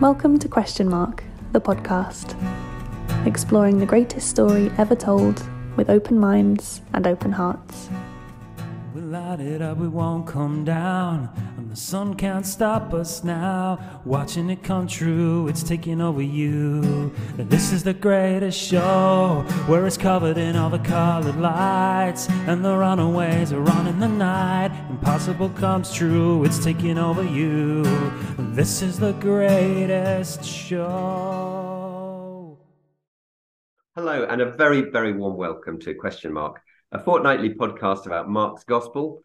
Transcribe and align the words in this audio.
Welcome 0.00 0.38
to 0.38 0.48
Question 0.48 0.88
Mark, 0.88 1.22
the 1.52 1.60
podcast, 1.60 2.34
exploring 3.26 3.80
the 3.80 3.84
greatest 3.84 4.30
story 4.30 4.72
ever 4.78 4.96
told 4.96 5.46
with 5.76 5.90
open 5.90 6.18
minds 6.18 6.80
and 6.94 7.06
open 7.06 7.32
hearts. 7.32 7.90
Light 9.10 9.40
it 9.40 9.60
up, 9.60 9.78
we 9.78 9.88
won't 9.88 10.24
come 10.24 10.64
down. 10.64 11.30
And 11.56 11.68
the 11.68 11.74
sun 11.74 12.14
can't 12.14 12.46
stop 12.46 12.94
us 12.94 13.24
now. 13.24 14.00
Watching 14.04 14.48
it 14.50 14.62
come 14.62 14.86
true, 14.86 15.48
it's 15.48 15.64
taking 15.64 16.00
over 16.00 16.22
you. 16.22 17.10
This 17.36 17.72
is 17.72 17.82
the 17.82 17.92
greatest 17.92 18.56
show 18.56 19.44
where 19.66 19.84
it's 19.84 19.96
covered 19.96 20.38
in 20.38 20.54
all 20.54 20.70
the 20.70 20.78
colored 20.78 21.40
lights. 21.40 22.28
And 22.46 22.64
the 22.64 22.76
runaways 22.76 23.52
are 23.52 23.68
on 23.68 23.88
in 23.88 23.98
the 23.98 24.06
night. 24.06 24.70
Impossible 24.88 25.48
comes 25.48 25.92
true, 25.92 26.44
it's 26.44 26.62
taking 26.62 26.96
over 26.96 27.24
you. 27.24 27.82
This 28.54 28.80
is 28.80 29.00
the 29.00 29.14
greatest 29.14 30.44
show. 30.44 31.00
Hello, 33.96 34.24
and 34.30 34.40
a 34.40 34.52
very, 34.52 34.82
very 34.82 35.12
warm 35.12 35.36
welcome 35.36 35.80
to 35.80 35.94
Question 35.94 36.32
Mark, 36.32 36.62
a 36.92 36.98
fortnightly 36.98 37.50
podcast 37.50 38.06
about 38.06 38.28
Mark's 38.28 38.64
Gospel. 38.64 39.22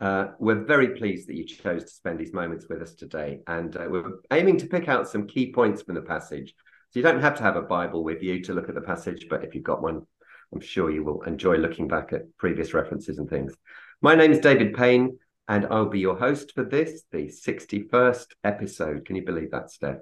Uh, 0.00 0.28
we're 0.38 0.64
very 0.64 0.96
pleased 0.96 1.28
that 1.28 1.36
you 1.36 1.44
chose 1.44 1.82
to 1.82 1.90
spend 1.90 2.18
these 2.18 2.32
moments 2.32 2.66
with 2.68 2.80
us 2.80 2.94
today, 2.94 3.40
and 3.48 3.76
uh, 3.76 3.86
we're 3.88 4.10
aiming 4.32 4.56
to 4.58 4.66
pick 4.66 4.88
out 4.88 5.08
some 5.08 5.26
key 5.26 5.52
points 5.52 5.82
from 5.82 5.96
the 5.96 6.02
passage. 6.02 6.54
So 6.90 7.00
you 7.00 7.02
don't 7.02 7.20
have 7.20 7.36
to 7.36 7.42
have 7.42 7.56
a 7.56 7.62
Bible 7.62 8.04
with 8.04 8.22
you 8.22 8.40
to 8.44 8.54
look 8.54 8.68
at 8.68 8.76
the 8.76 8.80
passage, 8.80 9.26
but 9.28 9.42
if 9.42 9.54
you've 9.54 9.64
got 9.64 9.82
one, 9.82 10.06
I'm 10.54 10.60
sure 10.60 10.90
you 10.90 11.02
will 11.02 11.22
enjoy 11.22 11.56
looking 11.56 11.88
back 11.88 12.12
at 12.12 12.36
previous 12.36 12.72
references 12.72 13.18
and 13.18 13.28
things. 13.28 13.52
My 14.00 14.14
name 14.14 14.30
is 14.30 14.38
David 14.38 14.74
Payne, 14.74 15.18
and 15.48 15.66
I'll 15.66 15.88
be 15.88 15.98
your 15.98 16.16
host 16.16 16.52
for 16.54 16.62
this, 16.62 17.02
the 17.10 17.26
61st 17.26 18.26
episode. 18.44 19.04
Can 19.04 19.16
you 19.16 19.24
believe 19.24 19.50
that, 19.50 19.70
Steph? 19.72 19.98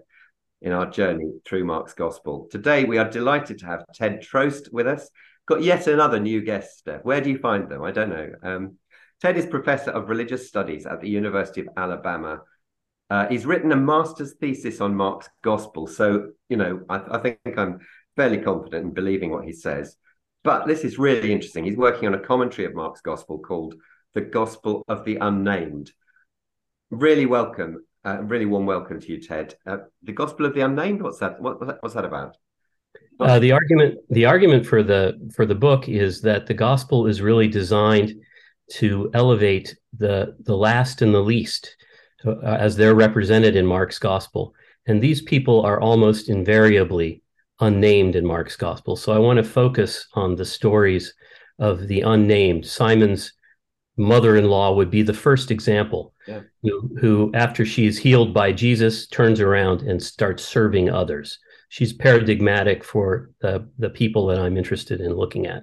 In 0.61 0.73
our 0.73 0.91
journey 0.91 1.33
through 1.47 1.65
Mark's 1.65 1.95
Gospel. 1.95 2.49
Today, 2.51 2.85
we 2.85 2.99
are 2.99 3.09
delighted 3.09 3.59
to 3.61 3.67
have 3.67 3.85
Ted 3.95 4.23
Trost 4.23 4.71
with 4.71 4.87
us. 4.87 5.09
Got 5.47 5.63
yet 5.63 5.87
another 5.87 6.19
new 6.19 6.41
guest, 6.41 6.79
Steph. 6.79 7.05
Where 7.05 7.21
do 7.21 7.31
you 7.31 7.39
find 7.39 7.69
them? 7.69 7.83
I 7.83 7.93
don't 7.93 8.11
know. 8.11 8.33
Um, 8.43 8.79
Ted 9.21 9.37
is 9.37 9.47
Professor 9.47 9.93
of 9.93 10.09
Religious 10.09 10.49
Studies 10.49 10.87
at 10.87 11.01
the 11.01 11.09
University 11.09 11.61
of 11.61 11.69
Alabama. 11.77 12.43
Uh, 13.09 13.29
he's 13.29 13.47
written 13.47 13.71
a 13.71 13.77
master's 13.77 14.35
thesis 14.35 14.81
on 14.81 14.97
Mark's 14.97 15.29
Gospel. 15.43 15.87
So, 15.87 16.33
you 16.49 16.57
know, 16.57 16.83
I, 16.89 17.01
I 17.13 17.19
think 17.19 17.39
I'm 17.57 17.79
fairly 18.17 18.39
confident 18.39 18.87
in 18.87 18.93
believing 18.93 19.31
what 19.31 19.45
he 19.45 19.53
says. 19.53 19.97
But 20.43 20.67
this 20.67 20.85
is 20.85 20.99
really 20.99 21.33
interesting. 21.33 21.65
He's 21.65 21.77
working 21.77 22.09
on 22.09 22.15
a 22.15 22.21
commentary 22.21 22.67
of 22.67 22.75
Mark's 22.75 23.01
Gospel 23.01 23.39
called 23.39 23.77
The 24.15 24.23
Gospel 24.23 24.85
of 24.89 25.05
the 25.05 25.17
Unnamed. 25.17 25.93
Really 26.91 27.27
welcome, 27.27 27.85
uh, 28.05 28.23
really 28.23 28.47
warm 28.47 28.67
welcome 28.67 29.01
to 29.01 29.13
you, 29.13 29.21
Ted. 29.21 29.55
Uh, 29.65 29.79
the 30.03 30.13
Gospel 30.13 30.47
of 30.47 30.55
the 30.55 30.61
Unnamed. 30.63 31.03
What's 31.03 31.19
that? 31.19 31.41
What, 31.41 31.61
what's 31.83 31.95
that 31.95 32.05
about? 32.05 32.37
Uh, 33.19 33.39
the 33.39 33.53
argument, 33.53 33.99
the 34.11 34.27
argument 34.27 34.67
for 34.67 34.83
the 34.83 35.19
for 35.35 35.47
the 35.47 35.55
book 35.55 35.89
is 35.89 36.21
that 36.21 36.47
the 36.47 36.55
gospel 36.55 37.07
is 37.07 37.23
really 37.23 37.49
designed 37.49 38.13
to 38.73 39.11
elevate 39.15 39.77
the 39.97 40.37
the 40.41 40.57
last 40.57 41.03
and 41.03 41.15
the 41.15 41.21
least 41.23 41.77
uh, 42.27 42.37
as 42.43 42.77
they're 42.77 42.95
represented 42.95 43.57
in 43.57 43.67
Mark's 43.67 43.99
gospel, 43.99 44.55
and 44.87 45.01
these 45.01 45.23
people 45.23 45.63
are 45.63 45.81
almost 45.81 46.29
invariably 46.29 47.23
unnamed 47.61 48.17
in 48.17 48.27
Mark's 48.27 48.57
gospel. 48.57 48.97
So 48.97 49.13
I 49.13 49.19
want 49.19 49.39
to 49.39 49.43
focus 49.45 50.07
on 50.13 50.37
the 50.37 50.45
stories 50.45 51.15
of 51.59 51.89
the 51.89 52.03
unnamed. 52.03 52.67
Simon's 52.67 53.33
mother-in-law 53.97 54.75
would 54.75 54.91
be 54.91 55.03
the 55.03 55.15
first 55.15 55.51
example 55.51 56.13
Yeah. 56.27 56.43
who, 56.63 56.91
who 57.01 57.31
after 57.35 57.65
she's 57.65 57.97
healed 57.99 58.35
by 58.35 58.53
jesus 58.53 59.07
turns 59.07 59.41
around 59.41 59.83
and 59.83 60.03
starts 60.03 60.45
serving 60.45 60.91
others 60.91 61.39
she's 61.69 61.93
paradigmatic 61.93 62.85
for 62.85 63.31
the, 63.41 63.69
the 63.79 63.91
people 63.91 64.27
that 64.27 64.39
i'm 64.41 64.57
interested 64.57 65.01
in 65.01 65.13
looking 65.15 65.47
at 65.47 65.63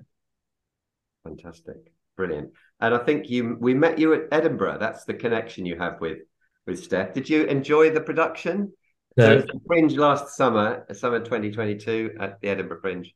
Fantastic, 1.24 1.94
brilliant. 2.18 2.52
And 2.80 2.94
I 2.94 2.98
think 2.98 3.30
you 3.30 3.58
we 3.60 3.74
met 3.74 3.98
you 3.98 4.14
at 4.14 4.24
Edinburgh. 4.32 4.78
That's 4.80 5.06
the 5.06 5.14
connection 5.14 5.66
you 5.66 5.78
have 5.78 6.02
with 6.02 6.20
with 6.68 6.84
Steph. 6.84 7.14
Did 7.14 7.30
you 7.30 7.46
enjoy 7.46 7.92
the 7.92 8.02
production? 8.02 8.74
so 9.18 9.38
Uh, 9.38 9.42
the 9.42 9.60
Fringe 9.68 9.96
last 9.96 10.36
summer, 10.36 10.86
summer 10.92 11.20
2022 11.20 12.18
at 12.20 12.42
the 12.42 12.50
Edinburgh 12.50 12.82
Fringe, 12.82 13.14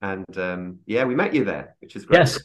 and 0.00 0.38
um, 0.38 0.78
yeah, 0.86 1.04
we 1.04 1.14
met 1.14 1.34
you 1.34 1.44
there, 1.44 1.76
which 1.80 1.96
is 1.96 2.06
great. 2.06 2.20
yes 2.20 2.38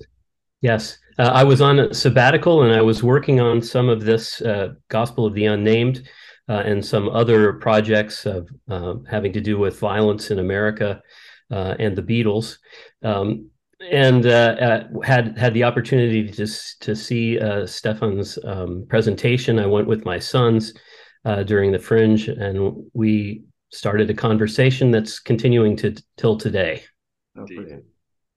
yes 0.62 0.98
uh, 1.20 1.32
i 1.36 1.44
was 1.44 1.62
on 1.62 1.78
a 1.78 1.94
sabbatical 1.94 2.64
and 2.64 2.74
i 2.74 2.82
was 2.82 3.04
working 3.04 3.40
on 3.40 3.62
some 3.62 3.88
of 3.90 4.04
this 4.04 4.42
uh, 4.42 4.70
gospel 4.90 5.24
of 5.28 5.36
the 5.36 5.46
unnamed 5.46 6.10
uh, 6.50 6.64
and 6.66 6.86
some 6.86 7.10
other 7.10 7.54
projects 7.54 8.26
of 8.26 8.50
uh, 8.70 8.96
having 9.10 9.34
to 9.34 9.42
do 9.42 9.58
with 9.58 9.80
violence 9.80 10.32
in 10.32 10.40
america 10.40 11.02
uh, 11.52 11.76
and 11.80 11.96
the 11.96 12.04
beatles 12.04 12.58
um, 13.04 13.50
and 13.92 14.26
uh, 14.26 14.56
uh, 14.60 15.00
had 15.02 15.38
had 15.38 15.54
the 15.54 15.64
opportunity 15.64 16.28
to 16.30 16.48
to 16.80 16.96
see 16.96 17.40
uh, 17.40 17.66
Stefan's 17.66 18.40
um, 18.44 18.86
presentation. 18.90 19.60
I 19.60 19.68
went 19.68 19.88
with 19.88 20.06
my 20.06 20.20
sons 20.20 20.74
during 21.46 21.72
the 21.72 21.80
Fringe, 21.80 22.28
and 22.28 22.86
we 22.94 23.44
started 23.72 24.10
a 24.10 24.14
conversation 24.14 24.92
that's 24.92 25.20
continuing 25.20 25.76
to 25.78 25.96
till 26.16 26.38
today. 26.38 26.84
Oh, 27.38 27.46
brilliant, 27.46 27.84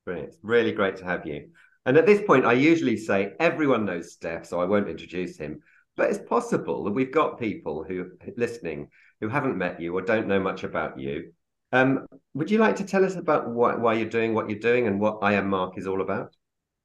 brilliant. 0.05 0.35
Really 0.43 0.73
great 0.73 0.97
to 0.97 1.05
have 1.05 1.25
you. 1.25 1.51
And 1.87 1.97
at 1.97 2.05
this 2.05 2.21
point, 2.27 2.45
I 2.45 2.53
usually 2.53 2.97
say 2.97 3.33
everyone 3.41 3.87
knows 3.87 4.13
Steph, 4.13 4.45
so 4.45 4.61
I 4.61 4.67
won't 4.67 4.89
introduce 4.89 5.39
him. 5.39 5.63
But 6.01 6.09
it's 6.09 6.27
possible 6.31 6.83
that 6.85 6.93
we've 6.93 7.13
got 7.13 7.39
people 7.39 7.85
who 7.85 8.13
listening 8.39 8.89
who 9.21 9.29
haven't 9.29 9.59
met 9.59 9.83
you 9.83 9.95
or 9.95 10.01
don't 10.01 10.29
know 10.29 10.41
much 10.41 10.65
about 10.65 10.99
you. 10.99 11.35
Um, 11.73 12.07
would 12.33 12.51
you 12.51 12.57
like 12.57 12.77
to 12.77 12.87
tell 12.87 13.05
us 13.05 13.17
about 13.17 13.51
why, 13.51 13.75
why 13.75 13.93
you're 13.93 14.09
doing 14.09 14.33
what 14.33 14.49
you're 14.49 14.59
doing 14.59 14.87
and 14.87 14.99
what 14.99 15.19
I 15.21 15.35
Am 15.35 15.51
Mark 15.51 15.77
is 15.77 15.87
all 15.87 16.01
about? 16.01 16.35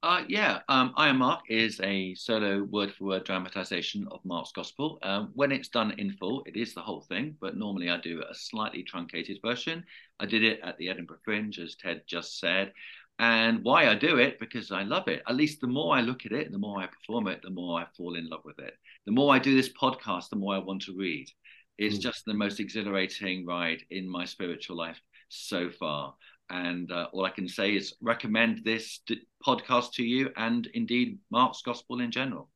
Uh, 0.04 0.24
yeah, 0.28 0.60
um, 0.68 0.94
I 0.98 1.08
Am 1.08 1.20
Mark 1.20 1.44
is 1.48 1.80
a 1.82 2.14
solo 2.16 2.64
word 2.64 2.92
for 2.92 3.06
word 3.06 3.24
dramatization 3.24 4.06
of 4.12 4.20
Mark's 4.26 4.52
Gospel. 4.52 5.00
Um, 5.02 5.32
when 5.34 5.54
it's 5.54 5.70
done 5.70 5.92
in 5.98 6.12
full, 6.12 6.44
it 6.46 6.58
is 6.58 6.74
the 6.74 6.82
whole 6.82 7.00
thing, 7.00 7.38
but 7.40 7.56
normally 7.56 7.90
I 7.90 8.02
do 8.02 8.22
a 8.30 8.36
slightly 8.36 8.84
truncated 8.84 9.38
version. 9.42 9.86
I 10.20 10.26
did 10.26 10.44
it 10.44 10.60
at 10.62 10.78
the 10.78 10.90
Edinburgh 10.90 11.20
Fringe, 11.24 11.58
as 11.58 11.78
Ted 11.78 12.02
just 12.06 12.38
said. 12.38 12.74
And 13.18 13.64
why 13.64 13.88
I 13.88 13.96
do 13.96 14.18
it, 14.18 14.40
because 14.40 14.74
I 14.74 14.84
love 14.84 15.08
it. 15.08 15.24
At 15.26 15.38
least 15.38 15.62
the 15.62 15.68
more 15.68 15.96
I 15.96 16.02
look 16.02 16.26
at 16.26 16.34
it, 16.34 16.52
the 16.52 16.58
more 16.58 16.82
I 16.82 16.88
perform 16.88 17.28
it, 17.28 17.42
the 17.42 17.50
more 17.50 17.80
I 17.80 17.86
fall 17.96 18.16
in 18.16 18.28
love 18.28 18.42
with 18.44 18.60
it. 18.60 18.74
The 19.06 19.12
more 19.12 19.34
I 19.34 19.40
do 19.40 19.56
this 19.56 19.70
podcast, 19.72 20.30
the 20.30 20.36
more 20.36 20.56
I 20.56 20.60
want 20.60 20.82
to 20.84 20.96
read. 20.98 21.30
It's 21.78 21.98
Mm. 21.98 22.02
just 22.02 22.26
the 22.26 22.34
most 22.34 22.60
exhilarating 22.60 23.46
ride 23.46 23.84
in 23.90 24.10
my 24.10 24.26
spiritual 24.26 24.78
life 24.78 25.00
so 25.30 25.70
far. 25.70 26.16
And 26.50 26.92
uh, 26.92 27.10
all 27.12 27.26
I 27.26 27.30
can 27.32 27.48
say 27.48 27.76
is 27.76 27.96
recommend 28.02 28.64
this 28.64 29.00
d- 29.06 29.22
podcast 29.46 29.94
to 29.94 30.04
you 30.04 30.32
and 30.38 30.68
indeed 30.68 31.20
Mark's 31.32 31.62
Gospel 31.62 32.00
in 32.02 32.12
general. 32.12 32.50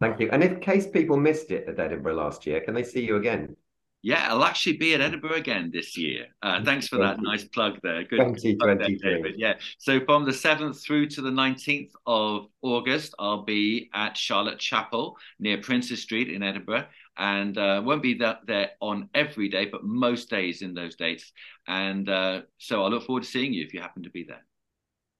Thank 0.00 0.20
you. 0.20 0.28
And 0.30 0.44
in 0.44 0.60
case 0.60 0.86
people 0.86 1.16
missed 1.16 1.50
it 1.50 1.68
at 1.68 1.78
Edinburgh 1.80 2.14
last 2.14 2.46
year, 2.46 2.60
can 2.60 2.74
they 2.74 2.84
see 2.84 3.04
you 3.04 3.16
again? 3.16 3.56
Yeah, 4.08 4.28
I'll 4.30 4.44
actually 4.44 4.78
be 4.78 4.94
at 4.94 5.02
Edinburgh 5.02 5.34
again 5.34 5.70
this 5.70 5.94
year. 5.98 6.28
Uh, 6.40 6.64
thanks 6.64 6.88
for 6.88 6.96
that 6.96 7.20
nice 7.20 7.44
plug 7.44 7.78
there. 7.82 8.04
Good 8.04 8.38
plug 8.58 8.78
there, 8.78 8.88
David. 8.88 9.34
Yeah. 9.36 9.56
So 9.76 10.02
from 10.02 10.24
the 10.24 10.32
7th 10.32 10.82
through 10.82 11.08
to 11.08 11.20
the 11.20 11.28
19th 11.30 11.90
of 12.06 12.46
August, 12.62 13.14
I'll 13.18 13.42
be 13.42 13.90
at 13.92 14.16
Charlotte 14.16 14.58
Chapel 14.58 15.18
near 15.38 15.58
Princes 15.58 16.00
Street 16.00 16.30
in 16.30 16.42
Edinburgh. 16.42 16.86
And 17.18 17.58
uh, 17.58 17.82
won't 17.84 18.02
be 18.02 18.14
that 18.14 18.46
there 18.46 18.70
on 18.80 19.10
every 19.14 19.50
day, 19.50 19.66
but 19.66 19.84
most 19.84 20.30
days 20.30 20.62
in 20.62 20.72
those 20.72 20.96
dates. 20.96 21.30
And 21.66 22.08
uh, 22.08 22.42
so 22.56 22.82
I 22.84 22.88
look 22.88 23.04
forward 23.04 23.24
to 23.24 23.28
seeing 23.28 23.52
you 23.52 23.62
if 23.62 23.74
you 23.74 23.82
happen 23.82 24.04
to 24.04 24.10
be 24.10 24.24
there. 24.24 24.46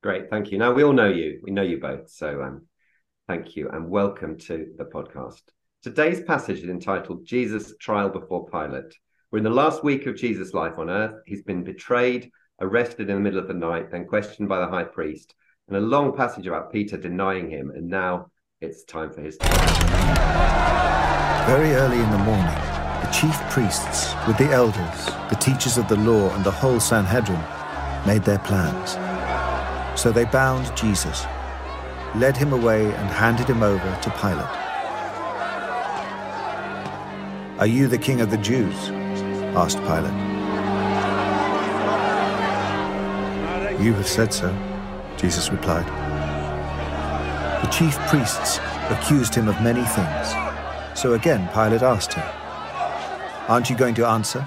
Great, 0.03 0.31
thank 0.31 0.51
you. 0.51 0.57
Now 0.57 0.73
we 0.73 0.83
all 0.83 0.95
know 0.95 1.11
you. 1.11 1.41
We 1.43 1.51
know 1.51 1.61
you 1.61 1.79
both. 1.79 2.09
So 2.09 2.41
um, 2.41 2.67
thank 3.27 3.55
you 3.55 3.69
and 3.69 3.91
welcome 3.91 4.39
to 4.39 4.73
the 4.79 4.87
podcast. 4.87 5.43
Today's 5.81 6.21
passage 6.23 6.59
is 6.59 6.69
entitled 6.69 7.25
Jesus' 7.25 7.73
Trial 7.79 8.09
Before 8.09 8.49
Pilate. 8.49 8.93
We're 9.31 9.39
in 9.39 9.45
the 9.45 9.51
last 9.51 9.85
week 9.85 10.07
of 10.07 10.17
Jesus' 10.17 10.53
life 10.53 10.77
on 10.77 10.91
earth. 10.91 11.15
He's 11.25 11.43
been 11.43 11.63
betrayed, 11.63 12.33
arrested 12.61 13.09
in 13.09 13.15
the 13.15 13.21
middle 13.21 13.39
of 13.39 13.47
the 13.47 13.55
night, 13.55 13.93
then 13.93 14.05
questioned 14.05 14.49
by 14.49 14.59
the 14.59 14.67
high 14.67 14.83
priest, 14.83 15.37
and 15.69 15.77
a 15.77 15.81
long 15.81 16.17
passage 16.17 16.49
about 16.49 16.73
Peter 16.73 16.97
denying 16.97 17.49
him. 17.49 17.71
And 17.71 17.87
now 17.87 18.33
it's 18.61 18.83
time 18.83 19.13
for 19.13 19.21
his 19.21 19.37
Very 21.47 21.71
early 21.77 22.01
in 22.01 22.11
the 22.11 22.19
morning, 22.25 22.59
the 23.01 23.11
chief 23.13 23.39
priests, 23.49 24.15
with 24.27 24.37
the 24.37 24.51
elders, 24.51 25.07
the 25.31 25.39
teachers 25.39 25.79
of 25.79 25.87
the 25.87 25.99
law, 25.99 26.35
and 26.35 26.43
the 26.43 26.51
whole 26.51 26.81
Sanhedrin, 26.81 27.39
made 28.05 28.25
their 28.25 28.41
plans. 28.41 28.99
So 29.99 30.11
they 30.11 30.25
bound 30.25 30.77
Jesus, 30.77 31.25
led 32.17 32.37
him 32.37 32.53
away, 32.53 32.87
and 32.87 33.09
handed 33.11 33.47
him 33.47 33.63
over 33.63 33.99
to 34.03 34.11
Pilate. 34.21 34.68
Are 37.59 37.67
you 37.67 37.89
the 37.89 37.99
king 37.99 38.21
of 38.21 38.31
the 38.31 38.37
Jews? 38.37 38.91
asked 39.57 39.79
Pilate. 39.79 40.15
You 43.85 43.93
have 43.95 44.07
said 44.07 44.33
so, 44.33 44.57
Jesus 45.17 45.51
replied. 45.51 45.87
The 47.65 47.69
chief 47.71 47.99
priests 48.07 48.61
accused 48.91 49.35
him 49.35 49.49
of 49.49 49.61
many 49.61 49.83
things. 49.83 50.29
So 50.95 51.15
again, 51.15 51.49
Pilate 51.53 51.83
asked 51.83 52.13
him, 52.13 52.25
Aren't 53.49 53.69
you 53.69 53.77
going 53.77 53.97
to 53.97 54.07
answer? 54.07 54.47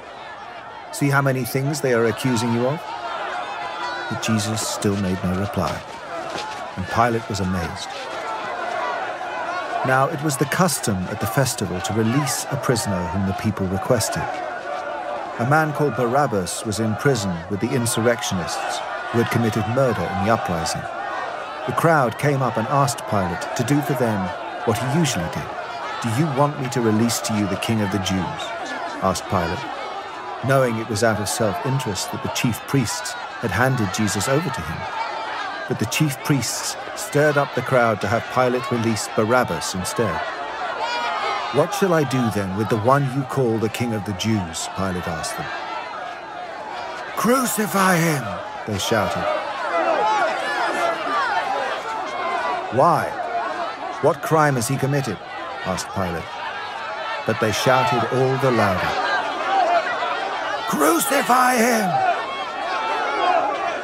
See 0.93 1.09
how 1.09 1.21
many 1.21 1.43
things 1.43 1.81
they 1.81 1.93
are 1.93 2.05
accusing 2.05 2.53
you 2.53 2.65
of? 2.65 2.79
But 4.09 4.21
Jesus 4.23 4.65
still 4.65 4.95
made 5.01 5.21
no 5.21 5.37
reply, 5.37 5.77
and 6.77 6.87
Pilate 6.87 7.27
was 7.27 7.41
amazed. 7.41 7.89
Now 9.87 10.09
it 10.09 10.21
was 10.21 10.37
the 10.37 10.45
custom 10.45 10.95
at 11.09 11.19
the 11.19 11.25
festival 11.25 11.81
to 11.81 11.93
release 11.93 12.45
a 12.51 12.55
prisoner 12.57 13.03
whom 13.07 13.25
the 13.25 13.33
people 13.41 13.65
requested. 13.65 14.21
A 15.39 15.47
man 15.49 15.73
called 15.73 15.95
Barabbas 15.95 16.63
was 16.67 16.79
in 16.79 16.93
prison 16.97 17.35
with 17.49 17.61
the 17.61 17.71
insurrectionists 17.71 18.77
who 19.09 19.17
had 19.17 19.31
committed 19.31 19.67
murder 19.69 20.03
in 20.03 20.25
the 20.25 20.31
uprising. 20.31 20.83
The 21.65 21.73
crowd 21.73 22.19
came 22.19 22.43
up 22.43 22.57
and 22.57 22.67
asked 22.67 23.07
Pilate 23.09 23.41
to 23.55 23.63
do 23.63 23.81
for 23.81 23.93
them 23.93 24.21
what 24.65 24.77
he 24.77 24.99
usually 24.99 25.25
did. 25.33 25.49
Do 26.03 26.09
you 26.09 26.27
want 26.37 26.61
me 26.61 26.69
to 26.69 26.81
release 26.81 27.17
to 27.21 27.33
you 27.33 27.47
the 27.47 27.55
king 27.55 27.81
of 27.81 27.91
the 27.91 28.05
Jews? 28.05 28.41
asked 29.01 29.25
Pilate, 29.29 29.65
knowing 30.47 30.77
it 30.77 30.89
was 30.89 31.03
out 31.03 31.19
of 31.19 31.27
self 31.27 31.57
interest 31.65 32.11
that 32.11 32.21
the 32.21 32.29
chief 32.37 32.59
priests 32.67 33.13
had 33.41 33.49
handed 33.49 33.91
Jesus 33.95 34.27
over 34.27 34.47
to 34.47 34.61
him. 34.61 34.77
But 35.67 35.79
the 35.79 35.87
chief 35.87 36.23
priests 36.23 36.75
stirred 37.01 37.37
up 37.37 37.53
the 37.55 37.61
crowd 37.61 37.99
to 38.01 38.07
have 38.07 38.23
Pilate 38.33 38.69
release 38.71 39.09
Barabbas 39.15 39.73
instead. 39.73 40.15
What 41.53 41.73
shall 41.73 41.93
I 41.93 42.03
do 42.03 42.29
then 42.31 42.55
with 42.57 42.69
the 42.69 42.77
one 42.77 43.03
you 43.15 43.23
call 43.23 43.57
the 43.57 43.69
king 43.69 43.93
of 43.93 44.05
the 44.05 44.13
Jews? 44.13 44.69
Pilate 44.77 45.07
asked 45.07 45.35
them. 45.35 45.47
Crucify 47.17 47.97
him, 47.97 48.23
they 48.67 48.77
shouted. 48.79 49.25
Why? 52.77 53.09
What 54.01 54.21
crime 54.21 54.55
has 54.55 54.67
he 54.67 54.77
committed? 54.77 55.17
asked 55.65 55.89
Pilate. 55.93 56.23
But 57.27 57.39
they 57.41 57.51
shouted 57.51 58.07
all 58.17 58.37
the 58.37 58.51
louder. 58.51 58.91
Crucify 60.69 61.55
him! 61.57 61.91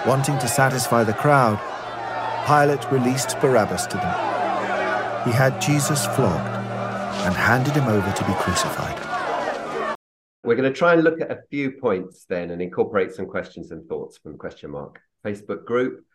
Wanting 0.07 0.39
to 0.39 0.47
satisfy 0.47 1.03
the 1.03 1.13
crowd, 1.13 1.59
Pilate 2.47 2.89
released 2.94 3.38
Barabbas 3.41 3.88
to 3.88 3.97
them. 3.97 5.27
He 5.27 5.33
had 5.33 5.59
Jesus 5.61 6.05
flogged 6.05 6.47
and 7.25 7.35
handed 7.35 7.73
him 7.73 7.89
over 7.89 8.09
to 8.09 8.23
be 8.23 8.33
crucified. 8.35 9.97
We're 10.45 10.55
going 10.55 10.71
to 10.71 10.77
try 10.77 10.94
and 10.94 11.03
look 11.03 11.19
at 11.19 11.29
a 11.29 11.41
few 11.49 11.73
points 11.73 12.23
then 12.23 12.51
and 12.51 12.61
incorporate 12.61 13.11
some 13.11 13.25
questions 13.25 13.71
and 13.71 13.85
thoughts 13.89 14.17
from 14.17 14.38
question 14.38 14.71
mark 14.71 15.01
Facebook 15.25 15.65
group. 15.65 16.05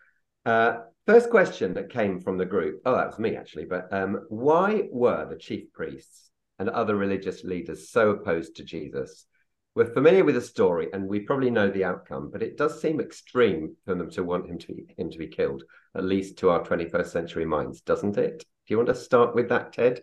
Uh, 0.47 0.77
first 1.07 1.29
question 1.29 1.75
that 1.75 1.91
came 1.91 2.19
from 2.19 2.39
the 2.39 2.47
group. 2.47 2.81
Oh, 2.87 2.97
that 2.97 3.09
was 3.09 3.19
me 3.19 3.37
actually. 3.37 3.67
But 3.67 3.93
um, 3.93 4.25
why 4.31 4.85
were 4.91 5.27
the 5.29 5.37
chief 5.37 5.71
priests 5.75 6.31
and 6.59 6.71
other 6.71 6.97
religious 6.97 7.45
leaders 7.45 7.91
so 7.91 8.09
opposed 8.09 8.57
to 8.57 8.65
Jesus? 8.65 9.27
We're 9.75 9.95
familiar 9.95 10.25
with 10.25 10.35
the 10.35 10.43
story 10.43 10.89
and 10.93 11.09
we 11.09 11.21
probably 11.21 11.51
know 11.51 11.71
the 11.71 11.85
outcome, 11.85 12.29
but 12.31 12.43
it 12.43 12.59
does 12.59 12.81
seem 12.81 13.01
extreme 13.01 13.75
for 13.87 13.95
them 13.95 14.11
to 14.11 14.23
want 14.23 14.47
him 14.47 14.59
to 14.59 14.67
be, 14.67 14.87
him 14.99 15.11
to 15.11 15.19
be 15.19 15.29
killed, 15.29 15.63
at 15.97 16.05
least 16.05 16.37
to 16.39 16.51
our 16.51 16.63
21st 16.63 17.07
century 17.07 17.47
minds, 17.47 17.81
doesn't 17.81 18.19
it? 18.19 18.39
Do 18.39 18.45
you 18.69 18.77
want 18.77 18.89
to 18.89 18.95
start 18.95 19.35
with 19.35 19.49
that, 19.49 19.73
Ted? 19.73 20.03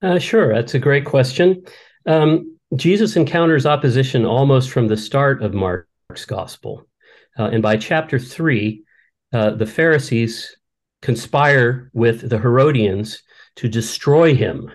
Uh, 0.00 0.20
sure, 0.20 0.54
that's 0.54 0.74
a 0.74 0.78
great 0.78 1.04
question. 1.04 1.64
Um, 2.06 2.56
Jesus 2.76 3.16
encounters 3.16 3.66
opposition 3.66 4.24
almost 4.24 4.70
from 4.70 4.86
the 4.86 4.96
start 4.96 5.42
of 5.42 5.54
Mark's 5.54 6.24
gospel. 6.26 6.86
Uh, 7.36 7.46
and 7.46 7.62
by 7.62 7.76
chapter 7.76 8.18
three, 8.18 8.84
uh, 9.32 9.50
the 9.50 9.66
Pharisees 9.66 10.56
conspire 11.02 11.90
with 11.94 12.28
the 12.28 12.38
Herodians 12.38 13.22
to 13.56 13.68
destroy 13.68 14.36
him 14.36 14.70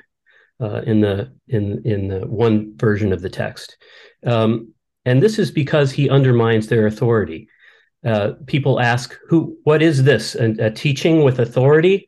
uh, 0.63 0.81
in 0.85 1.01
the 1.01 1.31
in 1.47 1.81
in 1.85 2.07
the 2.07 2.21
one 2.27 2.75
version 2.77 3.11
of 3.11 3.21
the 3.21 3.29
text, 3.29 3.77
um, 4.25 4.73
and 5.05 5.21
this 5.21 5.37
is 5.37 5.51
because 5.51 5.91
he 5.91 6.09
undermines 6.09 6.67
their 6.67 6.87
authority. 6.87 7.49
Uh, 8.05 8.33
people 8.47 8.79
ask, 8.79 9.17
"Who? 9.27 9.57
What 9.63 9.81
is 9.81 10.03
this? 10.03 10.35
A, 10.35 10.55
a 10.67 10.71
teaching 10.71 11.23
with 11.23 11.39
authority?" 11.39 12.07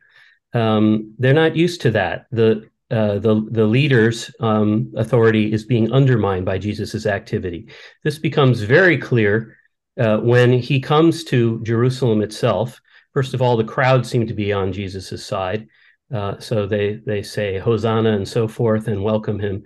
Um, 0.54 1.14
they're 1.20 1.34
not 1.34 1.58
used 1.58 1.82
to 1.82 1.92
that. 1.92 2.28
The 2.32 2.70
uh, 2.92 3.20
the 3.20 3.46
the 3.52 3.66
leader's 3.66 4.32
um, 4.40 4.94
authority 4.96 5.52
is 5.52 5.66
being 5.66 5.92
undermined 5.92 6.46
by 6.46 6.58
Jesus's 6.58 7.06
activity. 7.06 7.68
This 8.04 8.20
becomes 8.20 8.62
very 8.62 8.98
clear 8.98 9.58
uh, 10.00 10.18
when 10.18 10.54
he 10.54 10.80
comes 10.80 11.24
to 11.26 11.62
Jerusalem 11.64 12.22
itself. 12.22 12.80
First 13.14 13.34
of 13.34 13.42
all, 13.42 13.58
the 13.58 13.64
crowd 13.64 14.06
seem 14.06 14.28
to 14.28 14.34
be 14.34 14.54
on 14.54 14.72
Jesus's 14.72 15.26
side, 15.26 15.68
uh, 16.14 16.40
so 16.40 16.66
they 16.66 17.02
they 17.06 17.24
say 17.24 17.58
Hosanna 17.58 18.14
and 18.14 18.28
so 18.28 18.48
forth 18.48 18.88
and 18.88 19.04
welcome 19.04 19.40
him. 19.40 19.64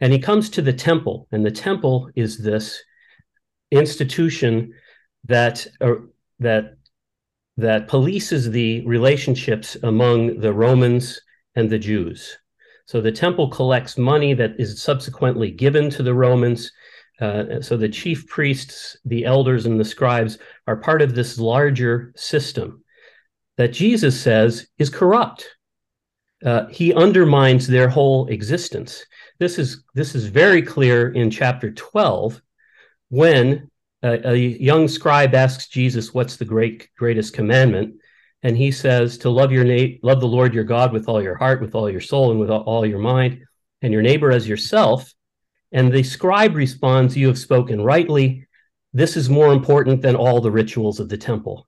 And 0.00 0.12
he 0.12 0.18
comes 0.18 0.50
to 0.50 0.62
the 0.62 0.72
temple, 0.72 1.26
and 1.32 1.44
the 1.44 1.50
temple 1.50 2.10
is 2.14 2.38
this 2.38 2.82
institution 3.70 4.72
that 5.24 5.66
uh, 5.80 5.94
that 6.40 6.76
that 7.56 7.88
polices 7.88 8.50
the 8.50 8.86
relationships 8.86 9.76
among 9.82 10.40
the 10.40 10.52
Romans 10.52 11.20
and 11.54 11.70
the 11.70 11.78
Jews. 11.78 12.36
So 12.86 13.00
the 13.00 13.12
temple 13.12 13.48
collects 13.48 13.96
money 13.96 14.34
that 14.34 14.52
is 14.58 14.82
subsequently 14.82 15.50
given 15.50 15.90
to 15.90 16.02
the 16.02 16.14
Romans. 16.14 16.70
Uh, 17.20 17.62
so 17.62 17.76
the 17.76 17.88
chief 17.88 18.26
priests, 18.28 18.96
the 19.06 19.24
elders, 19.24 19.64
and 19.64 19.80
the 19.80 19.84
scribes 19.84 20.38
are 20.66 20.76
part 20.76 21.00
of 21.00 21.14
this 21.14 21.38
larger 21.38 22.12
system 22.14 22.84
that 23.56 23.72
Jesus 23.72 24.20
says 24.20 24.66
is 24.78 24.90
corrupt. 24.90 25.55
Uh, 26.44 26.66
he 26.66 26.92
undermines 26.92 27.66
their 27.66 27.88
whole 27.88 28.26
existence. 28.28 29.04
This 29.38 29.58
is 29.58 29.84
this 29.94 30.14
is 30.14 30.26
very 30.26 30.62
clear 30.62 31.12
in 31.12 31.30
chapter 31.30 31.70
12 31.70 32.40
when 33.08 33.70
a, 34.02 34.32
a 34.32 34.36
young 34.36 34.88
scribe 34.88 35.34
asks 35.34 35.68
Jesus, 35.68 36.12
"What's 36.12 36.36
the 36.36 36.44
great 36.44 36.88
greatest 36.96 37.32
commandment?" 37.32 37.96
and 38.42 38.56
he 38.56 38.70
says 38.70 39.18
to 39.18 39.30
love 39.30 39.50
your 39.50 39.64
na- 39.64 39.96
love 40.02 40.20
the 40.20 40.28
Lord 40.28 40.54
your 40.54 40.64
God 40.64 40.92
with 40.92 41.08
all 41.08 41.22
your 41.22 41.36
heart, 41.36 41.60
with 41.60 41.74
all 41.74 41.90
your 41.90 42.00
soul, 42.00 42.30
and 42.30 42.38
with 42.38 42.50
all 42.50 42.86
your 42.86 42.98
mind, 42.98 43.44
and 43.82 43.92
your 43.92 44.02
neighbor 44.02 44.30
as 44.30 44.46
yourself. 44.46 45.12
And 45.72 45.92
the 45.92 46.02
scribe 46.02 46.54
responds, 46.54 47.16
"You 47.16 47.26
have 47.28 47.38
spoken 47.38 47.80
rightly. 47.80 48.46
This 48.92 49.16
is 49.16 49.28
more 49.28 49.52
important 49.52 50.02
than 50.02 50.16
all 50.16 50.40
the 50.40 50.50
rituals 50.50 51.00
of 51.00 51.08
the 51.08 51.18
temple." 51.18 51.66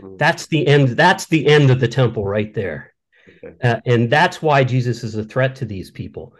Mm. 0.00 0.18
That's 0.18 0.46
the 0.46 0.66
end. 0.66 0.90
That's 0.90 1.26
the 1.26 1.46
end 1.46 1.70
of 1.70 1.80
the 1.80 1.88
temple 1.88 2.24
right 2.24 2.52
there, 2.54 2.91
uh, 3.62 3.80
and 3.86 4.10
that's 4.10 4.42
why 4.42 4.64
Jesus 4.64 5.04
is 5.04 5.14
a 5.14 5.24
threat 5.24 5.56
to 5.56 5.64
these 5.64 5.90
people. 5.90 6.34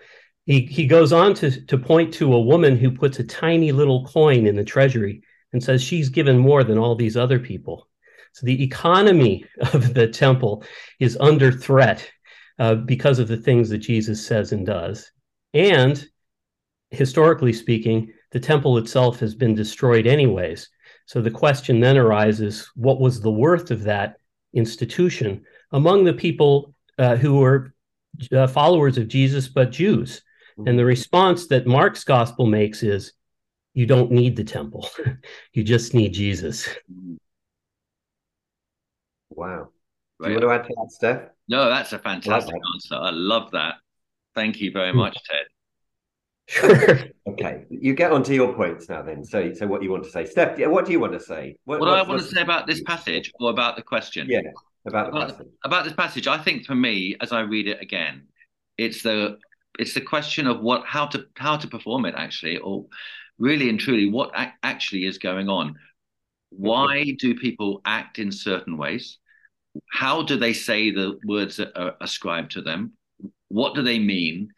He 0.46 0.66
he 0.66 0.86
goes 0.86 1.12
on 1.12 1.34
to 1.34 1.64
to 1.66 1.78
point 1.78 2.12
to 2.14 2.34
a 2.34 2.40
woman 2.40 2.76
who 2.76 2.90
puts 2.90 3.18
a 3.18 3.24
tiny 3.24 3.72
little 3.72 4.04
coin 4.06 4.46
in 4.46 4.56
the 4.56 4.64
treasury 4.64 5.22
and 5.52 5.62
says 5.62 5.82
she's 5.82 6.08
given 6.08 6.38
more 6.38 6.64
than 6.64 6.78
all 6.78 6.94
these 6.94 7.16
other 7.16 7.38
people. 7.38 7.88
So 8.32 8.46
the 8.46 8.62
economy 8.62 9.44
of 9.72 9.94
the 9.94 10.08
temple 10.08 10.64
is 10.98 11.16
under 11.20 11.52
threat 11.52 12.10
uh, 12.58 12.76
because 12.76 13.18
of 13.18 13.28
the 13.28 13.36
things 13.36 13.68
that 13.70 13.78
Jesus 13.78 14.24
says 14.24 14.52
and 14.52 14.66
does. 14.66 15.10
And 15.54 16.04
historically 16.90 17.52
speaking, 17.52 18.12
the 18.30 18.40
temple 18.40 18.78
itself 18.78 19.20
has 19.20 19.34
been 19.34 19.54
destroyed 19.54 20.06
anyways. 20.06 20.68
So 21.06 21.20
the 21.20 21.30
question 21.30 21.80
then 21.80 21.98
arises 21.98 22.70
what 22.74 23.00
was 23.00 23.20
the 23.20 23.30
worth 23.30 23.70
of 23.70 23.82
that 23.84 24.16
institution 24.54 25.44
among 25.72 26.04
the 26.04 26.12
people 26.12 26.71
uh, 26.98 27.16
who 27.16 27.38
were 27.38 27.74
uh, 28.32 28.46
followers 28.46 28.98
of 28.98 29.08
Jesus, 29.08 29.48
but 29.48 29.70
Jews? 29.70 30.22
And 30.66 30.78
the 30.78 30.84
response 30.84 31.46
that 31.48 31.66
Mark's 31.66 32.04
gospel 32.04 32.46
makes 32.46 32.82
is 32.82 33.14
you 33.74 33.86
don't 33.86 34.10
need 34.10 34.36
the 34.36 34.44
temple, 34.44 34.88
you 35.52 35.64
just 35.64 35.94
need 35.94 36.12
Jesus. 36.12 36.68
Wow. 39.30 39.68
Do 40.22 40.28
you 40.28 40.34
want 40.36 40.42
to 40.42 40.50
add 40.50 40.64
to 40.68 40.74
that, 40.76 40.92
Steph? 40.92 41.22
No, 41.48 41.68
that's 41.68 41.92
a 41.92 41.98
fantastic 41.98 42.54
answer. 42.74 42.94
I 42.94 43.10
love 43.10 43.50
that. 43.52 43.76
Thank 44.34 44.60
you 44.60 44.70
very 44.70 44.92
hmm. 44.92 44.98
much, 44.98 45.16
Ted. 45.24 45.46
Sure. 46.48 46.98
okay, 47.28 47.64
you 47.70 47.94
get 47.94 48.12
on 48.12 48.22
to 48.24 48.34
your 48.34 48.52
points 48.54 48.88
now. 48.88 49.02
Then, 49.02 49.24
so 49.24 49.52
so 49.54 49.66
what 49.66 49.82
you 49.82 49.90
want 49.90 50.04
to 50.04 50.10
say, 50.10 50.26
Steph? 50.26 50.58
What 50.58 50.84
do 50.84 50.92
you 50.92 51.00
want 51.00 51.12
to 51.12 51.20
say? 51.20 51.56
What, 51.64 51.80
what 51.80 51.88
I 51.88 52.02
want 52.02 52.20
to 52.20 52.26
say 52.26 52.42
about 52.42 52.66
this 52.66 52.82
passage, 52.82 53.32
or 53.40 53.50
about 53.50 53.76
the 53.76 53.82
question? 53.82 54.26
Yeah, 54.28 54.40
about 54.86 55.12
the 55.12 55.20
passage. 55.20 55.46
About 55.64 55.84
this 55.84 55.94
passage, 55.94 56.26
I 56.26 56.38
think 56.38 56.66
for 56.66 56.74
me, 56.74 57.16
as 57.20 57.32
I 57.32 57.40
read 57.40 57.68
it 57.68 57.80
again, 57.80 58.28
it's 58.78 59.02
the 59.02 59.38
it's 59.78 59.94
the 59.94 60.00
question 60.00 60.46
of 60.46 60.60
what 60.60 60.84
how 60.86 61.06
to 61.06 61.26
how 61.36 61.56
to 61.56 61.68
perform 61.68 62.06
it 62.06 62.14
actually, 62.16 62.58
or 62.58 62.86
really 63.38 63.68
and 63.68 63.78
truly 63.78 64.08
what 64.10 64.32
actually 64.62 65.06
is 65.06 65.18
going 65.18 65.48
on. 65.48 65.76
Why 66.50 67.14
do 67.18 67.34
people 67.34 67.80
act 67.84 68.18
in 68.18 68.30
certain 68.30 68.76
ways? 68.76 69.18
how 69.90 70.22
do 70.22 70.36
they 70.36 70.52
say 70.52 70.90
the 70.90 71.18
words 71.24 71.56
that 71.56 71.76
are 71.78 71.94
ascribed 72.00 72.52
to 72.52 72.62
them? 72.62 72.92
What 73.48 73.74
do 73.74 73.82
they 73.82 73.98
mean? 73.98 74.48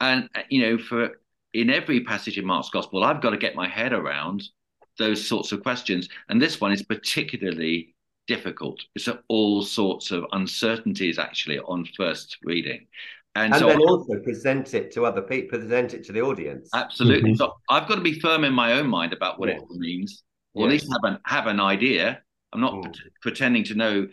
And 0.00 0.28
you 0.48 0.62
know, 0.62 0.78
for 0.78 1.20
in 1.52 1.70
every 1.70 2.04
passage 2.04 2.38
in 2.38 2.46
Mark's 2.46 2.70
gospel, 2.70 3.04
I've 3.04 3.20
got 3.20 3.30
to 3.30 3.36
get 3.36 3.54
my 3.54 3.68
head 3.68 3.92
around 3.92 4.42
those 4.98 5.26
sorts 5.26 5.52
of 5.52 5.62
questions. 5.62 6.08
And 6.28 6.40
this 6.40 6.60
one 6.60 6.72
is 6.72 6.82
particularly 6.82 7.91
difficult. 8.26 8.80
It's 8.94 9.08
all 9.28 9.62
sorts 9.62 10.10
of 10.10 10.24
uncertainties 10.32 11.18
actually 11.18 11.58
on 11.58 11.84
first 11.96 12.38
reading. 12.42 12.86
and, 13.34 13.52
and 13.52 13.60
so 13.60 13.68
then 13.68 13.78
I, 13.78 13.84
also 13.84 14.18
present 14.20 14.74
it 14.74 14.92
to 14.92 15.04
other 15.06 15.22
people, 15.22 15.58
present 15.58 15.94
it 15.94 16.04
to 16.04 16.12
the 16.12 16.20
audience. 16.20 16.68
Absolutely. 16.74 17.30
Mm-hmm. 17.30 17.36
So 17.36 17.54
I've 17.68 17.88
got 17.88 17.96
to 17.96 18.00
be 18.00 18.20
firm 18.20 18.44
in 18.44 18.52
my 18.52 18.74
own 18.74 18.86
mind 18.86 19.12
about 19.12 19.38
what 19.38 19.48
yes. 19.48 19.60
it 19.62 19.78
means, 19.78 20.22
or 20.54 20.64
yes. 20.64 20.66
at 20.66 20.72
least 20.72 20.92
have 20.92 21.12
an 21.12 21.18
have 21.24 21.46
an 21.46 21.60
idea. 21.60 22.22
I'm 22.52 22.60
not 22.60 22.74
mm. 22.74 22.94
pretending 23.22 23.64
to 23.64 23.74
know 23.74 24.08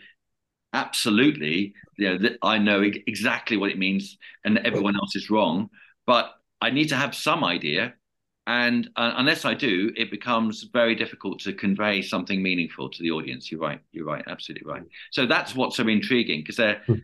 absolutely. 0.72 1.74
You 1.98 2.10
know 2.10 2.18
that 2.18 2.38
I 2.42 2.58
know 2.58 2.82
exactly 2.82 3.56
what 3.56 3.70
it 3.70 3.78
means, 3.78 4.16
and 4.44 4.58
everyone 4.58 4.96
else 4.96 5.14
is 5.16 5.28
wrong. 5.28 5.68
But 6.06 6.32
I 6.60 6.70
need 6.70 6.88
to 6.88 6.96
have 6.96 7.14
some 7.14 7.44
idea, 7.44 7.94
and 8.46 8.88
uh, 8.96 9.12
unless 9.16 9.44
I 9.44 9.54
do, 9.54 9.92
it 9.96 10.10
becomes 10.10 10.64
very 10.72 10.94
difficult 10.94 11.40
to 11.40 11.52
convey 11.52 12.02
something 12.02 12.42
meaningful 12.42 12.88
to 12.88 13.02
the 13.02 13.10
audience. 13.10 13.50
You're 13.50 13.60
right. 13.60 13.80
You're 13.92 14.06
right. 14.06 14.24
Absolutely 14.26 14.70
right. 14.70 14.82
So 15.10 15.26
that's 15.26 15.54
what's 15.54 15.76
so 15.76 15.86
intriguing 15.86 16.40
because 16.40 16.56
there, 16.56 16.82
hmm. 16.86 16.94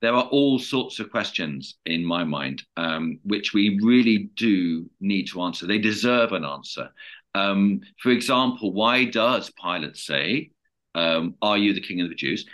there 0.00 0.14
are 0.14 0.24
all 0.24 0.58
sorts 0.58 1.00
of 1.00 1.10
questions 1.10 1.76
in 1.84 2.04
my 2.04 2.24
mind 2.24 2.62
um, 2.76 3.18
which 3.24 3.52
we 3.52 3.80
really 3.82 4.30
do 4.36 4.88
need 5.00 5.26
to 5.26 5.42
answer. 5.42 5.66
They 5.66 5.78
deserve 5.78 6.32
an 6.32 6.44
answer. 6.44 6.90
Um, 7.34 7.80
for 8.00 8.10
example, 8.10 8.72
why 8.72 9.04
does 9.04 9.50
Pilate 9.60 9.96
say, 9.96 10.52
um, 10.94 11.34
"Are 11.42 11.58
you 11.58 11.74
the 11.74 11.80
King 11.80 12.00
of 12.00 12.08
the 12.08 12.14
Jews?" 12.14 12.46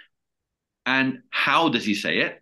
And 0.87 1.23
how 1.29 1.69
does 1.69 1.85
he 1.85 1.95
say 1.95 2.19
it? 2.19 2.41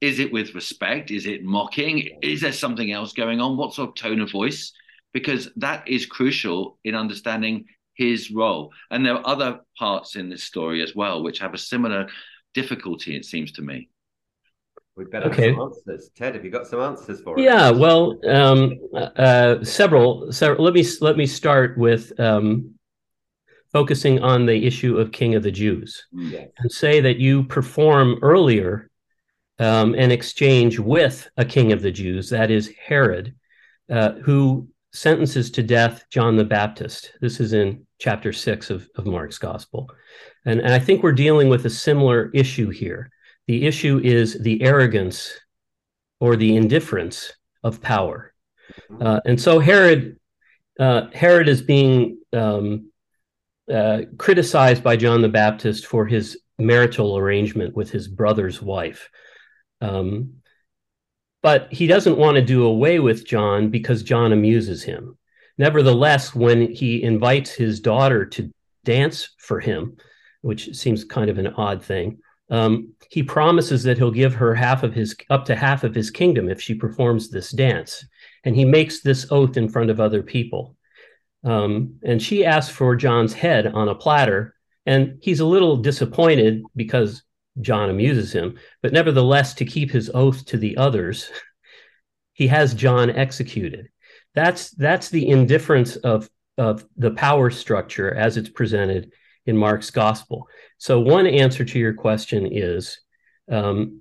Is 0.00 0.18
it 0.18 0.32
with 0.32 0.54
respect? 0.54 1.12
Is 1.12 1.26
it 1.26 1.44
mocking? 1.44 2.18
Is 2.22 2.40
there 2.40 2.52
something 2.52 2.90
else 2.90 3.12
going 3.12 3.40
on? 3.40 3.56
What 3.56 3.72
sort 3.72 3.90
of 3.90 3.94
tone 3.94 4.20
of 4.20 4.32
voice? 4.32 4.72
Because 5.12 5.48
that 5.56 5.88
is 5.88 6.06
crucial 6.06 6.78
in 6.84 6.94
understanding 6.94 7.66
his 7.94 8.30
role. 8.30 8.72
And 8.90 9.04
there 9.04 9.14
are 9.14 9.26
other 9.26 9.60
parts 9.78 10.16
in 10.16 10.28
this 10.28 10.44
story 10.44 10.82
as 10.82 10.94
well 10.94 11.22
which 11.22 11.38
have 11.38 11.54
a 11.54 11.58
similar 11.58 12.08
difficulty, 12.54 13.16
it 13.16 13.24
seems 13.24 13.52
to 13.52 13.62
me. 13.62 13.88
We 14.96 15.04
better 15.04 15.26
okay. 15.26 15.48
have 15.48 15.56
some 15.56 15.72
answers. 15.86 16.10
Ted, 16.16 16.34
have 16.34 16.44
you 16.44 16.50
got 16.50 16.66
some 16.66 16.80
answers 16.80 17.20
for 17.20 17.38
us? 17.38 17.44
Yeah, 17.44 17.70
well, 17.70 18.18
um, 18.26 18.78
uh, 18.94 19.62
several. 19.62 20.32
So 20.32 20.54
let 20.58 20.72
me 20.72 20.86
let 21.02 21.18
me 21.18 21.26
start 21.26 21.76
with 21.76 22.18
um, 22.18 22.74
focusing 23.72 24.22
on 24.22 24.46
the 24.46 24.66
issue 24.66 24.96
of 24.96 25.12
King 25.12 25.34
of 25.34 25.42
the 25.42 25.50
Jews, 25.50 26.06
yes. 26.12 26.48
and 26.56 26.72
say 26.72 27.00
that 27.00 27.18
you 27.18 27.44
perform 27.44 28.18
earlier 28.22 28.90
um, 29.58 29.94
an 29.94 30.10
exchange 30.10 30.78
with 30.78 31.28
a 31.36 31.44
King 31.44 31.72
of 31.72 31.82
the 31.82 31.92
Jews, 31.92 32.30
that 32.30 32.50
is 32.50 32.72
Herod, 32.82 33.34
uh, 33.90 34.12
who 34.12 34.68
sentences 34.96 35.50
to 35.50 35.62
death 35.62 36.04
John 36.10 36.36
the 36.36 36.44
Baptist. 36.44 37.12
This 37.20 37.38
is 37.40 37.52
in 37.52 37.86
chapter 37.98 38.32
six 38.32 38.70
of, 38.70 38.88
of 38.96 39.06
Mark's 39.06 39.38
gospel. 39.38 39.90
And, 40.44 40.60
and 40.60 40.72
I 40.72 40.78
think 40.78 41.02
we're 41.02 41.12
dealing 41.12 41.48
with 41.48 41.66
a 41.66 41.70
similar 41.70 42.30
issue 42.32 42.70
here. 42.70 43.10
The 43.46 43.66
issue 43.66 44.00
is 44.02 44.38
the 44.40 44.62
arrogance 44.62 45.32
or 46.18 46.36
the 46.36 46.56
indifference 46.56 47.32
of 47.62 47.82
power. 47.82 48.32
Uh, 49.00 49.20
and 49.24 49.40
so 49.40 49.58
Herod, 49.58 50.18
uh, 50.80 51.08
Herod 51.12 51.48
is 51.48 51.62
being 51.62 52.18
um, 52.32 52.90
uh, 53.72 54.02
criticized 54.18 54.82
by 54.82 54.96
John 54.96 55.22
the 55.22 55.28
Baptist 55.28 55.86
for 55.86 56.06
his 56.06 56.38
marital 56.58 57.18
arrangement 57.18 57.76
with 57.76 57.90
his 57.90 58.08
brother's 58.08 58.62
wife. 58.62 59.10
Um, 59.80 60.36
but 61.46 61.72
he 61.72 61.86
doesn't 61.86 62.18
want 62.18 62.34
to 62.34 62.42
do 62.42 62.64
away 62.64 62.98
with 62.98 63.24
John 63.24 63.70
because 63.70 64.02
John 64.02 64.32
amuses 64.32 64.82
him. 64.82 65.16
Nevertheless, 65.58 66.34
when 66.34 66.72
he 66.72 67.00
invites 67.00 67.52
his 67.52 67.78
daughter 67.78 68.26
to 68.26 68.52
dance 68.82 69.28
for 69.38 69.60
him, 69.60 69.96
which 70.40 70.74
seems 70.74 71.04
kind 71.04 71.30
of 71.30 71.38
an 71.38 71.46
odd 71.46 71.84
thing, 71.84 72.18
um, 72.50 72.94
he 73.10 73.22
promises 73.22 73.84
that 73.84 73.96
he'll 73.96 74.10
give 74.10 74.34
her 74.34 74.56
half 74.56 74.82
of 74.82 74.92
his 74.92 75.14
up 75.30 75.44
to 75.44 75.54
half 75.54 75.84
of 75.84 75.94
his 75.94 76.10
kingdom 76.10 76.48
if 76.48 76.60
she 76.60 76.74
performs 76.74 77.30
this 77.30 77.52
dance. 77.52 78.04
And 78.42 78.56
he 78.56 78.64
makes 78.64 79.02
this 79.02 79.30
oath 79.30 79.56
in 79.56 79.68
front 79.68 79.90
of 79.90 80.00
other 80.00 80.24
people. 80.24 80.74
Um, 81.44 82.00
and 82.02 82.20
she 82.20 82.44
asks 82.44 82.74
for 82.74 82.96
John's 82.96 83.34
head 83.34 83.68
on 83.68 83.88
a 83.88 83.94
platter, 83.94 84.56
and 84.84 85.20
he's 85.22 85.38
a 85.38 85.46
little 85.46 85.76
disappointed 85.76 86.64
because 86.74 87.22
John 87.60 87.90
amuses 87.90 88.32
him, 88.32 88.58
but 88.82 88.92
nevertheless, 88.92 89.54
to 89.54 89.64
keep 89.64 89.90
his 89.90 90.10
oath 90.12 90.44
to 90.46 90.56
the 90.56 90.76
others, 90.76 91.30
he 92.32 92.46
has 92.48 92.74
John 92.74 93.10
executed. 93.10 93.88
That's 94.34 94.70
that's 94.70 95.08
the 95.08 95.28
indifference 95.28 95.96
of 95.96 96.28
of 96.58 96.84
the 96.96 97.12
power 97.12 97.50
structure 97.50 98.14
as 98.14 98.36
it's 98.36 98.48
presented 98.48 99.12
in 99.46 99.56
Mark's 99.56 99.90
gospel. 99.90 100.48
So 100.78 101.00
one 101.00 101.26
answer 101.26 101.64
to 101.64 101.78
your 101.78 101.94
question 101.94 102.48
is 102.50 103.00
um, 103.50 104.00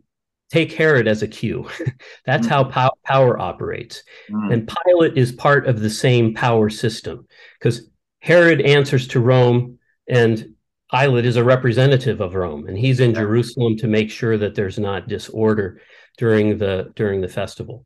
take 0.50 0.72
Herod 0.74 1.08
as 1.08 1.22
a 1.22 1.28
cue. 1.28 1.70
That's 2.26 2.48
mm-hmm. 2.48 2.54
how 2.54 2.64
pow- 2.66 2.98
power 3.04 3.40
operates. 3.40 4.04
Mm-hmm. 4.30 4.52
And 4.52 4.72
Pilate 4.86 5.18
is 5.18 5.32
part 5.32 5.68
of 5.68 5.80
the 5.80 5.90
same 5.90 6.34
power 6.34 6.70
system 6.70 7.28
because 7.60 7.90
Herod 8.20 8.62
answers 8.62 9.08
to 9.10 9.20
Rome 9.20 9.80
and 10.08 10.55
Pilate 10.92 11.26
is 11.26 11.36
a 11.36 11.44
representative 11.44 12.22
of 12.22 12.36
Rome, 12.36 12.68
and 12.68 12.78
he's 12.78 13.00
in 13.00 13.12
yeah. 13.12 13.22
Jerusalem 13.22 13.76
to 13.78 13.88
make 13.88 14.12
sure 14.12 14.38
that 14.38 14.56
there's 14.56 14.78
not 14.78 15.08
disorder 15.08 15.82
during 16.18 16.58
the 16.58 16.92
during 16.96 17.22
the 17.22 17.28
festival. 17.28 17.86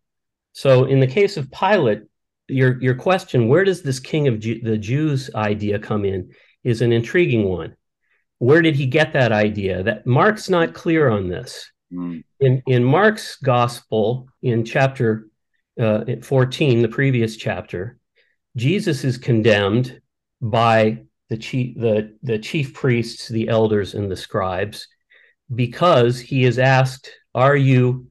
So, 0.51 0.85
in 0.85 0.99
the 0.99 1.07
case 1.07 1.37
of 1.37 1.51
Pilate, 1.51 2.01
your 2.47 2.81
your 2.81 2.95
question, 2.95 3.47
where 3.47 3.63
does 3.63 3.81
this 3.81 3.99
king 3.99 4.27
of 4.27 4.39
Jew, 4.39 4.59
the 4.61 4.77
Jews 4.77 5.29
idea 5.33 5.79
come 5.79 6.03
in, 6.03 6.31
is 6.63 6.81
an 6.81 6.91
intriguing 6.91 7.47
one. 7.47 7.75
Where 8.39 8.61
did 8.61 8.75
he 8.75 8.85
get 8.85 9.13
that 9.13 9.31
idea? 9.31 9.83
That 9.83 10.05
Mark's 10.05 10.49
not 10.49 10.73
clear 10.73 11.09
on 11.09 11.29
this. 11.29 11.71
Mm. 11.93 12.23
In 12.39 12.61
in 12.67 12.83
Mark's 12.83 13.37
gospel, 13.37 14.27
in 14.41 14.65
chapter 14.65 15.27
uh, 15.79 16.03
14, 16.21 16.81
the 16.81 16.89
previous 16.89 17.37
chapter, 17.37 17.97
Jesus 18.55 19.03
is 19.05 19.17
condemned 19.17 20.01
by 20.41 21.03
the 21.29 21.37
chief 21.37 21.77
the, 21.77 22.15
the 22.23 22.39
chief 22.39 22.73
priests, 22.73 23.27
the 23.27 23.49
elders, 23.49 23.93
and 23.93 24.11
the 24.11 24.17
scribes, 24.17 24.87
because 25.53 26.19
he 26.19 26.43
is 26.43 26.59
asked, 26.59 27.11
Are 27.33 27.55
you 27.55 28.07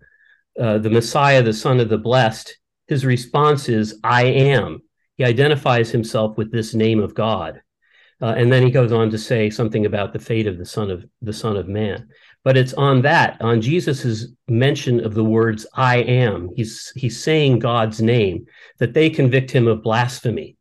uh, 0.59 0.79
the 0.79 0.91
Messiah, 0.91 1.43
the 1.43 1.53
Son 1.53 1.81
of 1.81 1.89
the 1.89 1.99
Blessed? 1.99 2.57
His 2.87 3.05
response 3.05 3.69
is, 3.69 4.01
I 4.03 4.25
am. 4.25 4.83
He 5.17 5.25
identifies 5.25 5.91
himself 5.91 6.37
with 6.39 6.53
this 6.53 6.75
name 6.75 7.01
of 7.01 7.15
God. 7.15 7.61
Uh, 8.21 8.35
and 8.37 8.51
then 8.51 8.63
he 8.63 8.71
goes 8.71 8.93
on 8.93 9.11
to 9.11 9.19
say 9.19 9.49
something 9.49 9.87
about 9.87 10.13
the 10.13 10.19
fate 10.19 10.47
of 10.47 10.59
the 10.59 10.67
son 10.67 10.91
of 10.91 11.05
the 11.23 11.33
son 11.33 11.57
of 11.57 11.69
man 11.69 12.09
but 12.43 12.57
it's 12.57 12.75
on 12.75 13.01
that 13.03 13.41
on 13.41 13.61
jesus's 13.61 14.33
mention 14.49 15.05
of 15.05 15.15
the 15.15 15.23
words 15.23 15.65
i 15.75 15.99
am 15.99 16.51
he's 16.57 16.93
he's 16.97 17.23
saying 17.23 17.61
god's 17.61 18.03
name 18.03 18.45
that 18.79 18.93
they 18.93 19.09
convict 19.09 19.53
him 19.53 19.69
of 19.69 19.85
blasphemy 19.85 20.57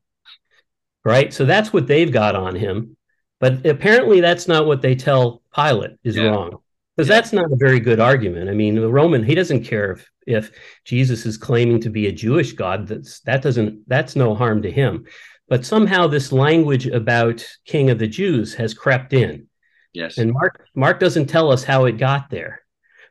right? 1.07 1.33
So 1.33 1.45
that's 1.45 1.71
what 1.71 1.87
they've 1.87 2.11
got 2.11 2.35
on 2.35 2.55
him. 2.55 2.97
But 3.39 3.65
apparently, 3.65 4.19
that's 4.19 4.47
not 4.47 4.65
what 4.65 4.81
they 4.81 4.95
tell 4.95 5.41
Pilate 5.55 5.97
is 6.03 6.17
yeah. 6.17 6.25
wrong, 6.25 6.57
because 6.95 7.07
yeah. 7.07 7.15
that's 7.15 7.33
not 7.33 7.51
a 7.51 7.55
very 7.55 7.79
good 7.79 7.99
argument. 7.99 8.49
I 8.49 8.53
mean, 8.53 8.75
the 8.75 8.89
Roman 8.89 9.23
he 9.23 9.35
doesn't 9.35 9.63
care 9.63 9.91
if 9.93 10.09
if 10.25 10.51
Jesus 10.83 11.25
is 11.25 11.37
claiming 11.37 11.79
to 11.81 11.89
be 11.89 12.07
a 12.07 12.11
Jewish 12.11 12.53
God. 12.53 12.87
That's 12.87 13.21
that 13.21 13.41
doesn't 13.41 13.87
that's 13.87 14.15
no 14.15 14.35
harm 14.35 14.61
to 14.63 14.71
him. 14.71 15.05
But 15.47 15.65
somehow 15.65 16.07
this 16.07 16.33
language 16.33 16.87
about 16.87 17.45
King 17.65 17.89
of 17.89 17.99
the 17.99 18.07
Jews 18.07 18.53
has 18.55 18.73
crept 18.73 19.13
in. 19.13 19.47
Yes, 19.93 20.17
and 20.17 20.33
Mark 20.33 20.65
Mark 20.75 20.99
doesn't 20.99 21.27
tell 21.27 21.51
us 21.51 21.63
how 21.63 21.85
it 21.85 21.97
got 21.97 22.29
there, 22.29 22.61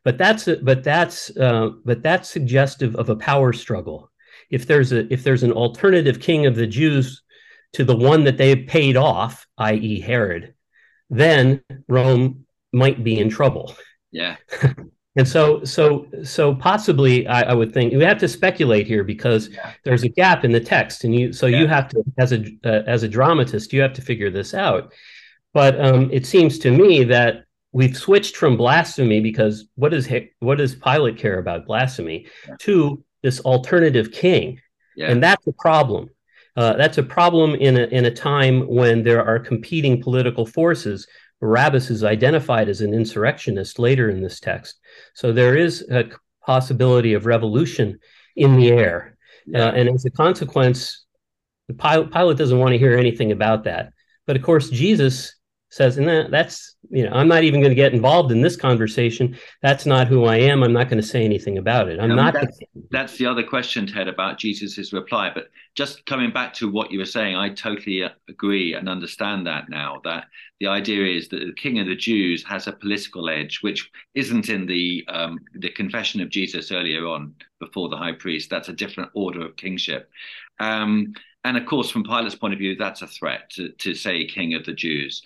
but 0.05 0.19
that's 0.19 0.49
but 0.62 0.83
that's 0.83 1.35
uh, 1.37 1.71
but 1.85 2.03
that's 2.03 2.29
suggestive 2.29 2.97
of 2.97 3.09
a 3.09 3.17
power 3.17 3.53
struggle. 3.53 4.11
If 4.50 4.67
there's 4.67 4.93
a 4.93 5.11
if 5.12 5.23
there's 5.23 5.45
an 5.45 5.53
alternative 5.53 6.21
King 6.21 6.47
of 6.47 6.57
the 6.57 6.67
Jews 6.67 7.23
to 7.76 7.85
the 7.85 7.95
one 7.95 8.25
that 8.25 8.38
they 8.38 8.56
paid 8.56 8.97
off, 8.97 9.47
i.e., 9.59 10.00
Herod, 10.00 10.54
then 11.11 11.61
Rome 11.88 12.47
might 12.73 13.04
be 13.04 13.18
in 13.18 13.28
trouble. 13.28 13.76
Yeah. 14.11 14.37
and 15.16 15.28
so, 15.28 15.62
so, 15.62 16.06
so 16.25 16.54
possibly, 16.54 17.26
I, 17.26 17.42
I, 17.42 17.52
would 17.52 17.75
think 17.75 17.92
we 17.92 18.02
have 18.02 18.16
to 18.21 18.28
speculate 18.28 18.87
here 18.87 19.04
because 19.04 19.50
yeah. 19.50 19.73
there's 19.85 20.04
a 20.04 20.09
gap 20.09 20.42
in 20.42 20.52
the 20.52 20.61
text, 20.61 21.04
and 21.04 21.14
you, 21.14 21.35
so 21.35 21.45
yeah. 21.45 21.61
you 21.61 21.66
have 21.66 21.90
to, 21.90 22.02
as 22.16 22.33
a 22.33 22.47
uh, 22.64 22.83
as 22.87 23.02
a 23.02 23.09
dramatist, 23.09 23.75
you 23.75 23.83
have 23.83 23.92
to 23.92 24.00
figure 24.00 24.30
this 24.30 24.54
out. 24.54 24.95
But 25.52 25.78
um, 25.78 26.09
it 26.11 26.25
seems 26.25 26.59
to 26.61 26.71
me 26.71 27.04
that 27.04 27.45
we've 27.73 27.95
switched 27.97 28.38
from 28.38 28.56
blasphemy 28.56 29.21
because 29.21 29.66
what 29.75 29.90
does 29.90 30.09
what 30.38 30.56
does 30.56 30.75
Pilate 30.75 31.18
care 31.18 31.38
about 31.38 31.66
blasphemy 31.66 32.26
yeah. 32.49 32.54
to 32.61 33.04
this 33.23 33.40
alternative 33.40 34.12
king, 34.12 34.62
and 34.97 35.23
that's 35.23 35.47
a 35.47 35.52
problem 35.52 36.09
uh, 36.56 36.75
that's 36.75 36.98
a 36.98 37.02
problem 37.02 37.54
in 37.54 37.76
a, 37.76 37.84
in 37.84 38.06
a 38.06 38.10
time 38.10 38.66
when 38.66 39.02
there 39.02 39.25
are 39.25 39.38
competing 39.38 40.02
political 40.02 40.46
forces. 40.46 41.06
Barabbas 41.40 41.90
is 41.90 42.02
identified 42.02 42.68
as 42.68 42.80
an 42.80 42.94
insurrectionist 42.94 43.78
later 43.78 44.08
in 44.08 44.22
this 44.22 44.40
text. 44.40 44.80
So 45.14 45.32
there 45.32 45.56
is 45.56 45.86
a 45.90 46.10
possibility 46.44 47.12
of 47.12 47.26
revolution 47.26 47.98
in 48.36 48.56
the 48.56 48.70
air. 48.70 49.18
Uh, 49.54 49.58
and 49.58 49.88
as 49.88 50.04
a 50.06 50.10
consequence, 50.10 51.04
Pilate, 51.78 52.12
Pilate 52.12 52.38
doesn't 52.38 52.58
want 52.58 52.72
to 52.72 52.78
hear 52.78 52.96
anything 52.96 53.32
about 53.32 53.64
that. 53.64 53.92
But 54.26 54.36
of 54.36 54.42
course, 54.42 54.70
Jesus 54.70 55.36
says, 55.76 55.99
and 55.99 56.09
that, 56.09 56.30
that's, 56.30 56.76
you 56.90 57.04
know, 57.04 57.12
I'm 57.12 57.28
not 57.28 57.45
even 57.45 57.61
going 57.61 57.71
to 57.71 57.76
get 57.76 57.92
involved 57.92 58.33
in 58.33 58.40
this 58.40 58.56
conversation. 58.56 59.37
That's 59.62 59.87
not 59.87 60.09
who 60.09 60.25
I 60.25 60.37
am. 60.37 60.62
I'm 60.62 60.73
not 60.73 60.88
going 60.88 61.00
to 61.00 61.06
say 61.06 61.25
anything 61.25 61.59
about 61.59 61.88
it. 61.88 62.00
I'm 62.00 62.16
not. 62.16 62.35
That's, 62.35 62.59
the- 62.59 62.66
that's, 62.90 63.18
the 63.18 63.26
other 63.26 63.42
question, 63.42 63.87
Ted, 63.87 64.09
about 64.09 64.38
Jesus's 64.38 64.92
reply. 64.92 65.30
But 65.33 65.50
just 65.75 66.06
coming 66.06 66.33
back 66.33 66.54
to 66.54 66.71
what 66.71 66.90
you 66.90 66.99
were 66.99 67.04
saying, 67.04 67.37
I 67.37 67.50
totally 67.50 68.02
agree 68.28 68.75
and 68.75 68.88
understand 68.88 69.47
that 69.47 69.68
now. 69.68 70.00
That 70.04 70.25
the 70.61 70.68
idea 70.68 71.16
is 71.16 71.28
that 71.28 71.40
the 71.40 71.52
King 71.52 71.78
of 71.78 71.87
the 71.87 71.97
Jews 71.97 72.42
has 72.45 72.66
a 72.66 72.73
political 72.73 73.28
edge, 73.28 73.59
which 73.61 73.90
isn't 74.14 74.49
in 74.49 74.66
the 74.66 75.04
um, 75.09 75.38
the 75.54 75.71
confession 75.71 76.21
of 76.23 76.30
Jesus 76.30 76.73
earlier 76.73 77.06
on 77.06 77.35
before 77.61 77.88
the 77.88 77.97
high 77.97 78.12
priest. 78.12 78.49
That's 78.49 78.71
a 78.71 78.73
different 78.73 79.11
order 79.14 79.45
of 79.45 79.56
kingship. 79.56 80.11
Um, 80.59 81.12
and 81.47 81.56
of 81.56 81.64
course, 81.64 81.90
from 81.90 82.02
Pilate's 82.02 82.35
point 82.35 82.54
of 82.54 82.59
view, 82.59 82.75
that's 82.75 83.02
a 83.02 83.06
threat 83.06 83.50
to, 83.50 83.68
to 83.71 83.95
say 83.95 84.26
King 84.26 84.54
of 84.54 84.64
the 84.64 84.73
Jews. 84.73 85.23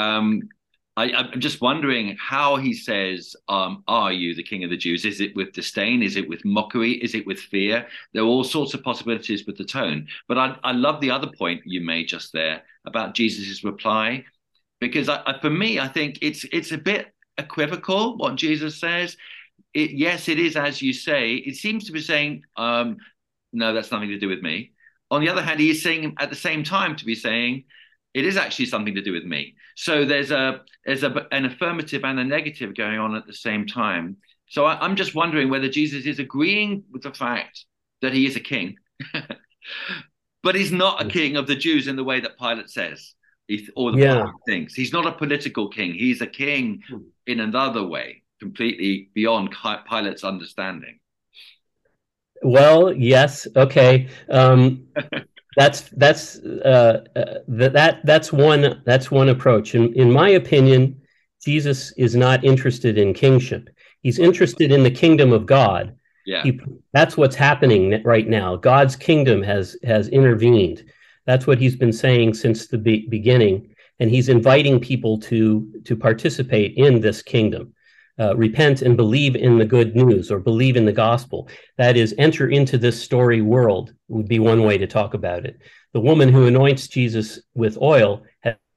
Um, 0.00 0.48
I, 0.96 1.30
am 1.32 1.40
just 1.40 1.60
wondering 1.60 2.16
how 2.20 2.56
he 2.56 2.74
says, 2.74 3.34
um, 3.48 3.84
Are 3.86 4.12
you 4.12 4.34
the 4.34 4.42
king 4.42 4.64
of 4.64 4.70
the 4.70 4.76
Jews? 4.76 5.04
Is 5.04 5.20
it 5.20 5.34
with 5.36 5.52
disdain? 5.52 6.02
Is 6.02 6.16
it 6.16 6.28
with 6.28 6.44
mockery? 6.44 6.92
Is 6.92 7.14
it 7.14 7.26
with 7.26 7.38
fear? 7.38 7.86
There 8.12 8.22
are 8.22 8.26
all 8.26 8.44
sorts 8.44 8.74
of 8.74 8.82
possibilities 8.82 9.46
with 9.46 9.56
the 9.56 9.64
tone. 9.64 10.08
But 10.28 10.38
I, 10.38 10.56
I 10.64 10.72
love 10.72 11.00
the 11.00 11.10
other 11.10 11.28
point 11.38 11.62
you 11.64 11.80
made 11.80 12.08
just 12.08 12.32
there 12.32 12.62
about 12.84 13.14
Jesus's 13.14 13.62
reply, 13.62 14.24
because 14.80 15.08
I, 15.08 15.22
I, 15.26 15.40
for 15.40 15.50
me, 15.50 15.78
I 15.78 15.88
think 15.88 16.18
it's 16.22 16.44
it's 16.52 16.72
a 16.72 16.78
bit 16.78 17.14
equivocal 17.38 18.16
what 18.16 18.36
Jesus 18.36 18.78
says. 18.80 19.16
It, 19.72 19.92
yes, 19.92 20.28
it 20.28 20.38
is 20.38 20.56
as 20.56 20.82
you 20.82 20.92
say. 20.92 21.34
It 21.34 21.56
seems 21.56 21.84
to 21.84 21.92
be 21.92 22.00
saying, 22.00 22.42
um, 22.56 22.96
No, 23.52 23.72
that's 23.72 23.92
nothing 23.92 24.08
to 24.08 24.18
do 24.18 24.28
with 24.28 24.42
me. 24.42 24.72
On 25.10 25.20
the 25.20 25.28
other 25.28 25.42
hand, 25.42 25.60
he 25.60 25.70
is 25.70 25.82
saying 25.82 26.14
at 26.18 26.30
the 26.30 26.36
same 26.36 26.62
time 26.64 26.96
to 26.96 27.04
be 27.04 27.14
saying, 27.14 27.64
it 28.14 28.24
is 28.24 28.36
actually 28.36 28.66
something 28.66 28.94
to 28.94 29.02
do 29.02 29.12
with 29.12 29.24
me. 29.24 29.54
So 29.76 30.04
there's 30.04 30.30
a 30.30 30.60
there's 30.84 31.02
a, 31.02 31.26
an 31.30 31.44
affirmative 31.44 32.04
and 32.04 32.18
a 32.18 32.24
negative 32.24 32.76
going 32.76 32.98
on 32.98 33.14
at 33.14 33.26
the 33.26 33.34
same 33.34 33.66
time. 33.66 34.16
So 34.48 34.64
I, 34.64 34.84
am 34.84 34.96
just 34.96 35.14
wondering 35.14 35.48
whether 35.48 35.68
Jesus 35.68 36.06
is 36.06 36.18
agreeing 36.18 36.82
with 36.90 37.02
the 37.02 37.12
fact 37.12 37.64
that 38.02 38.12
he 38.12 38.26
is 38.26 38.34
a 38.34 38.40
king, 38.40 38.76
but 40.42 40.54
he's 40.54 40.72
not 40.72 41.04
a 41.04 41.08
king 41.08 41.36
of 41.36 41.46
the 41.46 41.54
Jews 41.54 41.86
in 41.86 41.96
the 41.96 42.04
way 42.04 42.20
that 42.20 42.38
Pilate 42.38 42.68
says 42.68 43.14
or 43.76 43.92
the 43.92 43.98
yeah. 43.98 44.26
thinks. 44.46 44.74
He's 44.74 44.92
not 44.92 45.06
a 45.06 45.12
political 45.12 45.68
king. 45.68 45.92
He's 45.92 46.20
a 46.20 46.26
king 46.26 46.82
in 47.26 47.40
another 47.40 47.84
way, 47.84 48.22
completely 48.38 49.10
beyond 49.14 49.54
Pilate's 49.88 50.24
understanding. 50.24 50.98
Well, 52.42 52.92
yes, 52.92 53.46
okay. 53.54 54.08
Um, 54.30 54.88
that's 55.56 55.82
that's 55.90 56.38
uh, 56.38 57.04
uh, 57.16 57.34
that 57.48 58.00
that's 58.04 58.32
one 58.32 58.82
that's 58.84 59.10
one 59.10 59.28
approach. 59.28 59.74
In 59.74 59.92
in 59.94 60.10
my 60.10 60.30
opinion, 60.30 61.00
Jesus 61.44 61.92
is 61.96 62.14
not 62.14 62.44
interested 62.44 62.98
in 62.98 63.14
kingship. 63.14 63.68
He's 64.02 64.18
interested 64.18 64.70
in 64.70 64.82
the 64.82 64.90
kingdom 64.90 65.32
of 65.32 65.46
God. 65.46 65.96
Yeah, 66.24 66.42
he, 66.42 66.60
that's 66.92 67.16
what's 67.16 67.36
happening 67.36 68.02
right 68.04 68.28
now. 68.28 68.56
God's 68.56 68.94
kingdom 68.94 69.42
has 69.42 69.76
has 69.82 70.08
intervened. 70.08 70.84
That's 71.26 71.46
what 71.46 71.58
he's 71.58 71.76
been 71.76 71.92
saying 71.92 72.34
since 72.34 72.68
the 72.68 72.78
be- 72.78 73.08
beginning, 73.08 73.74
and 73.98 74.10
he's 74.10 74.28
inviting 74.28 74.78
people 74.78 75.18
to 75.20 75.82
to 75.84 75.96
participate 75.96 76.74
in 76.76 77.00
this 77.00 77.22
kingdom. 77.22 77.74
Uh, 78.20 78.36
repent 78.36 78.82
and 78.82 78.98
believe 78.98 79.34
in 79.34 79.56
the 79.56 79.64
good 79.64 79.96
news 79.96 80.30
or 80.30 80.38
believe 80.38 80.76
in 80.76 80.84
the 80.84 80.92
gospel. 80.92 81.48
That 81.78 81.96
is, 81.96 82.14
enter 82.18 82.50
into 82.50 82.76
this 82.76 83.02
story 83.02 83.40
world, 83.40 83.94
would 84.08 84.28
be 84.28 84.38
one 84.38 84.62
way 84.62 84.76
to 84.76 84.86
talk 84.86 85.14
about 85.14 85.46
it. 85.46 85.56
The 85.94 86.00
woman 86.00 86.28
who 86.28 86.46
anoints 86.46 86.86
Jesus 86.88 87.40
with 87.54 87.78
oil 87.80 88.22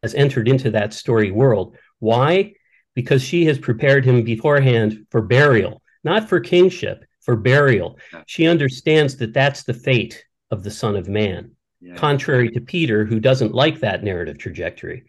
has 0.02 0.14
entered 0.14 0.48
into 0.48 0.72
that 0.72 0.94
story 0.94 1.32
world. 1.32 1.76
Why? 2.00 2.54
Because 2.96 3.22
she 3.22 3.46
has 3.48 3.60
prepared 3.60 4.06
him 4.06 4.24
beforehand 4.24 5.08
for 5.12 5.22
burial, 5.22 5.82
not 6.06 6.30
for 6.30 6.40
kingship, 6.40 7.04
for 7.20 7.36
burial. 7.36 7.98
She 8.26 8.48
understands 8.48 9.18
that 9.18 9.34
that's 9.34 9.64
the 9.64 9.74
fate 9.74 10.24
of 10.52 10.64
the 10.64 10.72
Son 10.72 10.96
of 10.96 11.10
Man, 11.10 11.52
yeah. 11.82 11.96
contrary 11.96 12.50
to 12.52 12.62
Peter, 12.62 13.04
who 13.04 13.20
doesn't 13.20 13.54
like 13.54 13.82
that 13.82 14.04
narrative 14.04 14.38
trajectory. 14.38 15.04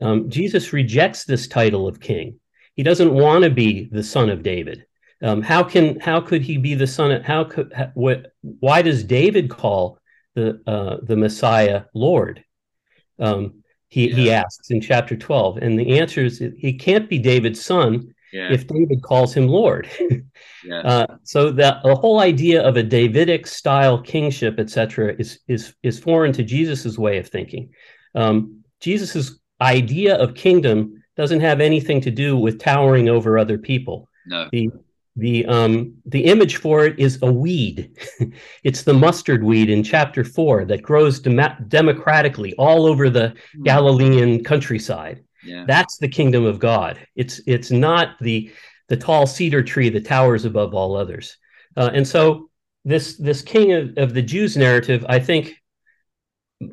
Um, 0.00 0.30
Jesus 0.30 0.72
rejects 0.72 1.24
this 1.24 1.48
title 1.48 1.88
of 1.88 1.98
king. 1.98 2.38
He 2.74 2.82
doesn't 2.82 3.12
want 3.12 3.44
to 3.44 3.50
be 3.50 3.88
the 3.90 4.02
son 4.02 4.30
of 4.30 4.42
David. 4.42 4.86
Um, 5.22 5.40
how 5.42 5.62
can 5.62 6.00
how 6.00 6.20
could 6.20 6.42
he 6.42 6.56
be 6.56 6.74
the 6.74 6.86
son 6.86 7.12
of 7.12 7.22
how 7.22 7.44
could 7.44 7.72
how, 7.72 7.90
what 7.94 8.32
why 8.40 8.82
does 8.82 9.04
David 9.04 9.48
call 9.50 9.98
the 10.34 10.60
uh, 10.66 10.96
the 11.02 11.16
Messiah 11.16 11.84
Lord? 11.94 12.44
Um, 13.18 13.62
he 13.88 14.08
yeah. 14.08 14.14
he 14.16 14.30
asks 14.32 14.70
in 14.70 14.80
chapter 14.80 15.16
twelve, 15.16 15.58
and 15.58 15.78
the 15.78 15.98
answer 15.98 16.24
is 16.24 16.42
he 16.56 16.72
can't 16.72 17.08
be 17.08 17.18
David's 17.18 17.64
son 17.64 18.12
yeah. 18.32 18.50
if 18.50 18.66
David 18.66 19.02
calls 19.02 19.34
him 19.34 19.46
Lord. 19.46 19.88
yeah. 20.64 20.80
uh, 20.80 21.06
so 21.22 21.50
that 21.52 21.82
the 21.84 21.94
whole 21.94 22.20
idea 22.20 22.62
of 22.62 22.76
a 22.76 22.82
Davidic 22.82 23.46
style 23.46 24.00
kingship, 24.00 24.58
etc., 24.58 25.14
is 25.18 25.40
is 25.46 25.74
is 25.82 26.00
foreign 26.00 26.32
to 26.32 26.42
Jesus's 26.42 26.98
way 26.98 27.18
of 27.18 27.28
thinking. 27.28 27.70
Um, 28.14 28.64
Jesus's 28.80 29.38
idea 29.60 30.16
of 30.16 30.34
kingdom 30.34 31.01
doesn't 31.16 31.40
have 31.40 31.60
anything 31.60 32.00
to 32.02 32.10
do 32.10 32.36
with 32.36 32.58
towering 32.58 33.08
over 33.08 33.38
other 33.38 33.58
people. 33.58 34.08
No. 34.26 34.48
The 34.52 34.70
the 35.16 35.44
um 35.44 35.94
the 36.06 36.24
image 36.24 36.56
for 36.56 36.86
it 36.86 36.98
is 36.98 37.18
a 37.22 37.30
weed. 37.30 37.98
it's 38.64 38.82
the 38.82 38.94
mustard 38.94 39.42
weed 39.42 39.68
in 39.68 39.82
chapter 39.82 40.24
4 40.24 40.64
that 40.66 40.82
grows 40.82 41.20
dem- 41.20 41.66
democratically 41.68 42.54
all 42.54 42.86
over 42.86 43.10
the 43.10 43.34
mm. 43.56 43.64
Galilean 43.64 44.42
countryside. 44.42 45.22
Yeah. 45.44 45.64
That's 45.66 45.98
the 45.98 46.08
kingdom 46.08 46.44
of 46.44 46.58
God. 46.58 46.98
It's 47.14 47.40
it's 47.46 47.70
not 47.70 48.18
the 48.20 48.50
the 48.88 48.96
tall 48.96 49.26
cedar 49.26 49.62
tree 49.62 49.90
that 49.90 50.06
towers 50.06 50.44
above 50.44 50.74
all 50.74 50.96
others. 50.96 51.36
Uh, 51.76 51.90
and 51.92 52.06
so 52.06 52.50
this 52.84 53.16
this 53.16 53.42
king 53.42 53.72
of, 53.72 53.98
of 53.98 54.14
the 54.14 54.22
Jews 54.22 54.56
narrative, 54.56 55.04
I 55.08 55.18
think 55.18 55.54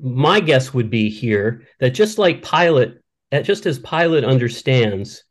my 0.01 0.39
guess 0.39 0.73
would 0.73 0.89
be 0.89 1.09
here 1.09 1.67
that 1.79 1.91
just 1.91 2.17
like 2.17 2.47
Pilate 2.47 2.98
just 3.31 3.65
as 3.65 3.79
Pilate 3.79 4.23
understands 4.23 5.23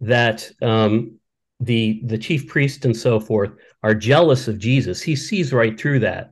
that 0.00 0.50
um, 0.62 1.18
the 1.60 2.02
the 2.06 2.18
chief 2.18 2.48
priest 2.48 2.84
and 2.84 2.96
so 2.96 3.20
forth 3.20 3.52
are 3.82 3.94
jealous 3.94 4.48
of 4.48 4.58
Jesus, 4.58 5.02
he 5.02 5.16
sees 5.16 5.52
right 5.52 5.78
through 5.78 6.00
that. 6.00 6.30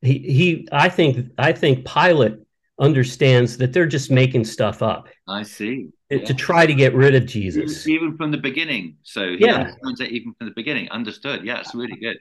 He 0.00 0.18
he 0.18 0.68
I 0.72 0.88
think 0.88 1.32
I 1.38 1.52
think 1.52 1.86
Pilate 1.86 2.38
understands 2.80 3.56
that 3.58 3.72
they're 3.72 3.86
just 3.86 4.10
making 4.10 4.44
stuff 4.44 4.82
up. 4.82 5.08
I 5.26 5.42
see. 5.42 5.88
To, 6.10 6.18
yeah. 6.18 6.24
to 6.24 6.34
try 6.34 6.64
to 6.64 6.74
get 6.74 6.94
rid 6.94 7.14
of 7.14 7.26
Jesus. 7.26 7.86
Even, 7.86 8.16
from 8.16 8.30
the 8.30 8.38
beginning. 8.38 8.96
So 9.02 9.24
yeah, 9.24 9.56
understands 9.56 9.98
that 9.98 10.10
even 10.10 10.34
from 10.38 10.46
the 10.48 10.54
beginning. 10.54 10.88
Understood. 10.90 11.44
Yeah, 11.44 11.60
it's 11.60 11.74
really 11.74 11.96
good. 11.96 12.18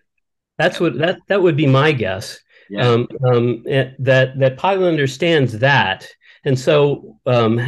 That's 0.58 0.80
what 0.80 0.98
that 0.98 1.20
that 1.28 1.42
would 1.42 1.56
be 1.56 1.68
my 1.68 1.92
guess. 1.92 2.40
Yeah. 2.70 2.88
Um, 2.88 3.08
um, 3.24 3.64
eh, 3.68 3.92
that 4.00 4.38
that 4.40 4.60
Pilate 4.60 4.88
understands 4.88 5.60
that, 5.60 6.08
and 6.44 6.60
so 6.60 7.18
um, 7.26 7.62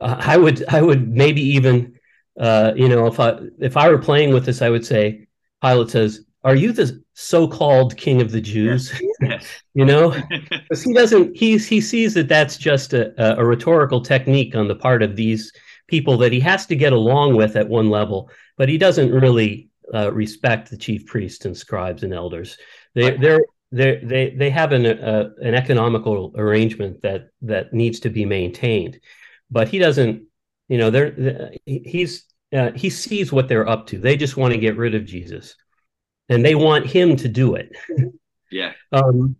uh, 0.00 0.16
I 0.18 0.36
would 0.36 0.64
I 0.68 0.82
would 0.82 1.08
maybe 1.08 1.40
even 1.40 1.98
uh, 2.38 2.72
you 2.76 2.88
know 2.88 3.06
if 3.06 3.20
I 3.20 3.38
if 3.60 3.76
I 3.76 3.88
were 3.88 3.98
playing 3.98 4.32
with 4.32 4.46
this, 4.46 4.62
I 4.62 4.70
would 4.70 4.84
say 4.84 5.26
Pilate 5.62 5.90
says, 5.90 6.24
"Are 6.42 6.56
you 6.56 6.72
the 6.72 7.02
so-called 7.14 7.96
king 7.96 8.20
of 8.20 8.32
the 8.32 8.40
Jews?" 8.40 8.92
Yes. 9.20 9.46
you 9.74 9.84
know, 9.84 10.10
because 10.50 10.82
he 10.82 10.92
doesn't 10.92 11.36
he 11.36 11.58
he 11.58 11.80
sees 11.80 12.14
that 12.14 12.28
that's 12.28 12.56
just 12.56 12.92
a, 12.92 13.38
a 13.38 13.44
rhetorical 13.44 14.00
technique 14.00 14.54
on 14.54 14.68
the 14.68 14.76
part 14.76 15.02
of 15.02 15.16
these 15.16 15.52
people 15.86 16.16
that 16.18 16.32
he 16.32 16.40
has 16.40 16.66
to 16.66 16.76
get 16.76 16.92
along 16.92 17.36
with 17.36 17.56
at 17.56 17.68
one 17.68 17.90
level, 17.90 18.30
but 18.56 18.68
he 18.68 18.78
doesn't 18.78 19.12
really 19.12 19.68
uh, 19.92 20.12
respect 20.12 20.70
the 20.70 20.76
chief 20.76 21.06
priests 21.06 21.44
and 21.44 21.56
scribes 21.56 22.02
and 22.02 22.12
elders. 22.12 22.56
They 22.94 23.16
they 23.72 24.00
they 24.02 24.34
they 24.36 24.50
have 24.50 24.72
an 24.72 24.86
uh, 24.86 25.30
an 25.40 25.54
economical 25.54 26.32
arrangement 26.36 27.02
that 27.02 27.28
that 27.42 27.72
needs 27.72 28.00
to 28.00 28.10
be 28.10 28.24
maintained 28.24 28.98
but 29.50 29.68
he 29.68 29.78
doesn't 29.78 30.26
you 30.68 30.78
know 30.78 30.90
they're 30.90 31.50
he's 31.66 32.24
uh, 32.54 32.70
he 32.72 32.88
sees 32.88 33.32
what 33.32 33.48
they're 33.48 33.68
up 33.68 33.86
to. 33.88 33.98
They 33.98 34.16
just 34.16 34.36
want 34.36 34.54
to 34.54 34.60
get 34.60 34.76
rid 34.76 34.94
of 34.94 35.04
jesus. 35.04 35.56
And 36.28 36.44
they 36.44 36.54
want 36.54 36.86
him 36.86 37.16
to 37.16 37.28
do 37.28 37.54
it. 37.56 37.72
Yeah. 38.50 38.72
Um 38.92 39.34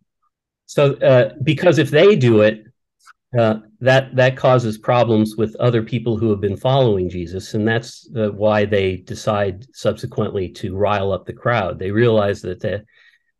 so 0.66 0.94
uh, 0.94 1.34
because 1.44 1.78
if 1.78 1.88
they 1.88 2.16
do 2.16 2.40
it 2.40 2.64
uh, 3.38 3.56
that 3.80 4.16
that 4.16 4.36
causes 4.36 4.76
problems 4.76 5.36
with 5.36 5.54
other 5.56 5.82
people 5.82 6.16
who 6.16 6.30
have 6.30 6.40
been 6.40 6.56
following 6.56 7.08
Jesus, 7.08 7.54
and 7.54 7.68
that's 7.68 8.08
uh, 8.16 8.30
why 8.30 8.64
they 8.64 8.96
decide 8.96 9.66
subsequently 9.72 10.48
to 10.48 10.76
rile 10.76 11.12
up 11.12 11.26
the 11.26 11.32
crowd. 11.32 11.78
They 11.78 11.92
realize 11.92 12.42
that 12.42 12.60
the, 12.60 12.84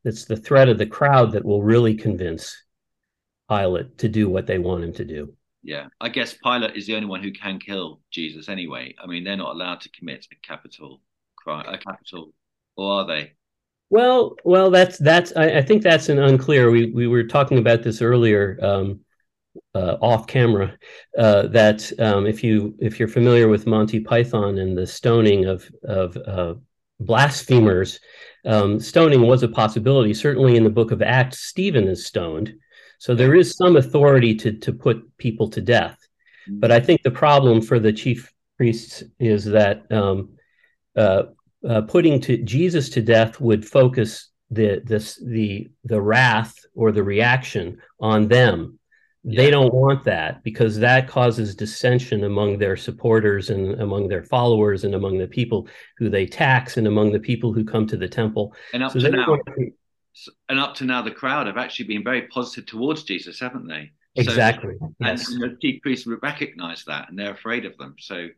it's 0.04 0.26
the 0.26 0.36
threat 0.36 0.68
of 0.68 0.78
the 0.78 0.86
crowd 0.86 1.32
that 1.32 1.44
will 1.44 1.62
really 1.62 1.94
convince 1.94 2.56
Pilate 3.48 3.98
to 3.98 4.08
do 4.08 4.28
what 4.28 4.46
they 4.46 4.58
want 4.58 4.84
him 4.84 4.92
to 4.94 5.04
do 5.04 5.34
yeah. 5.64 5.86
I 6.00 6.10
guess 6.10 6.36
Pilate 6.44 6.76
is 6.76 6.86
the 6.86 6.94
only 6.94 7.08
one 7.08 7.22
who 7.22 7.32
can 7.32 7.58
kill 7.58 8.00
Jesus 8.10 8.48
anyway. 8.48 8.94
I 9.02 9.06
mean, 9.06 9.24
they're 9.24 9.36
not 9.36 9.54
allowed 9.54 9.80
to 9.80 9.90
commit 9.90 10.26
a 10.30 10.46
capital 10.46 11.00
crime, 11.36 11.66
a 11.66 11.78
capital, 11.78 12.32
or 12.76 13.00
are 13.00 13.06
they? 13.06 13.32
Well, 13.90 14.36
well, 14.44 14.70
that's 14.70 14.98
that's. 14.98 15.34
I, 15.36 15.58
I 15.58 15.62
think 15.62 15.82
that's 15.82 16.08
an 16.08 16.18
unclear. 16.18 16.70
We 16.70 16.90
we 16.90 17.06
were 17.06 17.24
talking 17.24 17.58
about 17.58 17.82
this 17.82 18.02
earlier. 18.02 18.58
Um, 18.62 19.00
uh, 19.74 19.96
off 20.00 20.26
camera 20.26 20.76
uh, 21.16 21.46
that 21.46 21.92
um, 22.00 22.26
if 22.26 22.42
you 22.42 22.74
if 22.80 22.98
you're 22.98 23.08
familiar 23.08 23.48
with 23.48 23.68
Monty 23.68 24.00
Python 24.00 24.58
and 24.58 24.76
the 24.76 24.86
stoning 24.86 25.44
of 25.44 25.70
of 25.84 26.16
uh, 26.16 26.54
blasphemers, 27.00 28.00
um, 28.44 28.80
stoning 28.80 29.22
was 29.22 29.42
a 29.42 29.48
possibility. 29.48 30.12
Certainly 30.12 30.56
in 30.56 30.64
the 30.64 30.70
book 30.70 30.90
of 30.90 31.02
Acts, 31.02 31.40
Stephen 31.40 31.86
is 31.86 32.06
stoned, 32.06 32.54
so 33.04 33.14
there 33.14 33.34
is 33.34 33.54
some 33.54 33.76
authority 33.76 34.34
to 34.36 34.52
to 34.60 34.72
put 34.72 34.96
people 35.18 35.50
to 35.50 35.60
death. 35.60 35.98
But 36.48 36.72
I 36.72 36.80
think 36.80 37.02
the 37.02 37.10
problem 37.10 37.60
for 37.60 37.78
the 37.78 37.92
chief 37.92 38.32
priests 38.56 39.02
is 39.18 39.44
that 39.44 39.92
um, 39.92 40.30
uh, 40.96 41.24
uh, 41.68 41.82
putting 41.82 42.18
to 42.22 42.38
Jesus 42.38 42.88
to 42.90 43.02
death 43.02 43.38
would 43.42 43.62
focus 43.68 44.30
the 44.50 44.80
this 44.82 45.22
the 45.22 45.68
the 45.84 46.00
wrath 46.00 46.54
or 46.74 46.92
the 46.92 47.02
reaction 47.02 47.76
on 48.00 48.28
them. 48.28 48.78
They 49.22 49.50
don't 49.50 49.74
want 49.74 50.04
that 50.04 50.42
because 50.42 50.78
that 50.78 51.06
causes 51.06 51.54
dissension 51.54 52.24
among 52.24 52.56
their 52.56 52.76
supporters 52.76 53.50
and 53.50 53.78
among 53.82 54.08
their 54.08 54.22
followers 54.22 54.84
and 54.84 54.94
among 54.94 55.18
the 55.18 55.28
people 55.28 55.68
who 55.98 56.08
they 56.08 56.24
tax 56.24 56.78
and 56.78 56.86
among 56.86 57.12
the 57.12 57.20
people 57.20 57.52
who 57.52 57.66
come 57.66 57.86
to 57.88 57.98
the 57.98 58.08
temple. 58.08 58.54
And 58.72 58.82
up 58.82 58.92
so 58.92 59.00
to 59.00 59.10
now, 59.10 59.36
to... 59.36 59.72
and 60.48 60.58
up 60.58 60.74
to 60.76 60.84
now, 60.84 61.02
the 61.02 61.10
crowd 61.10 61.46
have 61.46 61.56
actually 61.56 61.86
been 61.86 62.04
very 62.04 62.22
positive 62.22 62.66
towards 62.66 63.02
Jesus, 63.02 63.40
haven't 63.40 63.66
they? 63.66 63.90
Exactly. 64.16 64.74
So, 64.78 64.94
yes. 65.00 65.28
And 65.28 65.42
the 65.42 65.56
chief 65.60 65.82
priests 65.82 66.06
recognize 66.06 66.84
that, 66.84 67.08
and 67.08 67.18
they're 67.18 67.32
afraid 67.32 67.64
of 67.64 67.76
them. 67.78 67.96
So 67.98 68.28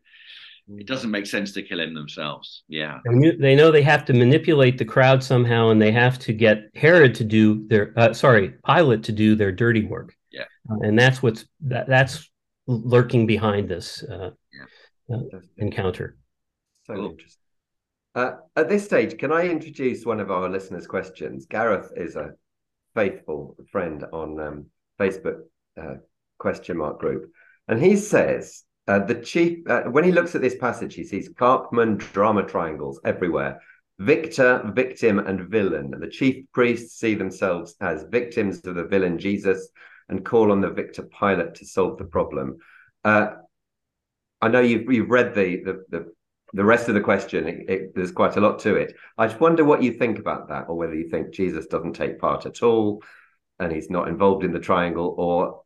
it 0.69 0.87
doesn't 0.87 1.11
make 1.11 1.25
sense 1.25 1.53
to 1.53 1.61
kill 1.61 1.79
him 1.79 1.93
themselves. 1.93 2.63
Yeah. 2.67 2.99
They 3.39 3.55
know 3.55 3.71
they 3.71 3.83
have 3.83 4.05
to 4.05 4.13
manipulate 4.13 4.77
the 4.77 4.85
crowd 4.85 5.23
somehow, 5.23 5.69
and 5.69 5.81
they 5.81 5.91
have 5.91 6.19
to 6.19 6.33
get 6.33 6.69
Herod 6.75 7.15
to 7.15 7.23
do 7.23 7.67
their, 7.67 7.93
uh, 7.95 8.13
sorry, 8.13 8.55
Pilate 8.65 9.03
to 9.03 9.11
do 9.11 9.35
their 9.35 9.51
dirty 9.51 9.85
work. 9.85 10.13
Yeah. 10.31 10.45
Uh, 10.69 10.79
and 10.81 10.97
that's 10.97 11.23
what's 11.23 11.45
that, 11.61 11.87
that's 11.87 12.29
lurking 12.65 13.25
behind 13.25 13.69
this 13.69 14.03
uh, 14.03 14.31
yeah. 15.09 15.15
Uh, 15.15 15.39
encounter. 15.57 16.17
So 16.85 16.95
cool. 16.95 17.11
interesting. 17.11 17.41
Uh, 18.17 18.37
at 18.55 18.67
this 18.67 18.83
stage, 18.83 19.15
can 19.19 19.31
I 19.31 19.47
introduce 19.47 20.03
one 20.03 20.19
of 20.19 20.31
our 20.31 20.49
listeners' 20.49 20.87
questions? 20.87 21.45
Gareth 21.45 21.91
is 21.95 22.15
a 22.15 22.31
faithful 22.95 23.55
friend 23.71 24.03
on 24.11 24.39
um, 24.39 24.65
Facebook 24.99 25.41
uh, 25.79 25.97
question 26.39 26.77
mark 26.77 26.99
group, 26.99 27.31
and 27.67 27.79
he 27.79 27.95
says 27.95 28.63
uh, 28.87 28.97
the 28.97 29.13
chief 29.13 29.59
when 29.91 30.03
he 30.03 30.11
looks 30.11 30.33
at 30.33 30.41
this 30.41 30.57
passage, 30.57 30.95
he 30.95 31.03
sees 31.03 31.29
Karpman 31.29 31.99
drama 32.11 32.41
triangles 32.41 32.99
everywhere. 33.05 33.61
Victor, 33.99 34.63
victim, 34.73 35.19
and 35.19 35.41
villain. 35.41 35.93
The 35.99 36.09
chief 36.09 36.45
priests 36.53 36.99
see 36.99 37.13
themselves 37.13 37.75
as 37.81 38.03
victims 38.09 38.65
of 38.65 38.73
the 38.73 38.85
villain 38.85 39.19
Jesus, 39.19 39.69
and 40.09 40.25
call 40.25 40.51
on 40.51 40.61
the 40.61 40.71
victor 40.71 41.03
Pilate 41.03 41.53
to 41.53 41.67
solve 41.67 41.99
the 41.99 42.05
problem. 42.05 42.57
Uh, 43.03 43.33
I 44.41 44.47
know 44.47 44.61
you've 44.61 44.91
you've 44.91 45.11
read 45.11 45.35
the 45.35 45.61
the 45.63 45.85
the, 45.89 46.16
the 46.57 46.65
rest 46.65 46.89
of 46.89 46.95
the 46.95 47.01
question. 47.01 47.47
It, 47.47 47.69
it, 47.69 47.95
there's 47.95 48.11
quite 48.11 48.35
a 48.35 48.41
lot 48.41 48.59
to 48.59 48.75
it. 48.75 48.95
I 49.17 49.27
just 49.27 49.39
wonder 49.39 49.63
what 49.63 49.83
you 49.83 49.93
think 49.93 50.17
about 50.17 50.49
that, 50.49 50.65
or 50.67 50.75
whether 50.75 50.95
you 50.95 51.07
think 51.07 51.31
Jesus 51.31 51.67
doesn't 51.67 51.93
take 51.93 52.19
part 52.19 52.45
at 52.47 52.63
all, 52.63 53.03
and 53.59 53.71
he's 53.71 53.91
not 53.91 54.07
involved 54.07 54.43
in 54.43 54.51
the 54.51 54.59
triangle, 54.59 55.15
or 55.17 55.61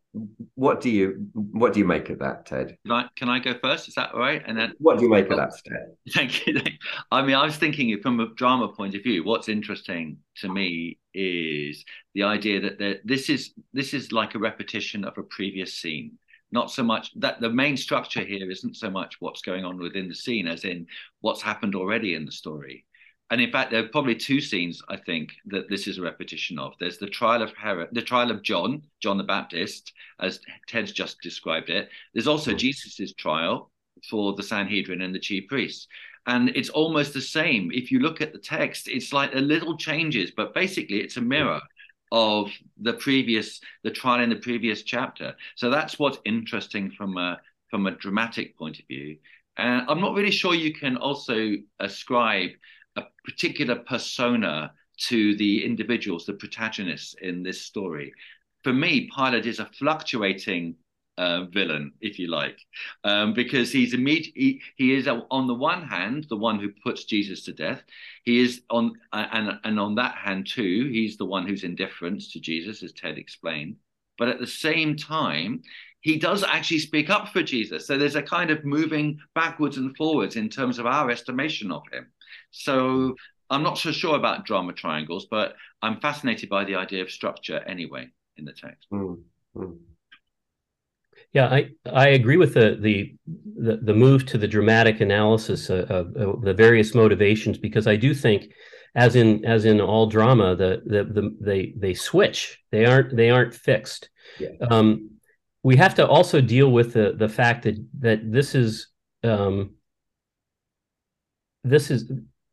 what 0.54 0.82
do 0.82 0.90
you 0.90 1.26
what 1.32 1.72
do 1.72 1.80
you 1.80 1.86
make 1.86 2.10
of 2.10 2.18
that, 2.18 2.44
Ted? 2.44 2.76
Can 2.84 2.92
I, 2.92 3.08
can 3.16 3.28
I 3.30 3.38
go 3.38 3.54
first? 3.54 3.88
Is 3.88 3.94
that 3.94 4.14
right? 4.14 4.42
And 4.46 4.58
then 4.58 4.74
what 4.78 4.98
do 4.98 5.04
you 5.04 5.10
make 5.10 5.30
of 5.30 5.38
that, 5.38 5.52
Ted? 5.64 5.96
Thank 6.14 6.46
you. 6.46 6.60
I 7.10 7.22
mean, 7.22 7.34
I 7.34 7.46
was 7.46 7.56
thinking 7.56 7.98
from 8.02 8.20
a 8.20 8.28
drama 8.34 8.68
point 8.68 8.94
of 8.94 9.02
view. 9.02 9.24
What's 9.24 9.48
interesting 9.48 10.18
to 10.36 10.52
me 10.52 10.98
is 11.14 11.86
the 12.14 12.24
idea 12.24 12.60
that 12.60 13.00
this 13.04 13.30
is 13.30 13.54
this 13.72 13.94
is 13.94 14.12
like 14.12 14.34
a 14.34 14.38
repetition 14.38 15.04
of 15.04 15.16
a 15.16 15.22
previous 15.22 15.72
scene. 15.72 16.18
Not 16.52 16.70
so 16.70 16.82
much 16.82 17.10
that 17.16 17.40
the 17.40 17.50
main 17.50 17.76
structure 17.76 18.24
here 18.24 18.50
isn't 18.50 18.76
so 18.76 18.90
much 18.90 19.16
what's 19.20 19.42
going 19.42 19.64
on 19.64 19.78
within 19.78 20.08
the 20.08 20.14
scene 20.14 20.46
as 20.46 20.64
in 20.64 20.86
what's 21.20 21.42
happened 21.42 21.74
already 21.74 22.14
in 22.14 22.24
the 22.24 22.32
story. 22.32 22.84
And 23.30 23.40
in 23.40 23.50
fact, 23.50 23.70
there 23.70 23.82
are 23.82 23.88
probably 23.88 24.14
two 24.14 24.42
scenes 24.42 24.82
I 24.90 24.98
think 24.98 25.32
that 25.46 25.70
this 25.70 25.86
is 25.86 25.96
a 25.96 26.02
repetition 26.02 26.58
of. 26.58 26.74
There's 26.78 26.98
the 26.98 27.06
trial 27.06 27.40
of 27.40 27.54
Herod, 27.56 27.88
the 27.92 28.02
trial 28.02 28.30
of 28.30 28.42
John, 28.42 28.82
John 29.00 29.16
the 29.16 29.24
Baptist, 29.24 29.90
as 30.20 30.40
Ted's 30.68 30.92
just 30.92 31.18
described 31.22 31.70
it. 31.70 31.88
There's 32.12 32.26
also 32.26 32.50
mm-hmm. 32.50 32.58
Jesus's 32.58 33.14
trial 33.14 33.70
for 34.10 34.34
the 34.34 34.42
Sanhedrin 34.42 35.00
and 35.00 35.14
the 35.14 35.18
chief 35.18 35.48
priests. 35.48 35.88
And 36.26 36.50
it's 36.50 36.68
almost 36.68 37.14
the 37.14 37.22
same. 37.22 37.70
If 37.72 37.90
you 37.90 38.00
look 38.00 38.20
at 38.20 38.34
the 38.34 38.38
text, 38.38 38.86
it's 38.86 39.14
like 39.14 39.34
a 39.34 39.38
little 39.38 39.78
changes, 39.78 40.30
but 40.36 40.52
basically 40.52 41.00
it's 41.00 41.16
a 41.16 41.22
mirror 41.22 41.56
mm-hmm. 41.56 41.81
Of 42.12 42.50
the 42.78 42.92
previous, 42.92 43.60
the 43.82 43.90
trial 43.90 44.22
in 44.22 44.28
the 44.28 44.36
previous 44.36 44.82
chapter. 44.82 45.34
So 45.56 45.70
that's 45.70 45.98
what's 45.98 46.18
interesting 46.24 46.92
from 46.92 47.16
a 47.16 47.40
from 47.70 47.86
a 47.86 47.96
dramatic 47.96 48.56
point 48.56 48.78
of 48.78 48.86
view. 48.86 49.16
And 49.56 49.86
I'm 49.88 50.00
not 50.00 50.14
really 50.14 50.30
sure 50.30 50.54
you 50.54 50.74
can 50.74 50.98
also 50.98 51.54
ascribe 51.80 52.50
a 52.96 53.02
particular 53.24 53.76
persona 53.76 54.72
to 55.08 55.34
the 55.36 55.64
individuals, 55.64 56.26
the 56.26 56.34
protagonists 56.34 57.14
in 57.22 57.42
this 57.42 57.62
story. 57.62 58.12
For 58.62 58.74
me, 58.74 59.10
Pilate 59.16 59.46
is 59.46 59.58
a 59.58 59.70
fluctuating 59.78 60.76
uh, 61.18 61.44
villain, 61.44 61.92
if 62.00 62.18
you 62.18 62.28
like, 62.28 62.58
um, 63.04 63.34
because 63.34 63.70
he's 63.70 63.94
immediate. 63.94 64.32
He, 64.34 64.62
he 64.76 64.94
is 64.94 65.08
on 65.08 65.46
the 65.46 65.54
one 65.54 65.82
hand 65.82 66.26
the 66.28 66.36
one 66.36 66.58
who 66.58 66.70
puts 66.82 67.04
Jesus 67.04 67.44
to 67.44 67.52
death. 67.52 67.82
He 68.24 68.40
is 68.40 68.62
on 68.70 68.92
uh, 69.12 69.26
and 69.32 69.58
and 69.64 69.78
on 69.78 69.94
that 69.96 70.14
hand 70.16 70.46
too, 70.46 70.88
he's 70.90 71.16
the 71.16 71.26
one 71.26 71.46
who's 71.46 71.64
indifferent 71.64 72.22
to 72.32 72.40
Jesus, 72.40 72.82
as 72.82 72.92
Ted 72.92 73.18
explained. 73.18 73.76
But 74.18 74.28
at 74.28 74.40
the 74.40 74.46
same 74.46 74.96
time, 74.96 75.62
he 76.00 76.18
does 76.18 76.44
actually 76.44 76.80
speak 76.80 77.10
up 77.10 77.28
for 77.28 77.42
Jesus. 77.42 77.86
So 77.86 77.96
there's 77.96 78.16
a 78.16 78.22
kind 78.22 78.50
of 78.50 78.64
moving 78.64 79.18
backwards 79.34 79.78
and 79.78 79.96
forwards 79.96 80.36
in 80.36 80.48
terms 80.48 80.78
of 80.78 80.86
our 80.86 81.10
estimation 81.10 81.70
of 81.72 81.82
him. 81.92 82.06
So 82.50 83.14
I'm 83.50 83.62
not 83.62 83.78
so 83.78 83.92
sure 83.92 84.16
about 84.16 84.44
drama 84.44 84.72
triangles, 84.72 85.26
but 85.30 85.54
I'm 85.82 86.00
fascinated 86.00 86.48
by 86.48 86.64
the 86.64 86.74
idea 86.76 87.02
of 87.02 87.10
structure 87.10 87.62
anyway 87.66 88.08
in 88.36 88.44
the 88.44 88.52
text. 88.52 88.88
Mm-hmm. 88.92 89.72
Yeah, 91.32 91.46
I, 91.46 91.70
I 91.90 92.08
agree 92.08 92.36
with 92.36 92.52
the, 92.54 92.76
the 92.78 93.14
the 93.56 93.76
the 93.78 93.94
move 93.94 94.26
to 94.26 94.38
the 94.38 94.48
dramatic 94.48 95.00
analysis 95.00 95.70
of, 95.70 95.90
of, 95.90 96.16
of, 96.16 96.42
the 96.42 96.52
various 96.52 96.94
motivations 96.94 97.56
because 97.56 97.86
I 97.86 97.96
do 97.96 98.12
think, 98.12 98.52
as 98.94 99.16
in 99.16 99.42
as 99.46 99.64
in 99.64 99.80
all 99.80 100.06
drama, 100.06 100.54
the 100.54 100.82
the, 100.84 101.04
the 101.04 101.36
they 101.40 101.72
they 101.76 101.94
switch. 101.94 102.60
They 102.70 102.84
aren't 102.84 103.16
they 103.16 103.30
aren't 103.30 103.54
fixed. 103.54 104.10
Yeah. 104.38 104.50
Um, 104.70 105.10
we 105.62 105.76
have 105.76 105.94
to 105.94 106.06
also 106.06 106.42
deal 106.42 106.70
with 106.70 106.92
the 106.92 107.14
the 107.16 107.30
fact 107.30 107.62
that 107.64 107.76
that 108.00 108.30
this 108.30 108.54
is 108.54 108.88
um, 109.24 109.76
this 111.64 111.90
is 111.90 112.08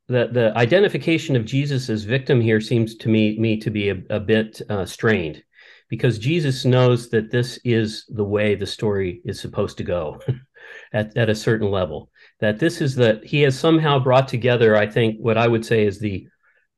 the 0.08 0.30
the 0.32 0.54
identification 0.56 1.36
of 1.36 1.44
Jesus 1.44 1.90
as 1.90 2.06
victim 2.06 2.40
here 2.40 2.62
seems 2.62 2.96
to 2.96 3.10
me 3.10 3.38
me 3.40 3.58
to 3.58 3.70
be 3.70 3.90
a, 3.90 4.02
a 4.10 4.22
bit 4.22 4.62
uh, 4.70 4.86
strained 4.86 5.44
because 5.90 6.20
Jesus 6.20 6.66
knows 6.66 7.10
that 7.10 7.32
this 7.32 7.60
is 7.64 8.06
the 8.10 8.24
way 8.24 8.56
the 8.56 8.66
story 8.66 9.22
is 9.26 9.40
supposed 9.40 9.78
to 9.78 9.84
go 9.84 10.22
at, 10.94 11.16
at 11.18 11.30
a 11.30 11.36
certain 11.36 11.70
level. 11.70 12.10
That 12.40 12.60
this 12.60 12.80
is 12.80 12.96
that 12.96 13.26
he 13.26 13.42
has 13.42 13.58
somehow 13.58 14.00
brought 14.00 14.28
together, 14.28 14.76
I 14.76 14.88
think, 14.88 15.18
what 15.20 15.38
I 15.38 15.48
would 15.48 15.66
say 15.66 15.86
is 15.86 16.00
the 16.00 16.28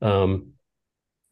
um, 0.01 0.53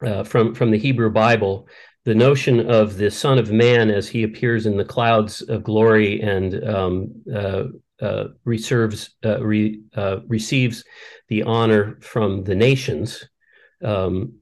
uh, 0.05 0.23
from 0.23 0.53
from 0.53 0.71
the 0.71 0.77
Hebrew 0.77 1.09
Bible, 1.09 1.67
the 2.05 2.15
notion 2.15 2.69
of 2.69 2.97
the 2.97 3.11
Son 3.11 3.37
of 3.37 3.51
Man 3.51 3.89
as 3.89 4.07
he 4.07 4.23
appears 4.23 4.65
in 4.65 4.77
the 4.77 4.85
clouds 4.85 5.41
of 5.41 5.63
glory 5.63 6.21
and 6.21 6.63
um, 6.63 7.23
uh, 7.33 7.63
uh, 8.01 8.25
reserves 8.45 9.15
uh, 9.25 9.43
re, 9.43 9.81
uh, 9.95 10.17
receives 10.27 10.83
the 11.27 11.43
honor 11.43 11.97
from 12.01 12.43
the 12.43 12.55
nations 12.55 13.27
um, 13.83 14.33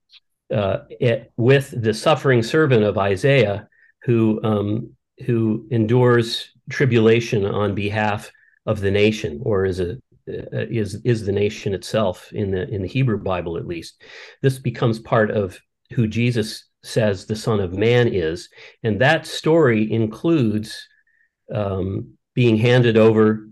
uh, 0.54 0.80
it, 0.90 1.32
with 1.38 1.74
the 1.82 1.94
suffering 1.94 2.42
servant 2.44 2.84
of 2.84 2.98
Isaiah 2.98 3.68
who 4.04 4.42
um, 4.44 4.92
who 5.26 5.68
endures 5.72 6.52
tribulation 6.70 7.46
on 7.46 7.76
behalf 7.76 8.32
of 8.66 8.80
the 8.80 8.92
nation 8.92 9.42
or 9.44 9.66
is 9.66 9.80
a 9.80 9.98
uh, 10.30 10.66
is 10.70 10.96
is 11.04 11.26
the 11.26 11.32
nation 11.32 11.74
itself 11.74 12.32
in 12.34 12.52
the 12.52 12.68
in 12.70 12.82
the 12.82 12.88
Hebrew 12.88 13.18
Bible 13.18 13.58
at 13.58 13.68
least. 13.68 14.02
This 14.42 14.60
becomes 14.60 15.00
part 15.00 15.32
of 15.32 15.60
who 15.94 16.08
Jesus 16.08 16.66
says 16.84 17.26
the 17.26 17.36
Son 17.36 17.60
of 17.60 17.74
Man 17.74 18.08
is 18.08 18.50
and 18.84 19.02
that 19.02 19.26
story 19.26 19.92
includes 19.92 20.88
um, 21.54 22.18
being 22.34 22.58
handed 22.58 22.98
over 22.98 23.48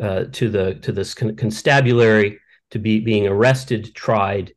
uh, 0.00 0.24
to 0.32 0.48
the 0.48 0.74
to 0.76 0.92
this 0.92 1.14
constabulary 1.14 2.38
to 2.70 2.78
be 2.78 3.00
being 3.00 3.26
arrested, 3.26 3.94
tried, 3.94 4.52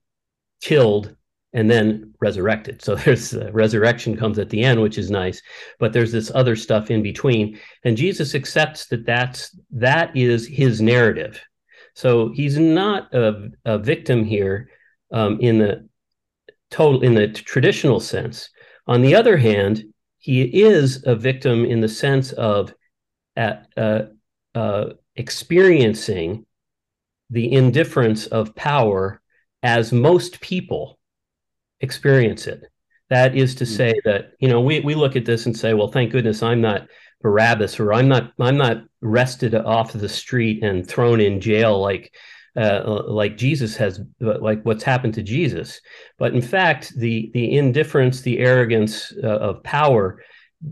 killed, 0.61 1.15
and 1.53 1.69
then 1.69 2.13
resurrected. 2.19 2.81
So 2.81 2.95
there's 3.05 3.33
uh, 3.33 3.51
resurrection 3.51 4.17
comes 4.17 4.39
at 4.39 4.49
the 4.49 4.63
end, 4.63 4.81
which 4.81 4.97
is 4.97 5.11
nice, 5.11 5.41
but 5.79 5.93
there's 5.93 6.11
this 6.11 6.31
other 6.33 6.55
stuff 6.55 6.91
in 6.91 7.03
between, 7.03 7.59
and 7.83 7.97
Jesus 7.97 8.35
accepts 8.35 8.87
that 8.87 9.05
that's 9.05 9.57
that 9.71 10.15
is 10.15 10.47
his 10.47 10.81
narrative. 10.81 11.41
So 11.95 12.31
he's 12.31 12.57
not 12.57 13.13
a, 13.13 13.49
a 13.65 13.77
victim 13.77 14.23
here 14.25 14.69
um, 15.11 15.39
in 15.39 15.59
the 15.59 15.87
total 16.71 17.03
in 17.03 17.13
the 17.13 17.27
traditional 17.27 17.99
sense. 17.99 18.49
On 18.87 19.01
the 19.01 19.15
other 19.15 19.37
hand, 19.37 19.83
he 20.17 20.41
is 20.41 21.03
a 21.05 21.15
victim 21.15 21.65
in 21.65 21.81
the 21.81 21.87
sense 21.87 22.31
of 22.31 22.73
uh, 23.37 23.55
uh, 23.77 24.01
uh, 24.55 24.85
experiencing 25.15 26.45
the 27.29 27.51
indifference 27.51 28.25
of 28.27 28.55
power 28.55 29.21
as 29.61 29.91
most 29.91 30.41
people 30.41 30.99
experience 31.83 32.47
it. 32.47 32.63
That 33.09 33.35
is 33.35 33.53
to 33.55 33.65
hmm. 33.65 33.71
say 33.71 33.93
that 34.05 34.31
you 34.39 34.47
know 34.47 34.61
we 34.61 34.79
we 34.79 34.95
look 34.95 35.15
at 35.15 35.25
this 35.25 35.45
and 35.45 35.55
say, 35.55 35.73
well, 35.73 35.89
thank 35.89 36.11
goodness 36.11 36.41
I'm 36.41 36.61
not 36.61 36.87
Barabbas 37.21 37.79
or 37.79 37.93
I'm 37.93 38.07
not 38.07 38.33
I'm 38.39 38.57
not 38.57 38.83
arrested 39.03 39.53
off 39.53 39.93
the 39.93 40.09
street 40.09 40.63
and 40.63 40.87
thrown 40.87 41.19
in 41.21 41.39
jail 41.41 41.79
like 41.79 42.13
uh, 42.55 43.03
like 43.07 43.37
Jesus 43.37 43.75
has 43.77 43.99
like 44.19 44.61
what's 44.63 44.83
happened 44.83 45.15
to 45.15 45.23
Jesus. 45.23 45.81
But 46.17 46.33
in 46.33 46.41
fact, 46.41 46.93
the 46.97 47.31
the 47.33 47.57
indifference, 47.57 48.21
the 48.21 48.39
arrogance 48.39 49.11
uh, 49.23 49.27
of 49.27 49.63
power 49.63 50.23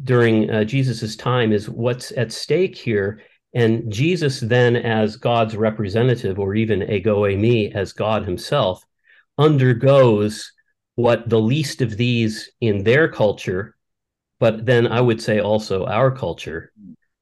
during 0.04 0.50
uh, 0.50 0.63
Jesus's 0.63 1.15
time 1.15 1.52
is 1.52 1.69
what's 1.69 2.12
at 2.12 2.32
stake 2.32 2.78
here. 2.78 3.21
And 3.54 3.91
Jesus 3.91 4.39
then, 4.39 4.78
as 4.78 5.17
God's 5.17 5.58
representative, 5.58 6.39
or 6.39 6.56
even 6.56 6.89
ego 6.89 7.24
eimi 7.24 7.76
as 7.76 7.91
God 7.91 8.24
Himself, 8.24 8.86
undergoes 9.38 10.54
what 10.95 11.30
the 11.30 11.39
least 11.39 11.82
of 11.82 11.97
these 11.97 12.51
in 12.62 12.84
their 12.84 13.08
culture, 13.08 13.75
but 14.39 14.65
then 14.65 14.88
I 14.88 15.01
would 15.01 15.21
say 15.21 15.39
also 15.39 15.86
our 15.86 16.12
culture, 16.12 16.71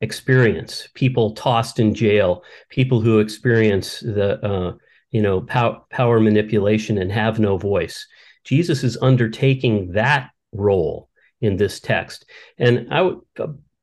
experience. 0.02 0.88
People 0.94 1.34
tossed 1.36 1.80
in 1.80 1.94
jail, 1.94 2.44
people 2.70 3.02
who 3.02 3.20
experience 3.20 4.00
the 4.00 4.44
uh, 4.46 4.74
you 5.12 5.22
know 5.22 5.42
pow- 5.42 5.86
power 5.90 6.20
manipulation 6.20 6.98
and 6.98 7.12
have 7.12 7.40
no 7.40 7.58
voice. 7.58 8.08
Jesus 8.44 8.84
is 8.84 8.98
undertaking 9.02 9.92
that 9.92 10.30
role 10.54 11.10
in 11.42 11.58
this 11.58 11.80
text, 11.80 12.26
and 12.58 12.88
I 12.92 13.02
would, 13.02 13.20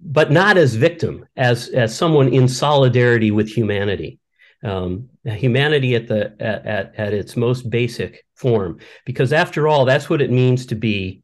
but 0.00 0.30
not 0.30 0.56
as 0.56 0.74
victim, 0.74 1.26
as 1.36 1.68
as 1.68 1.96
someone 1.96 2.28
in 2.28 2.48
solidarity 2.48 3.30
with 3.30 3.48
humanity 3.48 4.18
um, 4.64 5.08
humanity 5.24 5.94
at 5.94 6.08
the 6.08 6.34
at, 6.40 6.66
at, 6.66 6.94
at 6.96 7.14
its 7.14 7.36
most 7.36 7.68
basic 7.70 8.24
form. 8.34 8.78
Because 9.04 9.32
after 9.32 9.68
all 9.68 9.84
that's 9.84 10.08
what 10.10 10.22
it 10.22 10.30
means 10.30 10.66
to 10.66 10.74
be 10.74 11.22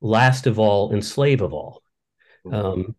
last 0.00 0.46
of 0.46 0.58
all 0.58 0.92
and 0.92 1.04
slave 1.04 1.42
of 1.42 1.52
all. 1.52 1.82
Mm-hmm. 2.46 2.54
um, 2.54 2.96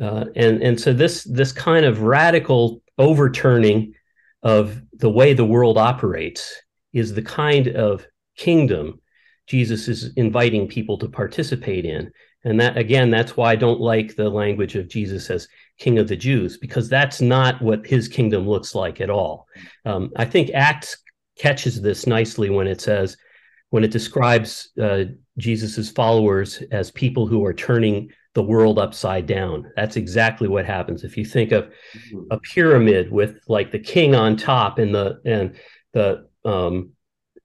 uh, 0.00 0.24
and 0.36 0.62
and 0.62 0.80
so 0.80 0.92
this 0.92 1.24
this 1.24 1.52
kind 1.52 1.84
of 1.84 2.02
radical 2.02 2.82
overturning 2.98 3.94
of 4.42 4.80
the 4.94 5.10
way 5.10 5.34
the 5.34 5.44
world 5.44 5.78
operates 5.78 6.54
is 6.92 7.12
the 7.12 7.22
kind 7.22 7.68
of 7.68 8.06
kingdom 8.36 9.00
Jesus 9.46 9.88
is 9.88 10.12
inviting 10.16 10.66
people 10.68 10.98
to 10.98 11.08
participate 11.08 11.84
in. 11.84 12.10
And 12.44 12.60
that 12.60 12.76
again 12.76 13.10
that's 13.10 13.36
why 13.36 13.52
I 13.52 13.56
don't 13.56 13.80
like 13.80 14.16
the 14.16 14.30
language 14.30 14.74
of 14.74 14.88
Jesus 14.88 15.30
as 15.30 15.46
king 15.82 15.98
of 15.98 16.08
the 16.08 16.16
Jews, 16.16 16.58
because 16.58 16.88
that's 16.88 17.20
not 17.20 17.60
what 17.60 17.86
his 17.86 18.08
kingdom 18.08 18.48
looks 18.48 18.74
like 18.74 19.00
at 19.00 19.10
all. 19.10 19.46
Um, 19.84 20.10
I 20.16 20.24
think 20.24 20.50
Acts 20.54 20.96
catches 21.38 21.80
this 21.80 22.06
nicely 22.06 22.50
when 22.50 22.68
it 22.68 22.80
says, 22.80 23.16
when 23.70 23.84
it 23.84 23.90
describes 23.90 24.70
uh, 24.80 25.04
Jesus's 25.38 25.90
followers 25.90 26.62
as 26.70 26.90
people 26.90 27.26
who 27.26 27.44
are 27.44 27.54
turning 27.54 28.10
the 28.34 28.42
world 28.42 28.78
upside 28.78 29.26
down. 29.26 29.70
That's 29.76 29.96
exactly 29.96 30.48
what 30.48 30.66
happens. 30.66 31.04
If 31.04 31.16
you 31.16 31.24
think 31.24 31.52
of 31.52 31.70
a 32.30 32.38
pyramid 32.38 33.10
with 33.10 33.40
like 33.48 33.70
the 33.70 33.78
king 33.78 34.14
on 34.14 34.36
top 34.36 34.78
and 34.78 34.94
the 34.94 35.20
and 35.24 35.56
the 35.92 36.28
um, 36.44 36.92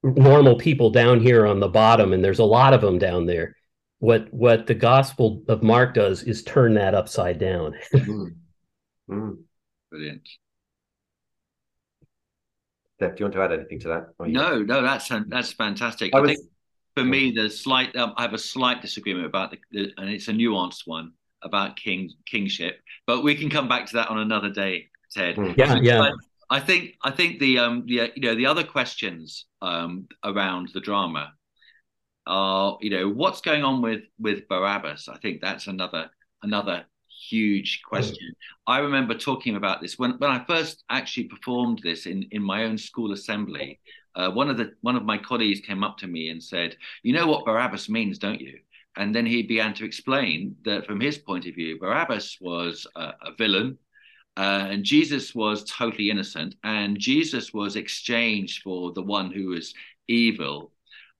normal 0.02 0.56
people 0.56 0.90
down 0.90 1.20
here 1.20 1.46
on 1.46 1.60
the 1.60 1.68
bottom, 1.68 2.12
and 2.12 2.24
there's 2.24 2.38
a 2.38 2.44
lot 2.44 2.72
of 2.72 2.80
them 2.80 2.98
down 2.98 3.26
there 3.26 3.57
what 3.98 4.32
what 4.32 4.66
the 4.66 4.74
gospel 4.74 5.42
of 5.48 5.62
mark 5.62 5.94
does 5.94 6.22
is 6.22 6.42
turn 6.42 6.74
that 6.74 6.94
upside 6.94 7.38
down. 7.38 7.74
Mm. 7.94 8.34
Mm. 9.10 9.38
brilliant. 9.90 10.28
Steph, 12.96 13.16
do 13.16 13.20
you 13.20 13.24
want 13.24 13.34
to 13.34 13.42
add 13.42 13.52
anything 13.52 13.80
to 13.80 13.88
that? 13.88 14.08
No 14.20 14.60
no 14.62 14.82
that's 14.82 15.08
that's 15.28 15.52
fantastic. 15.52 16.14
I, 16.14 16.18
I 16.18 16.20
was, 16.20 16.30
think 16.32 16.40
for 16.98 17.04
me 17.04 17.30
the 17.30 17.48
slight 17.48 17.94
um, 17.96 18.12
i 18.16 18.22
have 18.22 18.34
a 18.34 18.38
slight 18.38 18.82
disagreement 18.82 19.26
about 19.26 19.52
the, 19.52 19.58
the, 19.70 19.92
and 19.98 20.10
it's 20.10 20.28
a 20.28 20.32
nuanced 20.32 20.82
one 20.86 21.12
about 21.42 21.76
king 21.76 22.10
kingship 22.26 22.80
but 23.06 23.22
we 23.22 23.36
can 23.36 23.48
come 23.48 23.68
back 23.68 23.86
to 23.86 23.92
that 23.94 24.08
on 24.08 24.18
another 24.18 24.50
day 24.50 24.88
ted. 25.12 25.36
Mm. 25.36 25.56
yeah 25.56 25.78
yeah. 25.80 26.10
I 26.50 26.60
think 26.60 26.94
I 27.02 27.10
think 27.10 27.38
the 27.38 27.58
um 27.58 27.84
the 27.86 28.10
you 28.16 28.22
know 28.22 28.34
the 28.34 28.46
other 28.46 28.64
questions 28.64 29.46
um 29.62 30.08
around 30.24 30.70
the 30.74 30.80
drama 30.80 31.32
are 32.28 32.78
you 32.80 32.90
know 32.90 33.08
what's 33.08 33.40
going 33.40 33.64
on 33.64 33.82
with 33.82 34.02
with 34.20 34.46
Barabbas? 34.48 35.08
I 35.08 35.16
think 35.18 35.40
that's 35.40 35.66
another 35.66 36.10
another 36.42 36.84
huge 37.08 37.82
question. 37.82 38.34
I 38.66 38.78
remember 38.78 39.14
talking 39.14 39.56
about 39.56 39.80
this 39.80 39.98
when 39.98 40.12
when 40.18 40.30
I 40.30 40.44
first 40.44 40.84
actually 40.90 41.24
performed 41.24 41.80
this 41.82 42.06
in 42.06 42.28
in 42.30 42.42
my 42.42 42.64
own 42.64 42.78
school 42.78 43.12
assembly. 43.12 43.80
Uh, 44.14 44.30
one 44.30 44.50
of 44.50 44.56
the 44.58 44.72
one 44.82 44.96
of 44.96 45.04
my 45.04 45.16
colleagues 45.18 45.60
came 45.60 45.82
up 45.82 45.96
to 45.98 46.06
me 46.06 46.28
and 46.28 46.42
said, 46.42 46.76
"You 47.02 47.14
know 47.14 47.26
what 47.26 47.46
Barabbas 47.46 47.88
means, 47.88 48.18
don't 48.18 48.40
you?" 48.40 48.58
And 48.96 49.14
then 49.14 49.26
he 49.26 49.42
began 49.42 49.74
to 49.74 49.84
explain 49.84 50.56
that 50.64 50.86
from 50.86 51.00
his 51.00 51.18
point 51.18 51.46
of 51.46 51.54
view, 51.54 51.78
Barabbas 51.78 52.38
was 52.40 52.86
a, 52.96 53.12
a 53.22 53.32
villain, 53.38 53.78
uh, 54.36 54.66
and 54.70 54.84
Jesus 54.84 55.34
was 55.34 55.64
totally 55.64 56.10
innocent, 56.10 56.56
and 56.64 56.98
Jesus 56.98 57.54
was 57.54 57.76
exchanged 57.76 58.62
for 58.62 58.92
the 58.92 59.02
one 59.02 59.30
who 59.30 59.48
was 59.48 59.72
evil 60.08 60.72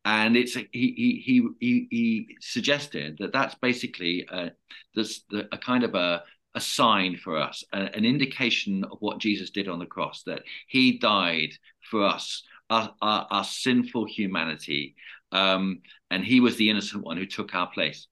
and 0.05 0.37
it's 0.37 0.55
he 0.55 0.67
he 0.73 1.49
he 1.61 1.87
he 1.91 2.37
suggested 2.41 3.17
that 3.19 3.33
that's 3.33 3.55
basically 3.57 4.27
uh, 4.31 4.51
this 4.95 5.23
a 5.53 5.59
kind 5.59 5.85
of 5.85 5.95
a 5.95 6.23
a 6.55 6.61
sign 6.61 7.17
for 7.17 7.39
us, 7.39 7.63
a, 7.73 7.95
an 7.97 8.05
indication 8.05 8.85
of 8.85 8.99
what 9.01 9.19
Jesus 9.19 9.51
did 9.51 9.69
on 9.69 9.79
the 9.79 9.87
cross, 9.87 10.23
that 10.25 10.43
He 10.67 10.99
died 10.99 11.51
for 11.91 12.05
us, 12.05 12.43
our, 12.71 12.95
our, 13.03 13.27
our 13.31 13.45
sinful 13.45 14.07
humanity, 14.07 14.97
um, 15.31 15.81
and 16.11 16.25
He 16.25 16.41
was 16.41 16.57
the 16.57 16.71
innocent 16.71 17.05
one 17.05 17.17
who 17.17 17.27
took 17.27 17.55
our 17.55 17.71
place. 17.71 18.09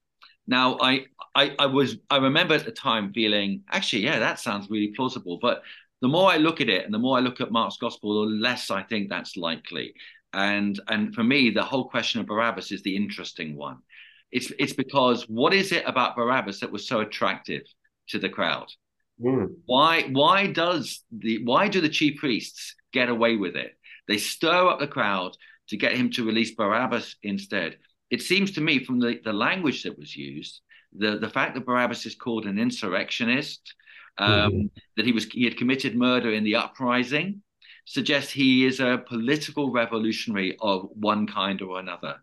Now, 0.47 0.77
I, 0.79 1.07
I 1.35 1.55
I 1.59 1.65
was 1.65 1.97
I 2.09 2.17
remember 2.17 2.53
at 2.53 2.63
the 2.65 2.71
time 2.71 3.11
feeling 3.11 3.63
actually, 3.69 4.03
yeah, 4.03 4.19
that 4.19 4.39
sounds 4.39 4.69
really 4.69 4.93
plausible, 4.95 5.39
but 5.41 5.61
the 6.01 6.07
more 6.07 6.29
I 6.31 6.37
look 6.37 6.61
at 6.61 6.69
it 6.69 6.85
and 6.85 6.93
the 6.93 6.99
more 6.99 7.17
I 7.17 7.21
look 7.21 7.41
at 7.41 7.51
Mark's 7.51 7.77
gospel, 7.77 8.21
the 8.25 8.31
less 8.35 8.71
I 8.71 8.83
think 8.83 9.09
that's 9.09 9.35
likely. 9.35 9.93
And 10.37 10.79
and 10.87 11.15
for 11.15 11.23
me, 11.23 11.49
the 11.49 11.63
whole 11.63 11.89
question 11.89 12.21
of 12.21 12.27
Barabbas 12.27 12.71
is 12.71 12.83
the 12.83 12.95
interesting 12.95 13.55
one. 13.55 13.79
It's 14.31 14.51
it's 14.59 14.73
because 14.73 15.23
what 15.23 15.51
is 15.51 15.71
it 15.71 15.83
about 15.87 16.15
Barabbas 16.15 16.59
that 16.59 16.71
was 16.71 16.87
so 16.87 16.99
attractive 16.99 17.63
to 18.09 18.19
the 18.19 18.29
crowd? 18.29 18.67
Mm. 19.19 19.55
Why 19.65 20.03
why 20.03 20.45
does 20.45 21.03
the 21.11 21.43
why 21.43 21.69
do 21.69 21.81
the 21.81 21.89
chief 21.89 22.19
priests 22.19 22.75
get 22.93 23.09
away 23.09 23.35
with 23.35 23.55
it? 23.55 23.71
They 24.07 24.19
stir 24.19 24.67
up 24.67 24.79
the 24.79 24.87
crowd 24.87 25.35
to 25.69 25.75
get 25.75 25.97
him 25.97 26.11
to 26.11 26.25
release 26.27 26.53
Barabbas 26.53 27.15
instead. 27.23 27.77
It 28.11 28.21
seems 28.21 28.51
to 28.51 28.61
me 28.61 28.85
from 28.85 28.99
the, 28.99 29.19
the 29.23 29.33
language 29.33 29.83
that 29.83 29.97
was 29.97 30.15
used, 30.15 30.61
the, 30.95 31.17
the 31.17 31.29
fact 31.29 31.55
that 31.55 31.65
Barabbas 31.65 32.05
is 32.05 32.15
called 32.15 32.45
an 32.45 32.59
insurrectionist, 32.59 33.73
um, 34.19 34.51
mm. 34.51 34.69
that 34.97 35.05
he 35.05 35.13
was 35.13 35.25
he 35.25 35.45
had 35.45 35.57
committed 35.57 35.95
murder 35.95 36.31
in 36.31 36.43
the 36.43 36.55
uprising, 36.55 37.41
suggests 37.87 38.31
he 38.31 38.65
is 38.65 38.79
a 38.81 39.03
political 39.07 39.71
revolutionary 39.71 40.57
of 40.59 40.89
one 40.93 41.25
kind 41.25 41.61
or 41.61 41.79
another. 41.79 42.17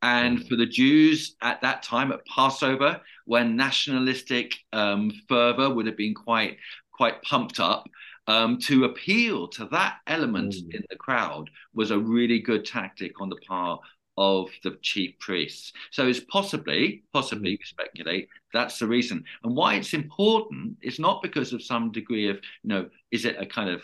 And 0.00 0.46
for 0.48 0.54
the 0.54 0.64
Jews 0.64 1.34
at 1.42 1.60
that 1.62 1.82
time 1.82 2.12
at 2.12 2.24
Passover, 2.26 3.00
when 3.26 3.56
nationalistic 3.56 4.54
um, 4.72 5.10
fervor 5.28 5.74
would 5.74 5.86
have 5.86 5.96
been 5.96 6.14
quite 6.14 6.56
quite 6.92 7.20
pumped 7.22 7.60
up, 7.60 7.88
um, 8.28 8.58
to 8.58 8.84
appeal 8.84 9.48
to 9.48 9.64
that 9.66 9.96
element 10.06 10.54
mm. 10.54 10.74
in 10.74 10.84
the 10.88 10.96
crowd 10.96 11.50
was 11.74 11.90
a 11.90 11.98
really 11.98 12.38
good 12.38 12.64
tactic 12.64 13.20
on 13.20 13.28
the 13.28 13.40
part 13.48 13.80
of 14.16 14.50
the 14.64 14.76
chief 14.82 15.18
priests. 15.18 15.72
So 15.90 16.06
it's 16.06 16.20
possibly, 16.20 17.04
possibly, 17.12 17.52
mm. 17.52 17.58
we 17.58 17.64
speculate, 17.64 18.28
that's 18.52 18.78
the 18.78 18.86
reason. 18.86 19.24
And 19.42 19.56
why 19.56 19.74
it's 19.74 19.94
important 19.94 20.76
is 20.82 20.98
not 20.98 21.22
because 21.22 21.52
of 21.52 21.62
some 21.62 21.90
degree 21.90 22.28
of, 22.28 22.36
you 22.62 22.68
know, 22.68 22.88
is 23.10 23.24
it 23.24 23.36
a 23.38 23.46
kind 23.46 23.70
of 23.70 23.82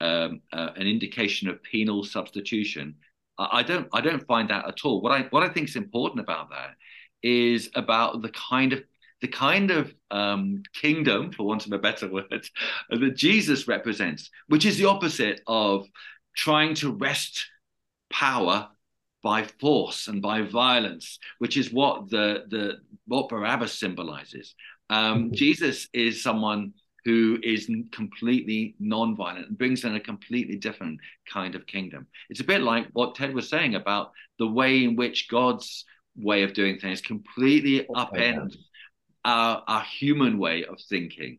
um, 0.00 0.40
uh, 0.52 0.70
an 0.76 0.86
indication 0.86 1.48
of 1.48 1.62
penal 1.62 2.04
substitution. 2.04 2.96
I, 3.38 3.58
I 3.58 3.62
don't 3.62 3.88
I 3.92 4.00
don't 4.00 4.26
find 4.26 4.50
that 4.50 4.66
at 4.66 4.84
all. 4.84 5.00
What 5.00 5.12
I 5.12 5.22
what 5.30 5.42
I 5.42 5.48
think 5.48 5.68
is 5.68 5.76
important 5.76 6.20
about 6.20 6.50
that 6.50 6.74
is 7.22 7.70
about 7.74 8.22
the 8.22 8.30
kind 8.30 8.72
of 8.72 8.82
the 9.20 9.28
kind 9.28 9.70
of 9.70 9.94
um, 10.10 10.62
kingdom, 10.74 11.32
for 11.32 11.44
want 11.44 11.64
of 11.64 11.72
a 11.72 11.78
better 11.78 12.10
word, 12.10 12.26
that 12.90 13.16
Jesus 13.16 13.66
represents, 13.66 14.30
which 14.48 14.66
is 14.66 14.76
the 14.76 14.84
opposite 14.84 15.40
of 15.46 15.86
trying 16.36 16.74
to 16.74 16.92
wrest 16.92 17.46
power 18.12 18.68
by 19.22 19.44
force 19.44 20.08
and 20.08 20.20
by 20.20 20.42
violence, 20.42 21.18
which 21.38 21.56
is 21.56 21.72
what 21.72 22.10
the 22.10 22.44
the 22.48 22.74
what 23.06 23.28
Barabbas 23.28 23.72
symbolizes. 23.78 24.54
Um, 24.90 25.24
mm-hmm. 25.24 25.32
Jesus 25.32 25.88
is 25.92 26.22
someone 26.22 26.74
who 27.04 27.38
is 27.42 27.70
completely 27.92 28.74
non-violent 28.80 29.48
and 29.48 29.58
brings 29.58 29.84
in 29.84 29.94
a 29.94 30.00
completely 30.00 30.56
different 30.56 31.00
kind 31.30 31.54
of 31.54 31.66
kingdom. 31.66 32.06
It's 32.30 32.40
a 32.40 32.44
bit 32.44 32.62
like 32.62 32.88
what 32.92 33.14
Ted 33.14 33.34
was 33.34 33.48
saying 33.48 33.74
about 33.74 34.12
the 34.38 34.46
way 34.46 34.84
in 34.84 34.96
which 34.96 35.28
God's 35.28 35.84
way 36.16 36.42
of 36.44 36.54
doing 36.54 36.78
things 36.78 37.00
completely 37.00 37.86
upends 37.94 38.56
our 39.24 39.62
our 39.66 39.82
human 39.82 40.38
way 40.38 40.64
of 40.64 40.78
thinking. 40.88 41.38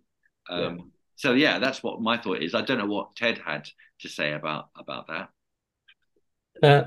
Um, 0.50 0.62
yeah. 0.78 0.84
So 1.16 1.34
yeah, 1.34 1.60
that's 1.60 1.82
what 1.82 2.02
my 2.02 2.18
thought 2.18 2.42
is. 2.42 2.54
I 2.54 2.62
don't 2.62 2.78
know 2.78 2.88
what 2.88 3.16
Ted 3.16 3.38
had 3.38 3.68
to 4.02 4.10
say 4.10 4.34
about 4.34 4.70
about 4.78 5.08
that. 5.08 5.30
Uh, 6.62 6.84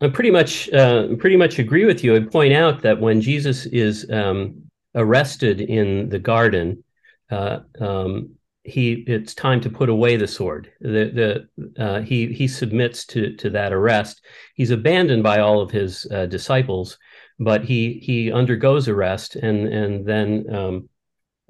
I 0.00 0.08
pretty 0.08 0.30
much 0.30 0.70
uh, 0.72 1.08
pretty 1.18 1.36
much 1.36 1.58
agree 1.58 1.84
with 1.84 2.04
you. 2.04 2.14
I'd 2.14 2.30
point 2.30 2.52
out 2.52 2.82
that 2.82 3.00
when 3.00 3.20
Jesus 3.20 3.66
is 3.66 4.08
um, 4.10 4.62
arrested 4.94 5.60
in 5.60 6.08
the 6.08 6.18
garden, 6.18 6.82
uh, 7.30 7.60
um, 7.80 8.36
he 8.66 9.04
it's 9.06 9.34
time 9.34 9.60
to 9.60 9.70
put 9.70 9.88
away 9.88 10.16
the 10.16 10.26
sword. 10.26 10.72
The 10.80 11.48
the 11.76 11.82
uh, 11.82 12.00
he 12.02 12.32
he 12.32 12.48
submits 12.48 13.06
to 13.06 13.36
to 13.36 13.50
that 13.50 13.72
arrest. 13.72 14.22
He's 14.54 14.70
abandoned 14.70 15.22
by 15.22 15.38
all 15.38 15.60
of 15.60 15.70
his 15.70 16.06
uh, 16.10 16.26
disciples, 16.26 16.98
but 17.38 17.64
he 17.64 18.00
he 18.02 18.32
undergoes 18.32 18.88
arrest, 18.88 19.36
and 19.36 19.68
and 19.68 20.06
then 20.06 20.46
um, 20.52 20.88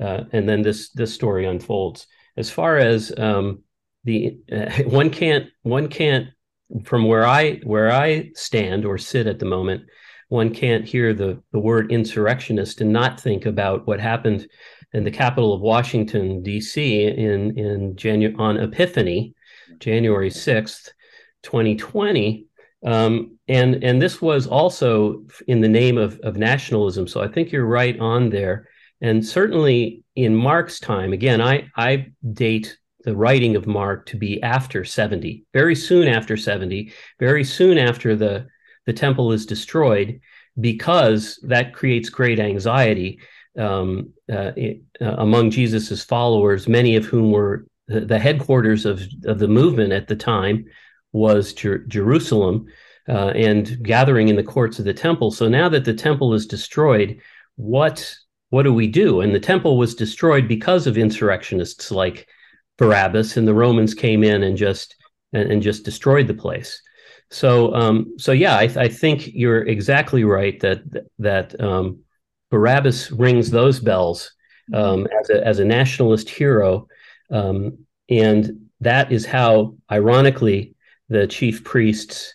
uh, 0.00 0.24
and 0.32 0.48
then 0.48 0.62
this 0.62 0.90
this 0.90 1.14
story 1.14 1.46
unfolds. 1.46 2.06
As 2.36 2.50
far 2.50 2.76
as 2.76 3.12
um, 3.18 3.62
the 4.04 4.36
one 4.86 5.10
can't 5.10 5.46
one 5.62 5.88
can't 5.88 6.28
from 6.84 7.04
where 7.04 7.26
I 7.26 7.56
where 7.64 7.90
I 7.90 8.30
stand 8.34 8.84
or 8.84 8.98
sit 8.98 9.26
at 9.26 9.38
the 9.38 9.46
moment, 9.46 9.84
one 10.28 10.52
can't 10.52 10.84
hear 10.84 11.14
the 11.14 11.42
the 11.52 11.60
word 11.60 11.90
insurrectionist 11.90 12.82
and 12.82 12.92
not 12.92 13.20
think 13.20 13.46
about 13.46 13.86
what 13.86 14.00
happened 14.00 14.48
in 14.92 15.04
the 15.04 15.10
capital 15.10 15.52
of 15.52 15.60
Washington 15.60 16.42
D.C. 16.42 17.04
in 17.04 17.58
in 17.58 17.94
Janu- 17.94 18.38
on 18.38 18.58
Epiphany, 18.58 19.34
January 19.78 20.30
sixth, 20.30 20.92
twenty 21.42 21.76
twenty. 21.76 22.46
Um, 22.84 23.38
and 23.48 23.82
and 23.82 24.00
this 24.00 24.22
was 24.22 24.46
also 24.46 25.24
in 25.48 25.60
the 25.60 25.68
name 25.68 25.98
of 25.98 26.18
of 26.20 26.36
nationalism. 26.36 27.08
So 27.08 27.20
I 27.20 27.28
think 27.28 27.52
you're 27.52 27.66
right 27.66 27.98
on 27.98 28.30
there. 28.30 28.68
And 29.00 29.24
certainly 29.24 30.02
in 30.14 30.34
Mark's 30.34 30.80
time, 30.80 31.12
again, 31.12 31.40
I 31.40 31.68
I 31.76 32.06
date 32.32 32.78
the 33.04 33.16
writing 33.16 33.54
of 33.54 33.66
Mark 33.66 34.06
to 34.06 34.16
be 34.16 34.42
after 34.42 34.84
70, 34.84 35.44
very 35.52 35.76
soon 35.76 36.08
after 36.08 36.36
70, 36.36 36.92
very 37.20 37.44
soon 37.44 37.78
after 37.78 38.16
the 38.16 38.46
the 38.84 38.92
temple 38.92 39.32
is 39.32 39.46
destroyed, 39.46 40.20
because 40.60 41.38
that 41.42 41.74
creates 41.74 42.08
great 42.08 42.38
anxiety 42.38 43.18
um, 43.58 44.12
uh, 44.30 44.52
uh, 45.00 45.14
among 45.18 45.50
Jesus's 45.50 46.04
followers, 46.04 46.68
many 46.68 46.96
of 46.96 47.04
whom 47.04 47.30
were 47.30 47.66
the, 47.88 48.00
the, 48.00 48.18
headquarters 48.18 48.84
of, 48.84 49.02
of 49.24 49.38
the 49.38 49.48
movement 49.48 49.92
at 49.92 50.08
the 50.08 50.16
time 50.16 50.66
was 51.12 51.52
Jer- 51.52 51.84
Jerusalem 51.86 52.66
uh, 53.08 53.28
and 53.28 53.82
gathering 53.82 54.28
in 54.28 54.36
the 54.36 54.42
courts 54.42 54.78
of 54.78 54.84
the 54.84 54.94
temple. 54.94 55.30
So 55.30 55.48
now 55.48 55.68
that 55.68 55.84
the 55.84 55.94
temple 55.94 56.34
is 56.34 56.46
destroyed, 56.46 57.20
what 57.56 58.14
what 58.50 58.62
do 58.62 58.72
we 58.72 58.86
do? 58.86 59.22
And 59.22 59.34
the 59.34 59.40
temple 59.40 59.76
was 59.76 59.94
destroyed 59.94 60.46
because 60.46 60.86
of 60.86 60.96
insurrectionists 60.96 61.90
like 61.90 62.28
Barabbas, 62.78 63.36
and 63.36 63.46
the 63.46 63.54
Romans 63.54 63.92
came 63.94 64.22
in 64.22 64.42
and 64.42 64.56
just 64.56 64.94
and, 65.32 65.50
and 65.50 65.62
just 65.62 65.84
destroyed 65.84 66.26
the 66.26 66.34
place. 66.34 66.80
So 67.30 67.74
um, 67.74 68.14
so 68.18 68.32
yeah, 68.32 68.56
I, 68.56 68.70
I, 68.76 68.88
think 68.88 69.28
you're 69.34 69.66
exactly 69.66 70.22
right 70.22 70.60
that 70.60 70.82
that 71.18 71.60
um, 71.60 72.00
Barabbas 72.50 73.10
rings 73.10 73.50
those 73.50 73.80
bells 73.80 74.32
um, 74.74 75.06
as, 75.20 75.30
a, 75.30 75.46
as 75.46 75.58
a 75.58 75.64
nationalist 75.64 76.28
hero. 76.28 76.86
Um, 77.30 77.78
and 78.08 78.68
that 78.80 79.12
is 79.12 79.26
how, 79.26 79.76
ironically, 79.90 80.74
the 81.08 81.26
chief 81.26 81.64
priests 81.64 82.34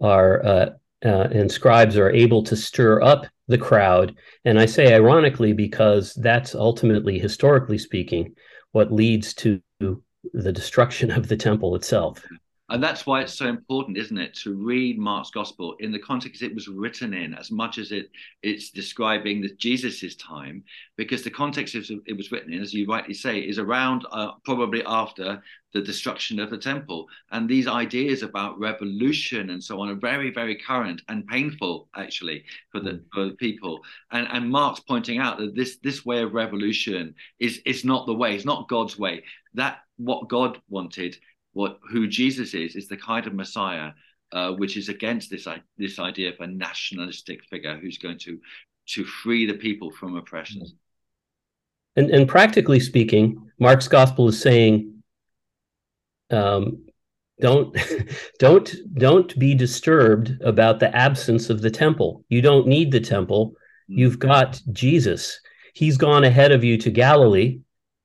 are 0.00 0.44
uh, 0.44 0.70
uh, 1.04 1.28
and 1.30 1.50
scribes 1.50 1.96
are 1.96 2.10
able 2.10 2.42
to 2.42 2.56
stir 2.56 3.00
up 3.02 3.26
the 3.46 3.58
crowd. 3.58 4.16
And 4.44 4.58
I 4.58 4.66
say 4.66 4.94
ironically 4.94 5.52
because 5.52 6.14
that's 6.14 6.54
ultimately, 6.54 7.18
historically 7.18 7.78
speaking, 7.78 8.34
what 8.72 8.92
leads 8.92 9.34
to 9.34 9.60
the 9.80 10.52
destruction 10.52 11.10
of 11.10 11.28
the 11.28 11.36
temple 11.36 11.74
itself. 11.76 12.24
And 12.70 12.82
that's 12.82 13.06
why 13.06 13.22
it's 13.22 13.32
so 13.32 13.46
important, 13.46 13.96
isn't 13.96 14.18
it, 14.18 14.34
to 14.42 14.52
read 14.52 14.98
Mark's 14.98 15.30
gospel 15.30 15.74
in 15.80 15.90
the 15.90 15.98
context 15.98 16.42
it 16.42 16.54
was 16.54 16.68
written 16.68 17.14
in, 17.14 17.32
as 17.32 17.50
much 17.50 17.78
as 17.78 17.92
it 17.92 18.10
it's 18.42 18.70
describing 18.70 19.40
the 19.40 19.54
Jesus's 19.54 20.16
time, 20.16 20.62
because 20.96 21.22
the 21.22 21.30
context 21.30 21.74
it 21.74 22.16
was 22.16 22.30
written 22.30 22.52
in, 22.52 22.60
as 22.60 22.74
you 22.74 22.86
rightly 22.86 23.14
say, 23.14 23.38
is 23.38 23.58
around 23.58 24.04
uh, 24.12 24.32
probably 24.44 24.82
after 24.84 25.42
the 25.72 25.80
destruction 25.80 26.38
of 26.40 26.50
the 26.50 26.58
temple. 26.58 27.06
And 27.30 27.48
these 27.48 27.66
ideas 27.66 28.22
about 28.22 28.58
revolution 28.58 29.50
and 29.50 29.64
so 29.64 29.80
on 29.80 29.88
are 29.88 29.94
very, 29.94 30.30
very 30.30 30.56
current 30.56 31.00
and 31.08 31.26
painful, 31.26 31.88
actually, 31.96 32.44
for 32.70 32.80
the 32.80 33.02
for 33.14 33.24
the 33.24 33.34
people. 33.36 33.80
And 34.10 34.28
and 34.30 34.50
Mark's 34.50 34.80
pointing 34.80 35.18
out 35.18 35.38
that 35.38 35.54
this 35.54 35.78
this 35.82 36.04
way 36.04 36.22
of 36.22 36.34
revolution 36.34 37.14
is 37.38 37.62
is 37.64 37.82
not 37.84 38.06
the 38.06 38.14
way, 38.14 38.34
it's 38.34 38.44
not 38.44 38.68
God's 38.68 38.98
way. 38.98 39.24
That 39.54 39.78
what 39.96 40.28
God 40.28 40.60
wanted 40.68 41.16
what 41.52 41.78
who 41.90 42.06
Jesus 42.06 42.54
is 42.54 42.76
is 42.76 42.88
the 42.88 42.96
kind 42.96 43.26
of 43.26 43.34
Messiah 43.34 43.92
uh, 44.32 44.52
which 44.52 44.76
is 44.76 44.88
against 44.88 45.30
this 45.30 45.46
this 45.76 45.98
idea 45.98 46.28
of 46.30 46.40
a 46.40 46.46
nationalistic 46.46 47.42
figure 47.44 47.78
who's 47.78 47.98
going 47.98 48.18
to 48.18 48.38
to 48.86 49.04
free 49.04 49.46
the 49.46 49.54
people 49.54 49.90
from 49.90 50.16
oppression. 50.16 50.62
And 51.96 52.10
and 52.10 52.28
practically 52.28 52.80
speaking, 52.80 53.50
Mark's 53.58 53.88
gospel 53.88 54.28
is 54.28 54.40
saying, 54.40 55.02
um, 56.30 56.86
don't 57.40 57.76
don't 58.38 58.74
don't 58.94 59.38
be 59.38 59.54
disturbed 59.54 60.40
about 60.42 60.80
the 60.80 60.94
absence 60.94 61.48
of 61.50 61.62
the 61.62 61.70
temple. 61.70 62.24
You 62.28 62.42
don't 62.42 62.66
need 62.66 62.92
the 62.92 63.00
temple. 63.00 63.52
Mm. 63.90 63.98
You've 63.98 64.18
got 64.18 64.60
Jesus. 64.72 65.40
He's 65.74 65.96
gone 65.96 66.24
ahead 66.24 66.52
of 66.52 66.64
you 66.64 66.76
to 66.78 66.90
Galilee. 66.90 67.60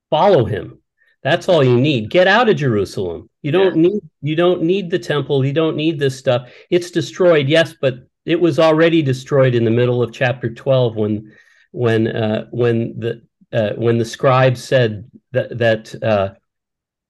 Follow 0.08 0.44
him. 0.44 0.78
That's 1.24 1.48
all 1.48 1.64
you 1.64 1.80
need. 1.80 2.10
Get 2.10 2.28
out 2.28 2.50
of 2.50 2.56
Jerusalem. 2.56 3.30
You 3.40 3.50
don't 3.50 3.74
yeah. 3.76 3.88
need 3.88 4.00
you 4.20 4.36
don't 4.36 4.62
need 4.62 4.90
the 4.90 4.98
temple. 4.98 5.44
You 5.44 5.54
don't 5.54 5.74
need 5.74 5.98
this 5.98 6.18
stuff. 6.18 6.50
It's 6.70 6.90
destroyed, 6.90 7.48
yes, 7.48 7.74
but 7.80 8.06
it 8.26 8.38
was 8.38 8.58
already 8.58 9.02
destroyed 9.02 9.54
in 9.54 9.64
the 9.64 9.70
middle 9.70 10.02
of 10.02 10.12
chapter 10.12 10.52
12 10.52 10.96
when 10.96 11.32
when 11.72 12.06
uh, 12.08 12.46
when 12.50 13.00
the 13.00 13.22
uh, 13.52 13.70
when 13.76 13.96
the 13.96 14.04
scribe 14.04 14.58
said 14.58 15.10
that 15.32 15.56
that 15.58 15.94
uh, 16.02 16.34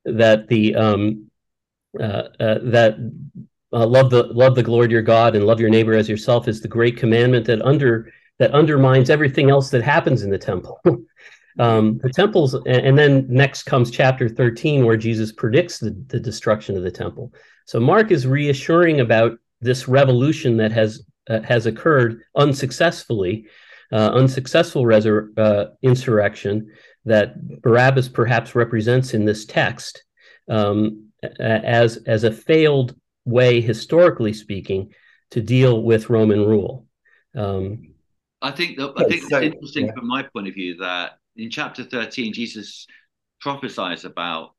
that 0.05 0.47
the 0.47 0.77
um, 0.77 1.31
uh, 1.99 2.29
uh, 2.39 2.59
that 2.63 2.95
uh, 3.73 3.87
love 3.87 4.11
the 4.11 4.23
love 4.25 4.55
the 4.55 4.71
Lord 4.71 4.93
your 4.93 5.03
God 5.03 5.35
and 5.35 5.45
love 5.45 5.59
your 5.59 5.71
neighbor 5.71 5.95
as 5.95 6.09
yourself 6.09 6.47
is 6.47 6.61
the 6.61 6.69
great 6.69 6.97
commandment 6.97 7.47
that 7.47 7.63
under 7.63 8.13
that 8.39 8.53
undermines 8.53 9.11
everything 9.11 9.51
else 9.51 9.71
that 9.71 9.83
happens 9.83 10.23
in 10.23 10.31
the 10.31 10.39
temple. 10.39 10.81
Um, 11.59 11.99
the 12.03 12.11
temples, 12.11 12.55
and 12.67 12.99
then 12.99 13.27
next 13.29 13.63
comes 13.65 13.91
chapter 13.91 14.29
13, 14.29 14.85
where 14.85 14.97
Jesus 14.97 15.31
predicts 15.31 15.79
the, 15.79 15.91
the 16.09 16.19
destruction 16.19 16.77
of 16.77 16.83
the 16.83 16.91
temple. 16.91 17.33
So 17.67 17.79
Mark 17.79 18.11
is 18.11 18.27
reassuring 18.27 19.01
about 19.01 19.39
this 19.61 19.89
revolution 19.89 20.57
that 20.59 20.73
has 20.73 21.05
uh, 21.31 21.41
has 21.41 21.65
occurred 21.65 22.21
unsuccessfully, 22.37 23.47
uh, 23.93 24.11
unsuccessful 24.13 24.85
resur- 24.85 25.29
uh, 25.39 25.71
insurrection 25.81 26.71
that 27.07 27.63
Barabbas 27.63 28.09
perhaps 28.09 28.55
represents 28.55 29.15
in 29.15 29.25
this 29.25 29.47
text 29.47 30.05
um, 30.51 31.09
as 31.41 31.97
as 31.99 32.25
a 32.25 32.33
failed 32.33 32.95
way, 33.25 33.61
historically 33.61 34.33
speaking, 34.33 34.93
to 35.31 35.41
deal 35.41 35.83
with 35.83 36.11
Roman 36.11 36.45
rule. 36.45 36.87
Um, 37.35 37.95
I 38.43 38.51
think 38.51 38.77
that, 38.77 38.93
I 38.97 39.05
think 39.05 39.23
it's 39.23 39.33
interesting 39.33 39.87
yeah. 39.87 39.93
from 39.95 40.07
my 40.07 40.23
point 40.23 40.49
of 40.49 40.55
view 40.55 40.77
that 40.77 41.13
in 41.37 41.51
chapter 41.51 41.85
13, 41.85 42.33
Jesus 42.33 42.87
prophesies 43.41 44.05
about 44.05 44.55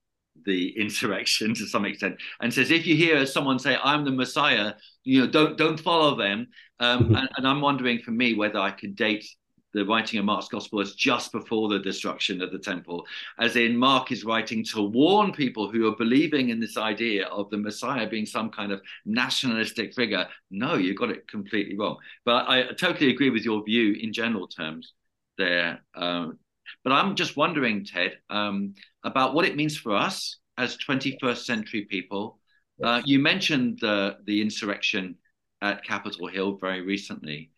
the 0.45 0.69
insurrection 0.79 1.53
to 1.53 1.65
some 1.65 1.85
extent 1.85 2.17
and 2.41 2.53
says 2.53 2.71
if 2.71 2.85
you 2.85 2.95
hear 2.95 3.25
someone 3.25 3.57
say 3.57 3.77
i'm 3.83 4.03
the 4.03 4.11
messiah 4.11 4.73
you 5.03 5.21
know 5.21 5.27
don't 5.27 5.57
don't 5.57 5.79
follow 5.79 6.15
them. 6.15 6.47
Um, 6.79 7.05
mm-hmm. 7.05 7.15
and, 7.15 7.29
and, 7.37 7.47
i'm 7.47 7.61
wondering 7.61 7.99
for 7.99 8.11
me 8.11 8.33
whether 8.33 8.59
i 8.59 8.71
could 8.71 8.95
date 8.95 9.25
the 9.73 9.85
writing 9.85 10.19
of 10.19 10.25
mark's 10.25 10.49
gospel 10.49 10.81
as 10.81 10.93
just 10.93 11.31
before 11.31 11.69
the 11.69 11.79
destruction 11.79 12.41
of 12.41 12.51
the 12.51 12.59
temple 12.59 13.05
as 13.39 13.55
in 13.55 13.77
mark 13.77 14.11
is 14.11 14.25
writing 14.25 14.63
to 14.65 14.81
warn 14.81 15.31
people 15.31 15.71
who 15.71 15.87
are 15.87 15.95
believing 15.95 16.49
in 16.49 16.59
this 16.59 16.77
idea 16.77 17.27
of 17.27 17.49
the 17.49 17.57
messiah 17.57 18.07
being 18.07 18.25
some 18.25 18.49
kind 18.49 18.71
of 18.71 18.81
nationalistic 19.05 19.93
figure. 19.93 20.27
No 20.51 20.75
you 20.75 20.95
got 20.95 21.09
it 21.09 21.27
completely 21.29 21.77
wrong. 21.77 21.97
But 22.25 22.49
i 22.49 22.63
totally 22.73 23.09
agree 23.09 23.29
with 23.29 23.43
your 23.43 23.63
view 23.63 23.93
in 23.93 24.11
general 24.11 24.47
terms 24.47 24.93
there 25.37 25.79
um, 25.95 26.39
but 26.83 26.93
I'm 26.93 27.15
just 27.15 27.37
wondering, 27.37 27.85
Ted, 27.85 28.17
um, 28.29 28.73
about 29.03 29.33
what 29.33 29.45
it 29.45 29.55
means 29.55 29.77
for 29.77 29.95
us 29.95 30.37
as 30.57 30.77
21st 30.77 31.45
century 31.45 31.85
people. 31.89 32.39
Uh, 32.83 33.01
you 33.05 33.19
mentioned 33.19 33.79
the 33.79 34.17
the 34.25 34.41
insurrection 34.41 35.15
at 35.61 35.83
Capitol 35.83 36.27
Hill 36.27 36.57
very 36.57 36.81
recently, 36.81 37.51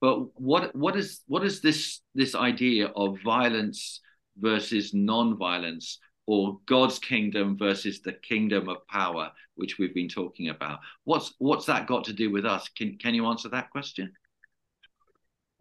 but 0.00 0.38
what 0.38 0.74
what 0.76 0.96
is 0.96 1.22
what 1.26 1.44
is 1.44 1.60
this 1.60 2.00
this 2.14 2.34
idea 2.34 2.88
of 2.94 3.18
violence 3.24 4.00
versus 4.36 4.92
non-violence, 4.92 5.98
or 6.26 6.58
God's 6.66 6.98
kingdom 6.98 7.56
versus 7.56 8.00
the 8.02 8.12
kingdom 8.12 8.68
of 8.68 8.86
power, 8.88 9.32
which 9.54 9.78
we've 9.78 9.94
been 9.94 10.08
talking 10.08 10.50
about? 10.50 10.80
What's 11.04 11.34
what's 11.38 11.66
that 11.66 11.86
got 11.86 12.04
to 12.04 12.12
do 12.12 12.30
with 12.30 12.44
us? 12.44 12.68
Can 12.68 12.98
can 12.98 13.14
you 13.14 13.26
answer 13.26 13.48
that 13.48 13.70
question? 13.70 14.12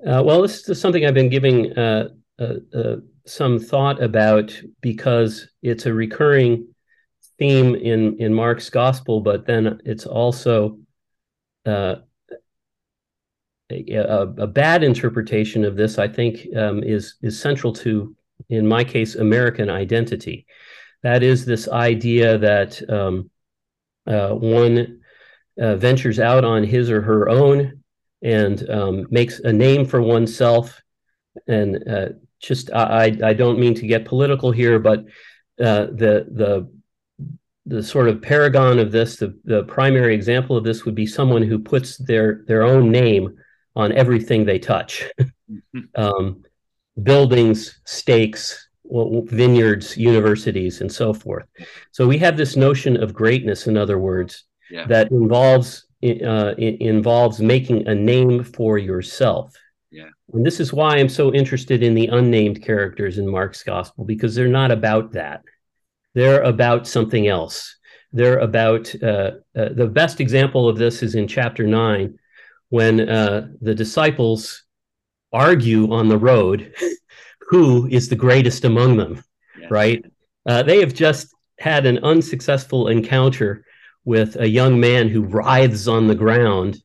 Uh, 0.06 0.22
well, 0.24 0.42
this 0.42 0.68
is 0.70 0.80
something 0.80 1.06
I've 1.06 1.14
been 1.14 1.30
giving 1.30 1.74
uh, 1.74 2.10
some 3.26 3.60
thought 3.60 4.02
about 4.02 4.60
because 4.82 5.50
it's 5.62 5.86
a 5.86 5.94
recurring 5.94 6.68
theme 7.40 7.76
in 7.76 8.18
in 8.20 8.34
Mark's 8.34 8.70
gospel, 8.70 9.22
but 9.22 9.46
then 9.46 9.80
it's 9.86 10.06
also 10.06 10.80
uh, 11.66 11.96
a, 13.70 13.96
a, 14.38 14.48
bad 14.48 14.84
interpretation 14.84 15.66
of 15.66 15.76
this. 15.76 16.00
I 16.00 16.08
think 16.08 16.48
um, 16.56 16.84
is 16.84 17.16
is 17.22 17.40
central 17.40 17.74
to, 17.74 18.16
in 18.50 18.68
my 18.68 18.84
case, 18.84 19.16
American 19.16 19.70
identity. 19.70 20.46
That 21.04 21.24
is 21.24 21.46
this 21.46 21.68
idea 21.68 22.38
that 22.38 22.82
um, 22.90 23.30
uh, 24.08 24.30
one 24.30 25.02
uh, 25.60 25.76
ventures 25.76 26.20
out 26.20 26.44
on 26.44 26.64
his 26.64 26.90
or 26.90 27.02
her 27.02 27.30
own 27.30 27.84
and 28.22 28.68
um, 28.70 29.08
makes 29.12 29.40
a 29.40 29.54
name 29.54 29.86
for 29.86 30.02
oneself 30.02 30.82
and 31.48 31.88
uh, 31.88 32.10
just 32.40 32.72
I, 32.72 33.18
I 33.24 33.34
don't 33.34 33.60
mean 33.60 33.74
to 33.76 33.88
get 33.88 34.06
political 34.06 34.52
here, 34.52 34.80
but 34.80 35.06
uh, 35.60 35.86
the 35.86 36.28
the 36.32 36.70
the 37.66 37.84
sort 37.84 38.08
of 38.08 38.22
paragon 38.22 38.80
of 38.80 38.94
this, 38.94 39.18
the, 39.18 39.38
the 39.44 39.64
primary 39.64 40.16
example 40.16 40.56
of 40.56 40.64
this 40.64 40.86
would 40.86 40.96
be 40.96 41.06
someone 41.06 41.42
who 41.42 41.60
puts 41.60 41.98
their 41.98 42.44
their 42.48 42.64
own 42.64 42.92
name 42.92 43.38
on 43.76 43.92
everything 43.92 44.46
they 44.46 44.58
touch, 44.58 45.06
um, 45.96 46.44
buildings, 47.04 47.80
steaks, 47.86 48.70
vineyards, 48.86 49.98
universities, 49.98 50.82
and 50.82 50.92
so 50.92 51.14
forth. 51.14 51.46
So 51.92 52.08
we 52.08 52.18
have 52.20 52.38
this 52.38 52.56
notion 52.56 53.02
of 53.02 53.14
greatness, 53.14 53.68
in 53.68 53.78
other 53.78 54.00
words, 54.00 54.46
yeah. 54.72 54.88
that 54.88 55.12
involves 55.12 55.86
uh, 56.04 56.54
involves 56.58 57.40
making 57.40 57.88
a 57.88 57.96
name 57.96 58.44
for 58.44 58.78
yourself. 58.78 59.56
And 60.34 60.46
this 60.46 60.60
is 60.60 60.74
why 60.74 60.98
I'm 60.98 61.10
so 61.10 61.34
interested 61.34 61.84
in 61.84 61.94
the 61.94 62.08
unnamed 62.08 62.62
characters 62.62 63.18
in 63.18 63.30
Mark's 63.30 63.64
gospel, 63.64 64.04
because 64.04 64.36
they're 64.36 64.48
not 64.48 64.72
about 64.72 65.14
that. 65.14 65.44
They're 66.14 66.42
about 66.42 66.88
something 66.88 67.28
else. 67.28 67.78
They're 68.12 68.40
about 68.40 68.94
uh, 69.02 69.32
uh, 69.56 69.70
the 69.74 69.90
best 69.92 70.20
example 70.20 70.68
of 70.68 70.78
this 70.78 71.04
is 71.04 71.16
in 71.16 71.28
chapter 71.28 71.66
nine, 71.66 72.20
when 72.70 73.08
uh, 73.08 73.50
the 73.62 73.76
disciples 73.76 74.64
argue 75.32 75.94
on 75.94 76.10
the 76.10 76.18
road 76.18 76.74
who 77.50 77.88
is 77.88 78.10
the 78.10 78.16
greatest 78.16 78.66
among 78.66 78.98
them, 78.98 79.24
yeah. 79.58 79.68
right? 79.70 80.06
Uh, 80.46 80.64
they 80.64 80.80
have 80.80 80.94
just 80.94 81.34
had 81.60 81.86
an 81.86 82.00
unsuccessful 82.00 82.88
encounter 82.90 83.66
with 84.06 84.36
a 84.40 84.48
young 84.48 84.80
man 84.80 85.08
who 85.10 85.24
writhes 85.24 85.88
on 85.88 86.08
the 86.08 86.16
ground 86.16 86.78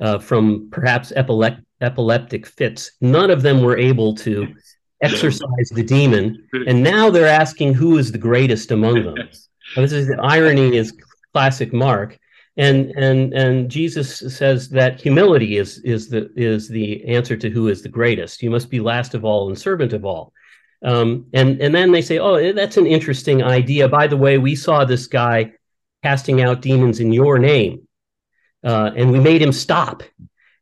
uh, 0.00 0.18
from 0.18 0.68
perhaps 0.70 1.12
epileptic 1.12 1.64
epileptic 1.82 2.46
fits. 2.46 2.92
None 3.00 3.30
of 3.30 3.42
them 3.42 3.62
were 3.62 3.76
able 3.76 4.14
to 4.16 4.54
exorcise 5.02 5.68
the 5.70 5.82
demon, 5.82 6.48
and 6.66 6.82
now 6.82 7.10
they're 7.10 7.26
asking 7.26 7.74
who 7.74 7.98
is 7.98 8.12
the 8.12 8.18
greatest 8.18 8.70
among 8.70 9.02
them. 9.04 9.16
This 9.76 9.92
is 9.92 10.08
the 10.08 10.20
irony 10.20 10.76
is 10.76 10.92
classic 11.32 11.72
Mark, 11.72 12.18
and 12.58 12.90
and 12.90 13.32
and 13.32 13.70
Jesus 13.70 14.18
says 14.36 14.68
that 14.70 15.00
humility 15.00 15.56
is 15.56 15.78
is 15.78 16.10
the 16.10 16.30
is 16.36 16.68
the 16.68 17.02
answer 17.06 17.36
to 17.38 17.48
who 17.48 17.68
is 17.68 17.80
the 17.80 17.88
greatest. 17.88 18.42
You 18.42 18.50
must 18.50 18.68
be 18.68 18.80
last 18.80 19.14
of 19.14 19.24
all 19.24 19.48
and 19.48 19.58
servant 19.58 19.94
of 19.94 20.04
all. 20.04 20.32
Um, 20.84 21.26
and 21.32 21.60
and 21.60 21.74
then 21.74 21.92
they 21.92 22.02
say, 22.02 22.18
oh, 22.18 22.34
eh, 22.34 22.52
that's 22.52 22.76
an 22.76 22.86
interesting 22.86 23.42
idea. 23.42 23.88
By 23.88 24.06
the 24.06 24.16
way, 24.16 24.36
we 24.38 24.54
saw 24.54 24.84
this 24.84 25.06
guy 25.06 25.52
casting 26.02 26.42
out 26.42 26.60
demons 26.60 27.00
in 27.00 27.12
your 27.12 27.38
name, 27.38 27.86
uh, 28.64 28.90
and 28.96 29.10
we 29.10 29.20
made 29.20 29.40
him 29.40 29.52
stop. 29.52 30.02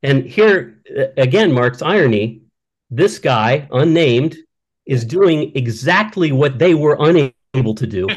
And 0.02 0.24
here 0.24 0.80
again, 1.16 1.52
Mark's 1.52 1.82
irony 1.82 2.42
this 2.90 3.18
guy, 3.18 3.68
unnamed, 3.70 4.36
is 4.84 5.04
doing 5.04 5.52
exactly 5.54 6.32
what 6.32 6.58
they 6.58 6.74
were 6.74 6.96
unable 6.98 7.74
to 7.74 7.86
do. 7.86 8.08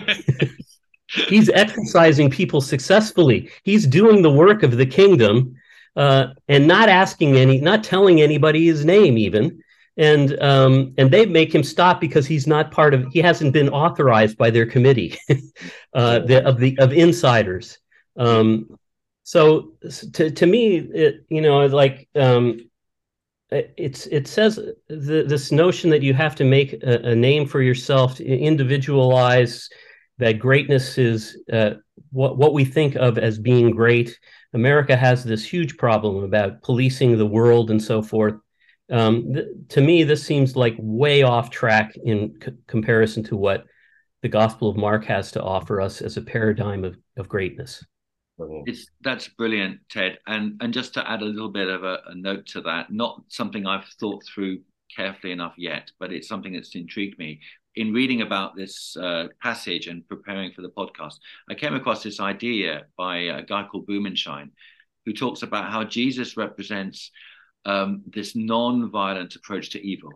He's 1.27 1.49
exorcising 1.49 2.31
people 2.31 2.59
successfully. 2.59 3.51
He's 3.63 3.85
doing 3.85 4.23
the 4.23 4.31
work 4.31 4.63
of 4.63 4.77
the 4.77 4.85
kingdom 4.85 5.55
uh, 5.95 6.27
and 6.47 6.67
not 6.67 6.89
asking 6.89 7.37
any, 7.37 7.61
not 7.61 7.83
telling 7.83 8.21
anybody 8.21 8.65
his 8.65 8.83
name 8.83 9.17
even. 9.17 9.61
And 9.95 10.41
um, 10.41 10.95
and 10.97 11.11
they 11.11 11.27
make 11.27 11.53
him 11.53 11.61
stop 11.61 12.01
because 12.01 12.25
he's 12.25 12.47
not 12.47 12.71
part 12.71 12.95
of. 12.95 13.05
He 13.11 13.19
hasn't 13.19 13.53
been 13.53 13.69
authorized 13.69 14.39
by 14.39 14.49
their 14.49 14.65
committee 14.65 15.19
uh, 15.93 16.17
the, 16.17 16.43
of 16.43 16.57
the 16.57 16.75
of 16.79 16.93
insiders. 16.93 17.77
Um, 18.17 18.75
so 19.23 19.73
to 20.13 20.31
to 20.31 20.45
me, 20.45 20.77
it, 20.77 21.25
you 21.29 21.41
know, 21.41 21.65
like 21.67 22.09
um, 22.15 22.59
it's 23.49 24.05
it 24.07 24.27
says 24.27 24.55
the, 24.87 25.23
this 25.27 25.51
notion 25.51 25.89
that 25.91 26.01
you 26.01 26.13
have 26.13 26.35
to 26.35 26.43
make 26.43 26.73
a, 26.73 27.11
a 27.11 27.15
name 27.15 27.47
for 27.47 27.61
yourself, 27.61 28.15
to 28.15 28.25
individualize 28.25 29.69
that 30.17 30.39
greatness 30.39 30.97
is 30.97 31.37
uh, 31.51 31.71
what 32.11 32.37
what 32.37 32.53
we 32.53 32.65
think 32.65 32.95
of 32.95 33.17
as 33.17 33.39
being 33.39 33.71
great. 33.71 34.19
America 34.53 34.95
has 34.95 35.23
this 35.23 35.43
huge 35.43 35.77
problem 35.77 36.23
about 36.23 36.61
policing 36.61 37.17
the 37.17 37.25
world 37.25 37.71
and 37.71 37.81
so 37.81 38.01
forth. 38.01 38.35
Um, 38.91 39.33
th- 39.33 39.47
to 39.69 39.81
me, 39.81 40.03
this 40.03 40.23
seems 40.23 40.55
like 40.55 40.75
way 40.77 41.23
off 41.23 41.49
track 41.49 41.95
in 42.03 42.37
c- 42.43 42.51
comparison 42.67 43.23
to 43.23 43.37
what 43.37 43.65
the 44.21 44.29
Gospel 44.29 44.69
of 44.69 44.77
Mark 44.77 45.05
has 45.05 45.31
to 45.31 45.41
offer 45.41 45.81
us 45.81 46.01
as 46.01 46.17
a 46.17 46.21
paradigm 46.21 46.83
of, 46.83 46.97
of 47.17 47.27
greatness. 47.27 47.83
It's 48.65 48.87
that's 49.01 49.27
brilliant, 49.27 49.79
Ted. 49.89 50.19
And 50.27 50.59
and 50.61 50.73
just 50.73 50.93
to 50.95 51.09
add 51.09 51.21
a 51.21 51.25
little 51.25 51.49
bit 51.49 51.67
of 51.67 51.83
a, 51.83 51.99
a, 52.07 52.15
note 52.15 52.47
to 52.47 52.61
that, 52.61 52.91
not 52.91 53.21
something 53.27 53.65
I've 53.65 53.85
thought 53.99 54.23
through 54.25 54.61
carefully 54.95 55.33
enough 55.33 55.53
yet, 55.57 55.91
but 55.99 56.11
it's 56.11 56.27
something 56.27 56.53
that's 56.53 56.75
intrigued 56.75 57.19
me. 57.19 57.41
In 57.75 57.93
reading 57.93 58.21
about 58.21 58.55
this 58.55 58.95
uh, 58.97 59.27
passage 59.41 59.87
and 59.87 60.07
preparing 60.07 60.51
for 60.51 60.61
the 60.61 60.69
podcast, 60.69 61.15
I 61.49 61.55
came 61.55 61.73
across 61.73 62.03
this 62.03 62.19
idea 62.19 62.83
by 62.97 63.17
a 63.17 63.43
guy 63.43 63.67
called 63.69 63.87
Blumenschein, 63.87 64.51
who 65.05 65.13
talks 65.13 65.41
about 65.41 65.71
how 65.71 65.83
Jesus 65.83 66.37
represents 66.37 67.11
um, 67.65 68.03
this 68.05 68.35
non-violent 68.35 69.35
approach 69.35 69.71
to 69.71 69.81
evil, 69.85 70.11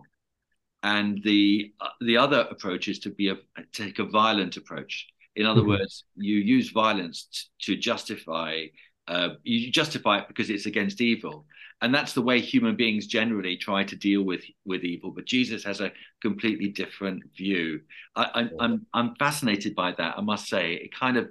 and 0.83 1.21
the 1.23 1.71
uh, 1.79 1.89
the 2.01 2.17
other 2.17 2.47
approach 2.49 2.87
is 2.87 2.99
to 2.99 3.11
be 3.11 3.29
a 3.29 3.37
take 3.73 3.99
a 3.99 4.05
violent 4.05 4.57
approach 4.57 5.07
in 5.37 5.45
other 5.45 5.61
mm-hmm. 5.61 5.69
words, 5.69 6.03
you 6.15 6.37
use 6.37 6.71
violence 6.71 7.49
t- 7.59 7.73
to 7.73 7.79
justify 7.79 8.65
uh, 9.07 9.29
you 9.43 9.71
justify 9.71 10.17
it 10.17 10.27
because 10.27 10.49
it's 10.49 10.65
against 10.65 10.99
evil, 10.99 11.45
and 11.81 11.95
that's 11.95 12.11
the 12.11 12.21
way 12.21 12.41
human 12.41 12.75
beings 12.75 13.07
generally 13.07 13.55
try 13.55 13.83
to 13.83 13.95
deal 13.95 14.23
with 14.23 14.43
with 14.65 14.83
evil. 14.83 15.11
But 15.11 15.25
Jesus 15.25 15.63
has 15.63 15.79
a 15.79 15.93
completely 16.21 16.69
different 16.69 17.23
view. 17.37 17.81
I, 18.15 18.29
I'm 18.33 18.49
I'm 18.59 18.85
I'm 18.93 19.15
fascinated 19.15 19.75
by 19.75 19.93
that. 19.97 20.15
I 20.17 20.21
must 20.21 20.47
say, 20.47 20.73
it 20.73 20.93
kind 20.93 21.15
of 21.15 21.29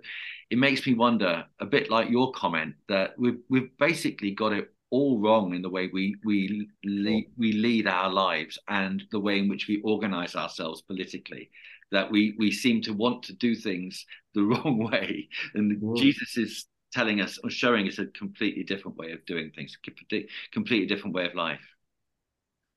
it 0.49 0.57
makes 0.57 0.87
me 0.87 0.95
wonder 0.95 1.45
a 1.61 1.67
bit 1.67 1.91
like 1.91 2.09
your 2.09 2.33
comment 2.33 2.77
that 2.89 3.19
we've 3.19 3.41
we've 3.51 3.77
basically 3.79 4.31
got 4.31 4.53
it 4.55 4.73
all 4.91 5.21
wrong 5.21 5.53
in 5.55 5.61
the 5.61 5.69
way 5.69 5.91
we 5.93 6.15
we 6.25 6.69
lead, 6.85 7.31
we 7.37 7.53
lead 7.53 7.87
our 7.87 8.11
lives 8.11 8.59
and 8.69 9.03
the 9.11 9.21
way 9.21 9.39
in 9.39 9.49
which 9.49 9.67
we 9.69 9.83
organize 9.83 10.35
ourselves 10.37 10.81
politically 10.81 11.51
that 11.93 12.11
we 12.11 12.34
we 12.39 12.51
seem 12.51 12.82
to 12.82 12.93
want 12.93 13.24
to 13.24 13.32
do 13.34 13.55
things 13.55 14.05
the 14.34 14.43
wrong 14.43 14.78
way. 14.78 15.28
And 15.55 15.80
mm. 15.80 15.97
jesus 15.97 16.37
is 16.37 16.66
telling 16.93 17.20
us 17.20 17.39
or 17.43 17.51
showing 17.51 17.89
us 17.89 17.99
a 17.99 18.07
completely 18.07 18.62
different 18.62 18.97
way 18.97 19.12
of 19.12 19.24
doing 19.26 19.51
things 19.55 19.76
completely 20.53 20.87
different 20.87 21.14
way 21.14 21.26
of 21.26 21.34
life. 21.34 21.61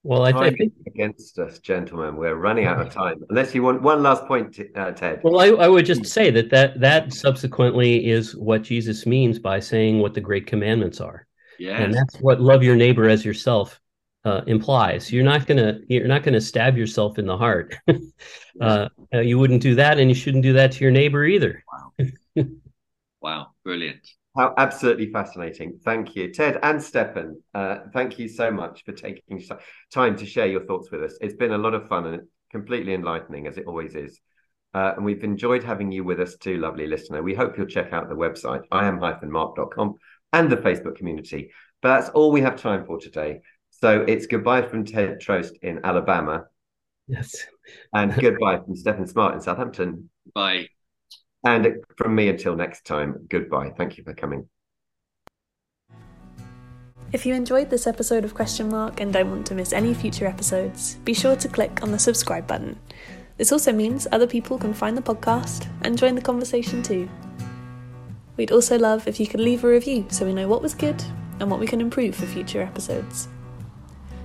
Well 0.03 0.24
i 0.24 0.32
think 0.51 0.74
against 0.88 1.38
us 1.39 1.60
gentlemen. 1.60 2.16
We're 2.16 2.36
running 2.36 2.66
out 2.66 2.80
of 2.80 2.93
time. 2.93 3.18
Unless 3.30 3.53
you 3.53 3.64
want 3.64 3.82
one 3.82 4.01
last 4.01 4.26
point 4.26 4.57
uh, 4.76 4.91
ted. 4.91 5.22
Well 5.24 5.39
I, 5.39 5.47
I 5.66 5.68
would 5.68 5.86
just 5.86 6.05
say 6.05 6.32
that 6.32 6.49
that 6.51 6.80
that 6.80 7.14
subsequently 7.14 8.10
is 8.10 8.36
what 8.36 8.62
jesus 8.62 9.05
means 9.05 9.39
by 9.39 9.60
saying 9.60 9.99
what 9.99 10.14
the 10.14 10.22
great 10.22 10.47
commandments 10.47 11.01
are. 11.01 11.28
Yeah 11.60 11.82
and 11.82 11.93
that's 11.93 12.16
what 12.18 12.39
love 12.39 12.64
your 12.64 12.78
neighbor 12.78 13.10
as 13.10 13.26
yourself 13.26 13.82
uh, 14.26 14.41
implies. 14.47 15.11
You're 15.11 15.24
not 15.24 15.45
gonna 15.45 15.80
you're 15.88 16.07
not 16.07 16.24
gonna 16.24 16.41
stab 16.41 16.78
yourself 16.78 17.17
in 17.17 17.26
the 17.26 17.38
heart. 17.38 17.76
uh, 18.61 18.89
uh, 19.13 19.20
you 19.20 19.39
wouldn't 19.39 19.61
do 19.61 19.76
that, 19.76 19.99
and 19.99 20.09
you 20.09 20.15
shouldn't 20.15 20.43
do 20.43 20.53
that 20.53 20.74
to 20.74 20.84
your 20.84 20.91
neighbor 20.91 21.26
either. 21.26 21.63
Wow, 21.72 22.45
wow, 23.22 23.47
brilliant. 23.63 24.07
How 24.38 24.53
absolutely 24.57 25.11
fascinating. 25.11 25.80
Thank 25.84 26.15
you, 26.15 26.32
Ted 26.32 26.59
and 26.61 26.82
Stefan. 26.82 27.41
Uh, 27.53 27.78
thank 27.93 28.20
you 28.20 28.28
so 28.28 28.51
much 28.51 28.86
for 28.86 28.91
taking 28.91 29.43
time 29.91 30.15
to 30.17 30.26
share 30.26 30.47
your 30.47 30.65
thoughts 30.65 30.91
with 30.91 31.03
us. 31.03 31.17
It's 31.20 31.34
been 31.34 31.51
a 31.51 31.57
lot 31.57 31.74
of 31.74 31.88
fun 31.88 32.05
and 32.05 32.22
completely 32.51 32.93
enlightening, 32.93 33.47
as 33.47 33.57
it 33.57 33.65
always 33.65 33.95
is. 33.95 34.20
Uh, 34.74 34.93
and 34.95 35.03
we've 35.03 35.24
enjoyed 35.24 35.63
having 35.63 35.91
you 35.91 36.03
with 36.03 36.20
us 36.20 36.36
too, 36.36 36.57
lovely 36.57 36.86
listener. 36.86 37.24
We 37.24 37.34
hope 37.34 37.57
you'll 37.57 37.65
check 37.65 37.91
out 37.91 38.07
the 38.07 38.15
website, 38.15 38.63
iam-mark.com, 38.72 39.95
and 40.32 40.49
the 40.49 40.57
Facebook 40.57 40.95
community. 40.95 41.51
But 41.82 41.95
that's 41.95 42.09
all 42.09 42.32
we 42.32 42.41
have 42.41 42.61
time 42.61 42.86
for 42.86 42.99
today. 42.99 43.41
So 43.82 44.02
it's 44.02 44.28
goodbye 44.28 44.64
from 44.64 44.84
Ted 44.84 45.22
Trost 45.22 45.54
in 45.62 45.80
Alabama. 45.86 46.46
Yes. 47.08 47.36
And 47.94 48.14
goodbye 48.14 48.60
from 48.60 48.76
Stephen 48.76 49.08
Smart 49.08 49.36
in 49.36 49.42
Southampton. 49.42 50.10
Bye. 50.34 50.68
And 51.46 51.78
from 51.98 52.14
me 52.14 52.28
until 52.28 52.58
next 52.58 52.86
time, 52.86 53.26
goodbye. 53.30 53.72
Thank 53.78 53.98
you 53.98 54.04
for 54.04 54.14
coming. 54.14 54.50
If 57.14 57.26
you 57.26 57.34
enjoyed 57.34 57.70
this 57.70 57.88
episode 57.88 58.26
of 58.26 58.36
Question 58.36 58.70
Mark 58.70 59.00
and 59.00 59.14
don't 59.14 59.32
want 59.32 59.48
to 59.48 59.56
miss 59.56 59.72
any 59.72 59.94
future 59.94 60.28
episodes, 60.28 60.96
be 61.06 61.14
sure 61.14 61.38
to 61.38 61.48
click 61.48 61.82
on 61.82 61.92
the 61.92 62.00
subscribe 62.00 62.46
button. 62.46 62.78
This 63.38 63.54
also 63.54 63.72
means 63.72 64.08
other 64.12 64.28
people 64.28 64.58
can 64.58 64.74
find 64.74 64.98
the 64.98 65.02
podcast 65.02 65.68
and 65.84 65.98
join 65.98 66.16
the 66.16 66.22
conversation 66.22 66.84
too. 66.84 67.10
We'd 68.36 68.52
also 68.52 68.78
love 68.78 69.08
if 69.08 69.22
you 69.22 69.26
could 69.26 69.40
leave 69.40 69.64
a 69.64 69.70
review 69.70 70.06
so 70.10 70.26
we 70.26 70.34
know 70.34 70.50
what 70.50 70.62
was 70.62 70.74
good 70.74 71.02
and 71.40 71.50
what 71.50 71.62
we 71.62 71.66
can 71.66 71.80
improve 71.80 72.16
for 72.16 72.26
future 72.26 72.62
episodes. 72.62 73.30